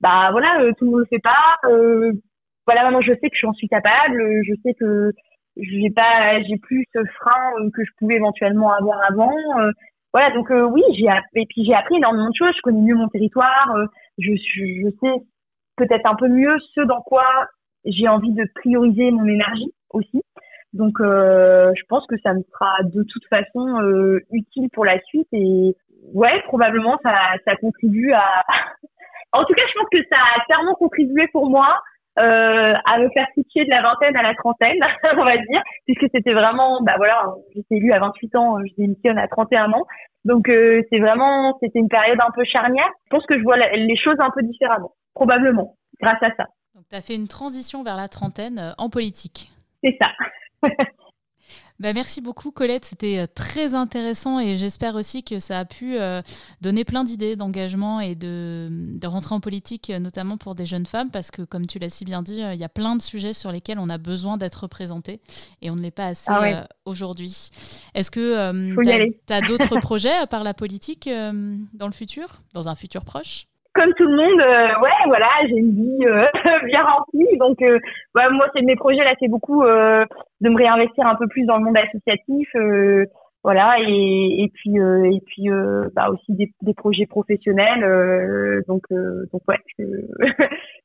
bah 0.00 0.28
voilà, 0.30 0.72
tout 0.78 0.84
le 0.84 0.90
monde 0.92 1.00
le 1.00 1.06
fait 1.06 1.18
pas. 1.18 1.58
voilà, 2.64 2.84
maintenant 2.84 3.02
je 3.02 3.12
sais 3.20 3.28
que 3.28 3.36
j'en 3.40 3.52
suis 3.54 3.68
capable. 3.68 4.22
Je 4.44 4.54
sais 4.62 4.74
que 4.74 5.10
j'ai 5.56 5.90
pas 5.90 6.42
j'ai 6.42 6.56
plus 6.58 6.84
ce 6.94 7.00
frein 7.18 7.52
euh, 7.60 7.70
que 7.74 7.84
je 7.84 7.90
pouvais 7.98 8.16
éventuellement 8.16 8.72
avoir 8.72 9.00
avant 9.10 9.34
euh, 9.58 9.70
voilà 10.12 10.30
donc 10.32 10.50
euh, 10.50 10.64
oui 10.64 10.82
j'ai 10.94 11.06
et 11.34 11.46
puis 11.46 11.64
j'ai 11.64 11.74
appris 11.74 11.96
énormément 11.96 12.28
de 12.28 12.34
choses. 12.36 12.54
Je 12.56 12.62
connais 12.62 12.80
mieux 12.80 12.94
mon 12.94 13.08
territoire 13.08 13.74
je, 14.18 14.32
je, 14.34 14.88
sais 15.02 15.22
peut-être 15.76 16.06
un 16.06 16.14
peu 16.14 16.28
mieux 16.28 16.56
ce 16.74 16.80
dans 16.82 17.00
quoi 17.02 17.24
j'ai 17.84 18.08
envie 18.08 18.32
de 18.32 18.46
prioriser 18.54 19.10
mon 19.10 19.26
énergie 19.26 19.72
aussi. 19.90 20.22
Donc 20.72 20.94
je 21.00 21.82
pense 21.88 22.06
que 22.06 22.16
ça 22.22 22.34
me 22.34 22.42
sera 22.42 22.82
de 22.84 23.02
toute 23.02 23.26
façon 23.28 24.20
utile 24.30 24.68
pour 24.72 24.84
la 24.84 25.00
suite 25.02 25.28
et 25.32 25.74
ouais 26.14 26.42
probablement 26.44 26.98
ça 27.02 27.14
ça 27.46 27.56
contribue 27.56 28.12
à 28.12 28.44
en 29.32 29.44
tout 29.44 29.54
cas 29.54 29.62
je 29.68 29.78
pense 29.78 29.88
que 29.90 30.02
ça 30.10 30.20
a 30.36 30.44
clairement 30.44 30.74
contribué 30.74 31.26
pour 31.32 31.48
moi 31.48 31.80
euh, 32.18 32.74
à 32.84 32.98
me 32.98 33.08
faire 33.10 33.26
switcher 33.34 33.64
de 33.64 33.70
la 33.70 33.82
vingtaine 33.82 34.16
à 34.16 34.22
la 34.22 34.34
trentaine, 34.34 34.80
on 35.18 35.24
va 35.24 35.36
dire, 35.36 35.62
puisque 35.84 36.06
c'était 36.14 36.32
vraiment, 36.32 36.80
bah 36.82 36.94
voilà, 36.96 37.26
j'étais 37.54 37.76
élue 37.76 37.92
à 37.92 37.98
28 37.98 38.36
ans, 38.36 38.58
je 38.64 38.72
démissionne 38.78 39.18
à 39.18 39.28
31 39.28 39.72
ans. 39.72 39.84
Donc 40.24 40.48
euh, 40.48 40.82
c'est 40.90 40.98
vraiment, 40.98 41.56
c'était 41.62 41.78
une 41.78 41.88
période 41.88 42.18
un 42.20 42.30
peu 42.34 42.44
charnière. 42.44 42.88
Je 43.04 43.10
pense 43.10 43.26
que 43.26 43.38
je 43.38 43.42
vois 43.42 43.56
les 43.56 43.96
choses 43.96 44.16
un 44.18 44.30
peu 44.30 44.42
différemment, 44.42 44.92
probablement, 45.14 45.76
grâce 46.00 46.22
à 46.22 46.30
ça. 46.36 46.46
Donc 46.74 46.84
tu 46.90 46.96
as 46.96 47.02
fait 47.02 47.14
une 47.14 47.28
transition 47.28 47.82
vers 47.82 47.96
la 47.96 48.08
trentaine 48.08 48.58
euh, 48.58 48.72
en 48.78 48.90
politique. 48.90 49.50
C'est 49.82 49.96
ça. 50.00 50.10
Bah, 51.78 51.92
merci 51.92 52.22
beaucoup 52.22 52.52
Colette, 52.52 52.86
c'était 52.86 53.18
euh, 53.18 53.26
très 53.26 53.74
intéressant 53.74 54.40
et 54.40 54.56
j'espère 54.56 54.94
aussi 54.94 55.22
que 55.22 55.38
ça 55.38 55.58
a 55.58 55.64
pu 55.66 55.98
euh, 55.98 56.22
donner 56.62 56.84
plein 56.84 57.04
d'idées 57.04 57.36
d'engagement 57.36 58.00
et 58.00 58.14
de, 58.14 58.68
de, 58.70 59.06
rentrer 59.06 59.34
en 59.34 59.40
politique, 59.40 59.90
euh, 59.90 59.98
notamment 59.98 60.38
pour 60.38 60.54
des 60.54 60.64
jeunes 60.64 60.86
femmes, 60.86 61.10
parce 61.10 61.30
que 61.30 61.42
comme 61.42 61.66
tu 61.66 61.78
l'as 61.78 61.90
si 61.90 62.06
bien 62.06 62.22
dit, 62.22 62.40
il 62.40 62.58
y 62.58 62.64
a 62.64 62.70
plein 62.70 62.96
de 62.96 63.02
sujets 63.02 63.34
sur 63.34 63.52
lesquels 63.52 63.78
on 63.78 63.90
a 63.90 63.98
besoin 63.98 64.38
d'être 64.38 64.62
représenté 64.62 65.20
et 65.60 65.70
on 65.70 65.76
ne 65.76 65.82
l'est 65.82 65.90
pas 65.90 66.06
assez 66.06 66.30
ah 66.30 66.66
aujourd'hui. 66.86 67.50
Est-ce 67.94 68.10
que 68.10 68.74
tu 69.26 69.32
as, 69.32 69.40
d'autres 69.42 69.78
projets 69.80 70.14
à 70.14 70.26
part 70.26 70.44
la 70.44 70.54
politique 70.54 71.08
dans 71.08 71.86
le 71.86 71.92
futur, 71.92 72.42
dans 72.54 72.68
un 72.68 72.74
futur 72.74 73.04
proche? 73.04 73.48
Comme 73.76 73.92
tout 73.94 74.08
le 74.08 74.16
monde, 74.16 74.40
euh, 74.42 74.80
ouais, 74.80 75.06
voilà, 75.06 75.28
j'ai 75.46 75.56
une 75.56 75.74
vie 75.74 76.06
euh, 76.06 76.24
bien 76.66 76.82
remplie. 76.82 77.36
Donc, 77.38 77.60
euh, 77.62 77.78
moi, 78.14 78.46
c'est 78.54 78.62
mes 78.62 78.76
projets 78.76 79.04
là, 79.04 79.14
c'est 79.20 79.28
beaucoup 79.28 79.62
de 79.62 80.48
me 80.48 80.56
réinvestir 80.56 81.06
un 81.06 81.14
peu 81.14 81.28
plus 81.28 81.44
dans 81.44 81.58
le 81.58 81.64
monde 81.64 81.76
associatif, 81.78 82.48
voilà, 83.44 83.76
et, 83.78 84.42
et 84.42 84.50
puis 84.52 84.74
et 84.76 85.20
puis 85.24 85.48
bah 85.94 86.08
aussi 86.10 86.34
des, 86.34 86.50
des 86.62 86.74
projets 86.74 87.06
professionnels. 87.06 88.64
donc, 88.66 88.82
donc 88.90 89.42
ouais, 89.48 89.58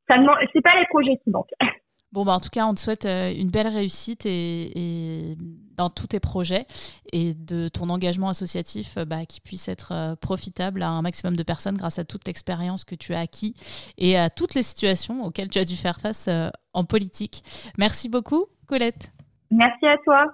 ça 0.10 0.16
c'est 0.54 0.62
pas 0.62 0.80
les 0.80 0.86
projets 0.90 1.18
qui 1.24 1.32
manquent. 1.32 1.56
Bon, 2.12 2.26
bah, 2.26 2.34
en 2.34 2.42
tout 2.42 2.50
cas, 2.50 2.66
on 2.66 2.74
te 2.74 2.80
souhaite 2.80 3.06
euh, 3.06 3.32
une 3.34 3.50
belle 3.50 3.68
réussite 3.68 4.26
et, 4.26 5.38
dans 5.78 5.90
tous 5.90 6.08
tes 6.08 6.20
projets 6.20 6.66
et 7.14 7.34
de 7.34 7.70
ton 7.70 7.90
engagement 7.90 8.28
associatif 8.28 8.98
euh, 8.98 9.06
bah, 9.06 9.26
qui 9.26 9.40
puisse 9.40 9.70
être 9.70 9.94
euh, 9.94 10.16
profitable 10.18 10.84
à 10.84 10.90
un 10.90 11.02
maximum 11.02 11.38
de 11.38 11.44
personnes 11.44 11.78
grâce 11.78 12.00
à 12.00 12.04
toute 12.04 12.28
l'expérience 12.28 12.84
que 12.84 12.96
tu 12.96 13.14
as 13.14 13.20
acquis 13.22 13.56
et 13.98 14.18
à 14.18 14.30
toutes 14.30 14.56
les 14.56 14.64
situations 14.64 15.24
auxquelles 15.24 15.50
tu 15.50 15.60
as 15.60 15.66
dû 15.66 15.78
faire 15.78 16.02
face 16.02 16.30
en 16.74 16.84
politique. 16.84 17.44
Merci 17.78 18.10
beaucoup, 18.10 18.46
Colette. 18.68 19.14
Merci 19.50 19.86
à 19.86 19.98
toi. 20.04 20.26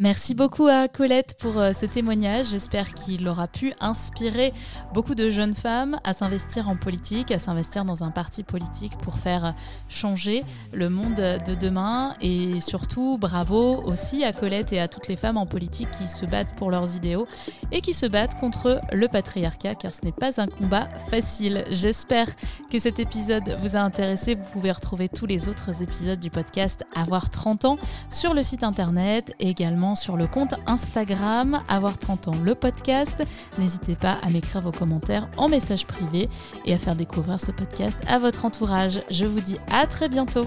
Merci 0.00 0.34
beaucoup 0.34 0.66
à 0.66 0.88
Colette 0.88 1.36
pour 1.38 1.56
euh, 1.60 1.72
ce 1.72 1.86
témoignage. 1.86 2.46
J'espère 2.46 2.94
qu'il 2.94 3.28
aura 3.28 3.46
pu 3.46 3.72
inspirer 3.78 4.52
beaucoup 4.92 5.14
de 5.14 5.30
jeunes 5.30 5.54
femmes 5.54 6.00
à 6.02 6.12
s'investir 6.12 6.68
en 6.68 6.74
politique, 6.74 7.30
à 7.30 7.38
s'investir 7.38 7.84
dans 7.84 8.02
un 8.02 8.10
parti 8.10 8.42
politique 8.42 8.98
pour 8.98 9.14
faire 9.14 9.54
changer 9.88 10.42
le 10.72 10.88
monde 10.88 11.14
de 11.14 11.54
demain. 11.54 12.16
Et 12.20 12.60
surtout, 12.60 13.18
bravo 13.20 13.84
aussi 13.84 14.24
à 14.24 14.32
Colette 14.32 14.72
et 14.72 14.80
à 14.80 14.88
toutes 14.88 15.06
les 15.06 15.14
femmes 15.14 15.36
en 15.36 15.46
politique 15.46 15.92
qui 15.92 16.08
se 16.08 16.26
battent 16.26 16.56
pour 16.56 16.72
leurs 16.72 16.96
idéaux 16.96 17.28
et 17.70 17.80
qui 17.80 17.92
se 17.92 18.06
battent 18.06 18.34
contre 18.40 18.80
le 18.92 19.06
patriarcat, 19.06 19.76
car 19.76 19.94
ce 19.94 20.04
n'est 20.04 20.10
pas 20.10 20.40
un 20.40 20.48
combat 20.48 20.88
facile. 21.08 21.64
J'espère 21.70 22.26
que 22.68 22.80
cet 22.80 22.98
épisode 22.98 23.56
vous 23.62 23.76
a 23.76 23.80
intéressé. 23.80 24.34
Vous 24.34 24.48
pouvez 24.54 24.72
retrouver 24.72 25.08
tous 25.08 25.26
les 25.26 25.48
autres 25.48 25.84
épisodes 25.84 26.18
du 26.18 26.30
podcast 26.30 26.82
Avoir 26.96 27.30
30 27.30 27.64
ans 27.64 27.76
sur 28.10 28.34
le 28.34 28.42
site 28.42 28.64
internet 28.64 29.32
et 29.38 29.54
sur 29.94 30.16
le 30.16 30.26
compte 30.26 30.54
Instagram 30.66 31.62
Avoir 31.68 31.98
30 31.98 32.28
ans 32.28 32.36
le 32.42 32.54
podcast. 32.54 33.22
N'hésitez 33.58 33.94
pas 33.94 34.16
à 34.22 34.30
m'écrire 34.30 34.62
vos 34.62 34.72
commentaires 34.72 35.28
en 35.36 35.50
message 35.50 35.86
privé 35.86 36.30
et 36.64 36.72
à 36.72 36.78
faire 36.78 36.96
découvrir 36.96 37.38
ce 37.38 37.52
podcast 37.52 37.98
à 38.08 38.18
votre 38.18 38.46
entourage. 38.46 39.02
Je 39.10 39.26
vous 39.26 39.40
dis 39.40 39.58
à 39.70 39.86
très 39.86 40.08
bientôt. 40.08 40.46